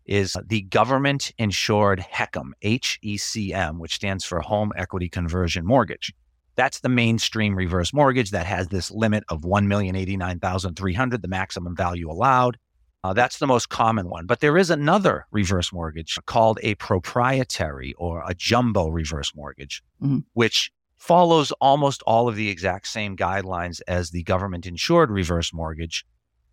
is 0.05 0.37
the 0.45 0.61
government 0.63 1.31
insured 1.39 1.99
HECM, 2.13 2.51
H 2.61 2.99
E 3.01 3.17
C 3.17 3.53
M, 3.53 3.79
which 3.79 3.95
stands 3.95 4.23
for 4.23 4.41
Home 4.41 4.71
Equity 4.75 5.09
Conversion 5.09 5.65
Mortgage. 5.65 6.13
That's 6.55 6.81
the 6.81 6.89
mainstream 6.89 7.55
reverse 7.55 7.93
mortgage 7.93 8.31
that 8.31 8.45
has 8.45 8.67
this 8.67 8.91
limit 8.91 9.23
of 9.29 9.41
1,089,300, 9.41 11.21
the 11.21 11.27
maximum 11.27 11.75
value 11.75 12.11
allowed. 12.11 12.57
Uh, 13.03 13.13
that's 13.13 13.39
the 13.39 13.47
most 13.47 13.69
common 13.69 14.09
one. 14.09 14.25
But 14.27 14.41
there 14.41 14.57
is 14.57 14.69
another 14.69 15.25
reverse 15.31 15.71
mortgage 15.71 16.19
called 16.25 16.59
a 16.61 16.75
proprietary 16.75 17.95
or 17.97 18.23
a 18.27 18.35
jumbo 18.35 18.89
reverse 18.89 19.33
mortgage, 19.33 19.81
mm-hmm. 20.03 20.19
which 20.33 20.71
follows 21.01 21.51
almost 21.53 22.03
all 22.05 22.27
of 22.27 22.35
the 22.35 22.47
exact 22.47 22.85
same 22.85 23.17
guidelines 23.17 23.81
as 23.87 24.11
the 24.11 24.21
government 24.21 24.67
insured 24.67 25.09
reverse 25.09 25.51
mortgage, 25.51 26.05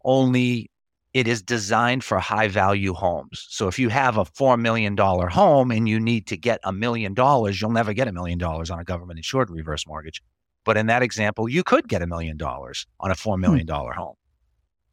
only 0.07 0.71
it 1.13 1.29
is 1.29 1.43
designed 1.43 2.03
for 2.03 2.19
high 2.19 2.49
value 2.49 2.95
homes. 2.95 3.47
So 3.51 3.69
if 3.69 3.79
you 3.79 3.91
have 3.91 4.17
a 4.17 4.25
$4 4.25 4.59
million 4.59 4.97
home 4.97 5.71
and 5.71 5.87
you 5.87 6.01
need 6.01 6.27
to 6.29 6.37
get 6.39 6.61
a 6.65 6.73
million 6.73 7.13
dollars, 7.13 7.61
you'll 7.61 7.73
never 7.73 7.93
get 7.93 8.09
a 8.09 8.13
million 8.13 8.39
dollars 8.39 8.71
on 8.71 8.79
a 8.79 8.85
government 8.85 9.19
insured 9.19 9.51
reverse 9.51 9.87
mortgage. 9.87 10.23
But 10.65 10.79
in 10.79 10.87
that 10.87 11.03
example, 11.03 11.47
you 11.47 11.63
could 11.63 11.87
get 11.87 12.01
a 12.01 12.07
million 12.07 12.39
dollars 12.39 12.87
on 13.01 13.11
a 13.11 13.15
$4 13.15 13.39
million 13.39 13.67
hmm. 13.67 14.01
home. 14.01 14.15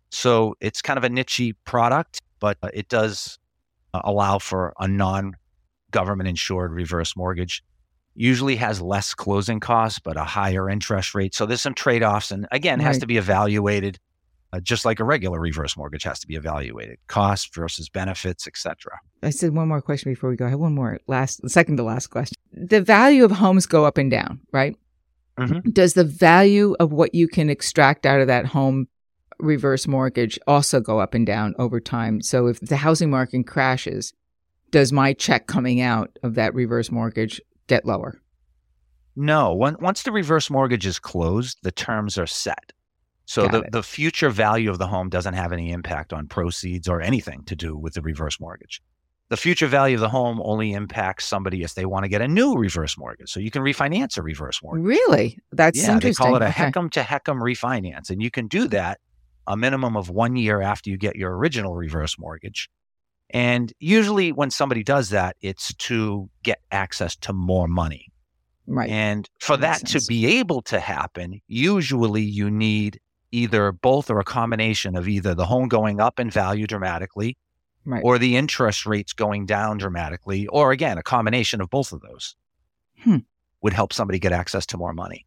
So 0.10 0.56
it's 0.60 0.82
kind 0.82 0.98
of 0.98 1.06
a 1.06 1.10
niche 1.10 1.54
product, 1.64 2.20
but 2.42 2.58
it 2.74 2.90
does 2.90 3.40
uh, 3.94 4.02
allow 4.04 4.38
for 4.38 4.74
a 4.82 4.88
non 4.90 5.38
government 5.92 6.28
insured 6.28 6.74
reverse 6.74 7.16
mortgage 7.16 7.64
usually 8.16 8.56
has 8.56 8.82
less 8.82 9.14
closing 9.14 9.60
costs, 9.60 10.00
but 10.00 10.18
a 10.18 10.24
higher 10.24 10.70
interest 10.70 11.14
rate. 11.14 11.36
So 11.36 11.46
there's 11.46 11.62
some 11.62 11.74
trade 11.74 12.04
offs. 12.04 12.32
And 12.32 12.48
again, 12.52 12.80
right. 12.80 12.86
has 12.86 13.00
to 13.00 13.08
be 13.08 13.18
evaluated 13.18 14.00
uh, 14.56 14.60
just 14.62 14.86
like 14.86 15.00
a 15.00 15.04
regular 15.04 15.40
reverse 15.40 15.76
mortgage 15.76 16.04
has 16.04 16.20
to 16.20 16.28
be 16.28 16.36
evaluated 16.36 16.98
cost 17.08 17.54
versus 17.54 17.90
benefits, 17.90 18.48
etc. 18.48 19.00
I 19.22 19.30
said 19.30 19.54
one 19.54 19.68
more 19.68 19.82
question 19.82 20.12
before 20.12 20.30
we 20.30 20.38
go. 20.38 20.46
I 20.46 20.50
have 20.50 20.60
one 20.60 20.74
more 20.74 21.00
last, 21.08 21.48
second 21.50 21.78
to 21.78 21.84
last 21.84 22.08
question. 22.08 22.36
The 22.54 22.82
value 22.82 23.26
of 23.26 23.32
homes 23.32 23.66
go 23.66 23.84
up 23.86 23.98
and 23.98 24.10
down, 24.10 24.40
right? 24.54 24.78
Mm-hmm. 25.38 25.72
Does 25.72 25.94
the 25.94 26.06
value 26.06 26.76
of 26.80 26.94
what 26.94 27.14
you 27.14 27.28
can 27.28 27.50
extract 27.50 28.06
out 28.06 28.22
of 28.22 28.28
that 28.28 28.46
home 28.46 28.88
reverse 29.40 29.88
mortgage 29.88 30.40
also 30.48 30.80
go 30.80 31.00
up 31.00 31.14
and 31.14 31.26
down 31.26 31.54
over 31.60 31.82
time? 31.82 32.22
So 32.22 32.48
if 32.48 32.60
the 32.62 32.78
housing 32.78 33.10
market 33.10 33.46
crashes, 33.46 34.14
does 34.72 34.94
my 34.94 35.12
check 35.12 35.48
coming 35.48 35.82
out 35.82 36.18
of 36.24 36.36
that 36.36 36.54
reverse 36.54 36.92
mortgage 36.92 37.42
get 37.68 37.86
lower? 37.86 38.20
No. 39.16 39.54
once 39.54 40.04
the 40.04 40.12
reverse 40.12 40.50
mortgage 40.50 40.86
is 40.86 41.00
closed, 41.00 41.58
the 41.64 41.72
terms 41.72 42.18
are 42.18 42.28
set. 42.28 42.74
So 43.26 43.48
the, 43.48 43.66
the 43.72 43.82
future 43.82 44.30
value 44.30 44.70
of 44.70 44.78
the 44.78 44.88
home 44.88 45.10
doesn't 45.10 45.34
have 45.34 45.52
any 45.52 45.72
impact 45.72 46.14
on 46.14 46.28
proceeds 46.28 46.88
or 46.88 47.02
anything 47.02 47.44
to 47.46 47.56
do 47.56 47.76
with 47.76 47.96
the 47.96 48.02
reverse 48.02 48.40
mortgage. 48.40 48.82
The 49.30 49.38
future 49.38 49.66
value 49.66 49.96
of 49.96 50.02
the 50.02 50.10
home 50.10 50.40
only 50.44 50.74
impacts 50.74 51.26
somebody 51.26 51.64
if 51.64 51.74
they 51.74 51.86
want 51.86 52.04
to 52.04 52.10
get 52.10 52.22
a 52.22 52.28
new 52.28 52.56
reverse 52.56 52.96
mortgage. 52.96 53.32
So 53.32 53.40
you 53.40 53.50
can 53.50 53.64
refinance 53.64 54.18
a 54.18 54.22
reverse 54.22 54.62
mortgage. 54.62 54.86
Really? 54.86 55.40
That's 55.52 55.80
yeah, 55.80 55.94
interesting. 55.94 56.24
they 56.24 56.30
call 56.30 56.36
it 56.36 56.44
a 56.44 56.50
okay. 56.50 56.72
To 56.72 57.02
HECM 57.02 57.40
refinance. 57.42 58.12
And 58.12 58.22
you 58.22 58.30
can 58.30 58.48
do 58.48 58.68
that 58.68 59.00
a 59.48 59.58
minimum 59.58 59.98
of 59.98 60.12
one 60.12 60.36
year 60.36 60.62
after 60.62 60.92
you 60.92 60.98
get 60.98 61.16
your 61.16 61.36
original 61.36 61.74
reverse 61.74 62.20
mortgage. 62.20 62.70
And 63.32 63.74
usually, 63.80 64.32
when 64.32 64.52
somebody 64.52 64.84
does 64.84 65.10
that, 65.10 65.36
it's 65.42 65.74
to 65.76 66.30
get 66.44 66.60
access 66.72 67.16
to 67.18 67.34
more 67.34 67.68
money. 67.68 68.08
Right. 68.68 68.90
And 68.90 69.30
for 69.40 69.58
that, 69.58 69.82
that 69.82 69.88
to 69.88 70.06
be 70.08 70.40
able 70.40 70.62
to 70.64 70.80
happen, 70.80 71.42
usually 71.48 72.22
you 72.22 72.50
need 72.50 73.00
either 73.32 73.72
both 73.72 74.10
or 74.10 74.20
a 74.20 74.24
combination 74.24 74.96
of 74.96 75.08
either 75.08 75.36
the 75.36 75.46
home 75.46 75.68
going 75.68 76.00
up 76.00 76.20
in 76.20 76.30
value 76.30 76.66
dramatically 76.66 77.38
right. 77.86 78.02
or 78.04 78.18
the 78.18 78.36
interest 78.36 78.86
rates 78.86 79.14
going 79.14 79.46
down 79.46 79.78
dramatically, 79.78 80.48
or 80.48 80.72
again, 80.72 80.98
a 80.98 81.04
combination 81.04 81.62
of 81.62 81.70
both 81.70 81.92
of 81.92 82.02
those 82.02 82.36
hmm. 83.02 83.18
would 83.62 83.74
help 83.74 83.94
somebody 83.94 84.20
get 84.20 84.32
access 84.32 84.66
to 84.68 84.78
more 84.78 84.94
money. 84.94 85.26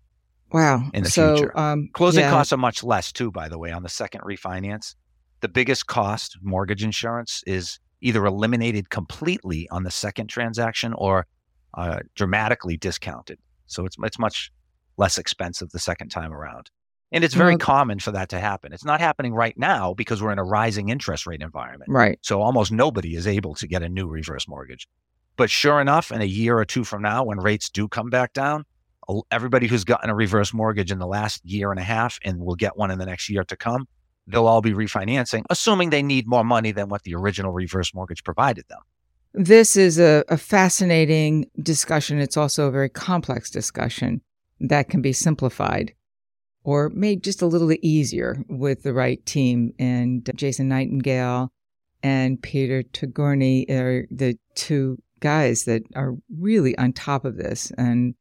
Wow. 0.50 0.88
In 0.94 1.02
the 1.02 1.10
so, 1.10 1.36
future. 1.36 1.58
Um, 1.58 1.90
Closing 1.92 2.22
yeah. 2.22 2.30
costs 2.30 2.52
are 2.52 2.58
much 2.58 2.82
less, 2.82 3.12
too, 3.12 3.30
by 3.30 3.48
the 3.48 3.58
way, 3.58 3.70
on 3.70 3.82
the 3.82 3.88
second 3.88 4.22
refinance. 4.22 4.94
The 5.40 5.48
biggest 5.48 5.86
cost, 5.86 6.38
mortgage 6.42 6.82
insurance, 6.82 7.42
is 7.46 7.78
either 8.00 8.24
eliminated 8.24 8.90
completely 8.90 9.68
on 9.70 9.82
the 9.82 9.90
second 9.90 10.28
transaction 10.28 10.92
or 10.94 11.26
uh, 11.74 12.00
dramatically 12.14 12.76
discounted. 12.76 13.38
So 13.66 13.84
it's 13.84 13.96
it's 14.02 14.18
much 14.18 14.50
less 14.96 15.18
expensive 15.18 15.70
the 15.70 15.78
second 15.78 16.08
time 16.08 16.32
around. 16.32 16.70
And 17.10 17.24
it's 17.24 17.34
very 17.34 17.56
common 17.56 18.00
for 18.00 18.10
that 18.10 18.28
to 18.30 18.38
happen. 18.38 18.72
It's 18.74 18.84
not 18.84 19.00
happening 19.00 19.32
right 19.32 19.56
now 19.56 19.94
because 19.94 20.22
we're 20.22 20.32
in 20.32 20.38
a 20.38 20.44
rising 20.44 20.90
interest 20.90 21.26
rate 21.26 21.40
environment. 21.40 21.90
Right. 21.90 22.18
So 22.22 22.42
almost 22.42 22.70
nobody 22.70 23.14
is 23.14 23.26
able 23.26 23.54
to 23.54 23.66
get 23.66 23.82
a 23.82 23.88
new 23.88 24.06
reverse 24.06 24.46
mortgage. 24.46 24.86
But 25.36 25.48
sure 25.48 25.80
enough, 25.80 26.12
in 26.12 26.20
a 26.20 26.26
year 26.26 26.58
or 26.58 26.66
two 26.66 26.84
from 26.84 27.00
now, 27.00 27.24
when 27.24 27.38
rates 27.38 27.70
do 27.70 27.88
come 27.88 28.10
back 28.10 28.34
down, 28.34 28.64
everybody 29.30 29.68
who's 29.68 29.84
gotten 29.84 30.10
a 30.10 30.14
reverse 30.14 30.52
mortgage 30.52 30.90
in 30.90 30.98
the 30.98 31.06
last 31.06 31.42
year 31.46 31.70
and 31.70 31.80
a 31.80 31.84
half 31.84 32.18
and 32.24 32.40
will 32.40 32.56
get 32.56 32.76
one 32.76 32.90
in 32.90 32.98
the 32.98 33.06
next 33.06 33.30
year 33.30 33.44
to 33.44 33.56
come 33.56 33.88
they'll 34.28 34.46
all 34.46 34.62
be 34.62 34.72
refinancing, 34.72 35.44
assuming 35.50 35.90
they 35.90 36.02
need 36.02 36.26
more 36.26 36.44
money 36.44 36.72
than 36.72 36.88
what 36.88 37.02
the 37.02 37.14
original 37.14 37.52
reverse 37.52 37.94
mortgage 37.94 38.22
provided 38.22 38.64
them. 38.68 38.80
This 39.34 39.76
is 39.76 39.98
a, 39.98 40.24
a 40.28 40.36
fascinating 40.36 41.46
discussion. 41.62 42.18
It's 42.18 42.36
also 42.36 42.66
a 42.66 42.70
very 42.70 42.88
complex 42.88 43.50
discussion 43.50 44.20
that 44.60 44.88
can 44.88 45.02
be 45.02 45.12
simplified 45.12 45.94
or 46.64 46.88
made 46.90 47.22
just 47.22 47.42
a 47.42 47.46
little 47.46 47.72
easier 47.82 48.44
with 48.48 48.82
the 48.82 48.92
right 48.92 49.24
team. 49.26 49.72
And 49.78 50.28
Jason 50.34 50.68
Nightingale 50.68 51.52
and 52.02 52.40
Peter 52.42 52.82
Tourigny 52.82 53.68
are 53.70 54.06
the 54.10 54.38
two 54.54 54.98
guys 55.20 55.64
that 55.64 55.82
are 55.94 56.14
really 56.38 56.76
on 56.78 56.92
top 56.92 57.24
of 57.24 57.36
this. 57.36 57.70
And 57.78 58.14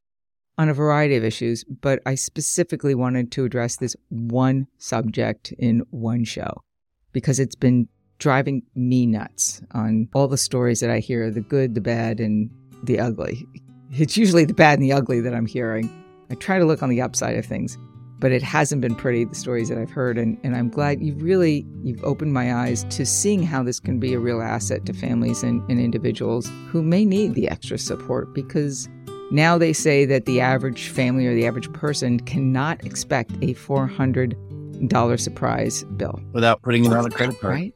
on 0.58 0.70
a 0.70 0.74
variety 0.74 1.16
of 1.16 1.24
issues, 1.24 1.64
but 1.64 2.00
I 2.06 2.16
specifically 2.16 2.96
wanted 2.96 3.32
to 3.34 3.46
address 3.46 3.78
this 3.78 3.96
one 4.10 4.68
subject 4.78 5.54
in 5.60 5.84
one 5.92 6.24
show 6.24 6.64
because 7.12 7.40
it's 7.40 7.56
been 7.56 7.88
driving 8.20 8.64
me 8.74 9.06
nuts 9.06 9.62
on 9.72 10.10
all 10.14 10.28
the 10.28 10.38
stories 10.38 10.80
that 10.80 10.90
I 10.90 11.00
hear 11.00 11.30
the 11.30 11.42
good, 11.42 11.76
the 11.76 11.82
bad, 11.82 12.20
and 12.20 12.50
the 12.84 13.00
ugly. 13.00 13.46
It's 13.92 14.18
usually 14.18 14.46
the 14.46 14.54
bad 14.54 14.80
and 14.80 14.84
the 14.84 14.94
ugly 14.94 15.22
that 15.22 15.34
I'm 15.34 15.46
hearing. 15.46 15.90
I 16.32 16.36
try 16.36 16.58
to 16.58 16.66
look 16.66 16.82
on 16.82 16.90
the 16.90 17.02
upside 17.02 17.38
of 17.38 17.46
things. 17.46 17.78
but 18.20 18.32
it 18.32 18.42
hasn't 18.42 18.82
been 18.82 18.96
pretty, 18.96 19.26
the 19.26 19.36
stories 19.36 19.70
that 19.70 19.78
I've 19.78 19.92
heard. 19.92 20.18
And, 20.18 20.38
and 20.44 20.56
I'm 20.56 20.70
glad 20.70 21.02
you've 21.02 21.22
really, 21.22 21.66
you've 21.84 22.04
opened 22.04 22.34
my 22.34 22.54
eyes 22.54 22.84
to 22.86 23.06
seeing 23.06 23.44
how 23.44 23.64
this 23.64 23.80
can 23.80 24.00
be 24.00 24.14
a 24.14 24.20
real 24.20 24.42
asset 24.42 24.86
to 24.88 24.94
families 24.94 25.44
and, 25.44 25.62
and 25.70 25.80
individuals 25.80 26.52
who 26.70 26.82
may 26.82 27.06
need 27.06 27.36
the 27.36 27.48
extra 27.48 27.78
support 27.78 28.34
because 28.34 28.90
now 29.32 29.58
they 29.58 29.74
say 29.74 30.06
that 30.06 30.26
the 30.26 30.40
average 30.40 30.88
family 30.90 31.28
or 31.28 31.36
the 31.36 31.46
average 31.46 31.72
person 31.74 32.20
cannot 32.22 32.84
expect 32.86 33.32
a 33.42 33.54
$400 33.54 35.20
surprise 35.20 35.84
bill. 35.96 36.22
Without 36.34 36.62
putting 36.62 36.86
it 36.86 36.94
on 36.94 37.06
a 37.06 37.10
credit 37.10 37.40
card. 37.40 37.54
Right. 37.54 37.74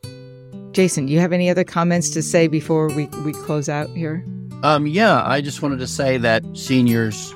Jason, 0.72 1.06
do 1.08 1.14
you 1.14 1.20
have 1.20 1.34
any 1.34 1.50
other 1.50 1.66
comments 1.66 2.10
to 2.12 2.22
say 2.22 2.48
before 2.48 2.88
we, 2.88 3.08
we 3.26 3.34
close 3.34 3.68
out 3.68 3.90
here? 3.90 4.26
Um, 4.64 4.88
yeah, 4.88 5.26
I 5.26 5.42
just 5.42 5.62
wanted 5.62 5.80
to 5.80 5.88
say 5.88 6.18
that 6.20 6.46
seniors 6.54 7.34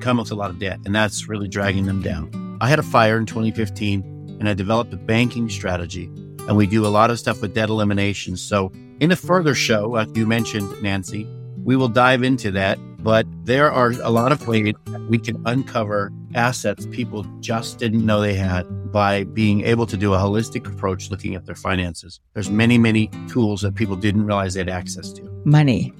come 0.00 0.18
with 0.18 0.30
a 0.30 0.34
lot 0.34 0.48
of 0.48 0.58
debt, 0.58 0.78
and 0.86 0.94
that's 0.94 1.28
really 1.28 1.48
dragging 1.48 1.86
them 1.86 2.00
down. 2.00 2.56
I 2.60 2.68
had 2.68 2.78
a 2.78 2.84
fire 2.84 3.18
in 3.18 3.26
2015, 3.26 4.36
and 4.40 4.48
I 4.48 4.54
developed 4.54 4.92
a 4.94 4.96
banking 4.96 5.48
strategy, 5.50 6.04
and 6.46 6.56
we 6.56 6.66
do 6.66 6.86
a 6.86 6.88
lot 6.88 7.10
of 7.10 7.18
stuff 7.18 7.42
with 7.42 7.54
debt 7.54 7.68
elimination. 7.68 8.36
So, 8.36 8.72
in 9.00 9.10
a 9.10 9.16
further 9.16 9.54
show, 9.54 9.90
like 9.90 10.16
you 10.16 10.26
mentioned, 10.26 10.82
Nancy, 10.82 11.26
we 11.64 11.76
will 11.76 11.88
dive 11.88 12.22
into 12.22 12.50
that. 12.52 12.78
But 12.98 13.26
there 13.44 13.70
are 13.70 13.90
a 14.02 14.10
lot 14.10 14.32
of 14.32 14.46
ways 14.48 14.74
we 15.08 15.18
can 15.18 15.40
uncover 15.46 16.12
assets 16.34 16.86
people 16.90 17.24
just 17.40 17.78
didn't 17.78 18.04
know 18.04 18.20
they 18.20 18.34
had 18.34 18.66
by 18.92 19.24
being 19.24 19.64
able 19.64 19.86
to 19.86 19.96
do 19.96 20.14
a 20.14 20.18
holistic 20.18 20.66
approach 20.66 21.10
looking 21.10 21.34
at 21.34 21.46
their 21.46 21.54
finances. 21.54 22.20
There's 22.34 22.50
many, 22.50 22.76
many 22.76 23.08
tools 23.28 23.62
that 23.62 23.74
people 23.74 23.96
didn't 23.96 24.26
realize 24.26 24.54
they 24.54 24.60
had 24.60 24.68
access 24.68 25.12
to. 25.12 25.22
Money. 25.44 25.92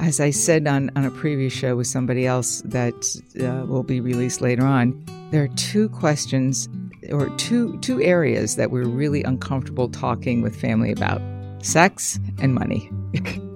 As 0.00 0.18
I 0.18 0.30
said 0.30 0.66
on, 0.66 0.90
on 0.96 1.04
a 1.04 1.10
previous 1.10 1.52
show 1.52 1.76
with 1.76 1.86
somebody 1.86 2.26
else 2.26 2.62
that 2.64 2.94
uh, 3.38 3.66
will 3.66 3.82
be 3.82 4.00
released 4.00 4.40
later 4.40 4.64
on, 4.64 5.04
there 5.30 5.42
are 5.42 5.48
two 5.48 5.90
questions 5.90 6.68
or 7.10 7.28
two 7.36 7.78
two 7.80 8.00
areas 8.00 8.56
that 8.56 8.70
we're 8.70 8.88
really 8.88 9.22
uncomfortable 9.24 9.88
talking 9.90 10.40
with 10.40 10.58
family 10.58 10.90
about: 10.90 11.20
sex 11.62 12.18
and 12.40 12.54
money. 12.54 12.90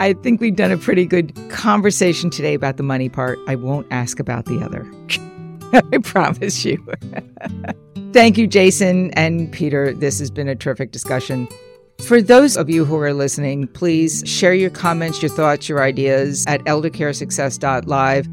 I 0.00 0.14
think 0.14 0.40
we've 0.40 0.56
done 0.56 0.72
a 0.72 0.78
pretty 0.78 1.04
good 1.04 1.34
conversation 1.50 2.30
today 2.30 2.54
about 2.54 2.78
the 2.78 2.82
money 2.82 3.10
part. 3.10 3.38
I 3.46 3.54
won't 3.54 3.86
ask 3.90 4.18
about 4.18 4.46
the 4.46 4.62
other. 4.62 4.90
I 5.92 5.98
promise 5.98 6.64
you. 6.64 6.82
Thank 8.14 8.38
you, 8.38 8.46
Jason 8.46 9.10
and 9.10 9.52
Peter. 9.52 9.92
This 9.92 10.18
has 10.18 10.30
been 10.30 10.48
a 10.48 10.56
terrific 10.56 10.90
discussion. 10.90 11.46
For 12.06 12.22
those 12.22 12.56
of 12.56 12.70
you 12.70 12.86
who 12.86 12.96
are 12.96 13.12
listening, 13.12 13.68
please 13.68 14.22
share 14.24 14.54
your 14.54 14.70
comments, 14.70 15.20
your 15.20 15.30
thoughts, 15.30 15.68
your 15.68 15.82
ideas 15.82 16.46
at 16.48 16.62
eldercaresuccess.live 16.62 18.26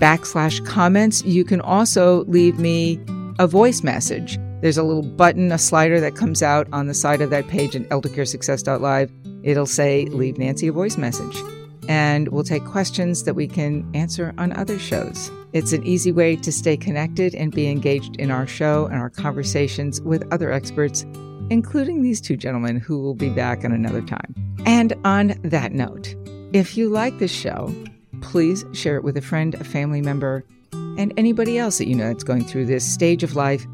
backslash 0.00 0.64
comments. 0.64 1.22
You 1.24 1.44
can 1.44 1.60
also 1.60 2.24
leave 2.24 2.58
me 2.58 2.98
a 3.38 3.46
voice 3.46 3.82
message. 3.82 4.38
There's 4.62 4.78
a 4.78 4.82
little 4.82 5.02
button, 5.02 5.52
a 5.52 5.58
slider 5.58 6.00
that 6.00 6.16
comes 6.16 6.42
out 6.42 6.66
on 6.72 6.86
the 6.86 6.94
side 6.94 7.20
of 7.20 7.28
that 7.28 7.48
page 7.48 7.76
at 7.76 7.82
eldercaresuccess.live. 7.90 9.12
It'll 9.46 9.64
say, 9.64 10.04
leave 10.06 10.36
Nancy 10.36 10.68
a 10.68 10.72
voice 10.72 10.98
message. 10.98 11.42
And 11.88 12.28
we'll 12.28 12.44
take 12.44 12.64
questions 12.64 13.24
that 13.24 13.34
we 13.34 13.46
can 13.46 13.88
answer 13.94 14.34
on 14.36 14.52
other 14.52 14.78
shows. 14.78 15.30
It's 15.54 15.72
an 15.72 15.86
easy 15.86 16.12
way 16.12 16.36
to 16.36 16.52
stay 16.52 16.76
connected 16.76 17.34
and 17.34 17.52
be 17.52 17.68
engaged 17.68 18.16
in 18.16 18.30
our 18.30 18.46
show 18.46 18.86
and 18.86 18.96
our 18.96 19.08
conversations 19.08 20.02
with 20.02 20.30
other 20.30 20.52
experts 20.52 21.06
including 21.50 22.02
these 22.02 22.20
two 22.20 22.36
gentlemen 22.36 22.78
who 22.78 23.00
will 23.00 23.14
be 23.14 23.28
back 23.28 23.64
in 23.64 23.72
another 23.72 24.02
time. 24.02 24.34
And 24.64 24.94
on 25.04 25.34
that 25.44 25.72
note, 25.72 26.14
if 26.52 26.76
you 26.76 26.88
like 26.88 27.18
this 27.18 27.30
show, 27.30 27.74
please 28.20 28.64
share 28.72 28.96
it 28.96 29.04
with 29.04 29.16
a 29.16 29.22
friend, 29.22 29.54
a 29.54 29.64
family 29.64 30.00
member, 30.00 30.44
and 30.72 31.12
anybody 31.16 31.58
else 31.58 31.78
that 31.78 31.86
you 31.86 31.94
know 31.94 32.08
that's 32.08 32.24
going 32.24 32.44
through 32.44 32.66
this 32.66 32.84
stage 32.84 33.22
of 33.22 33.36
life 33.36 33.66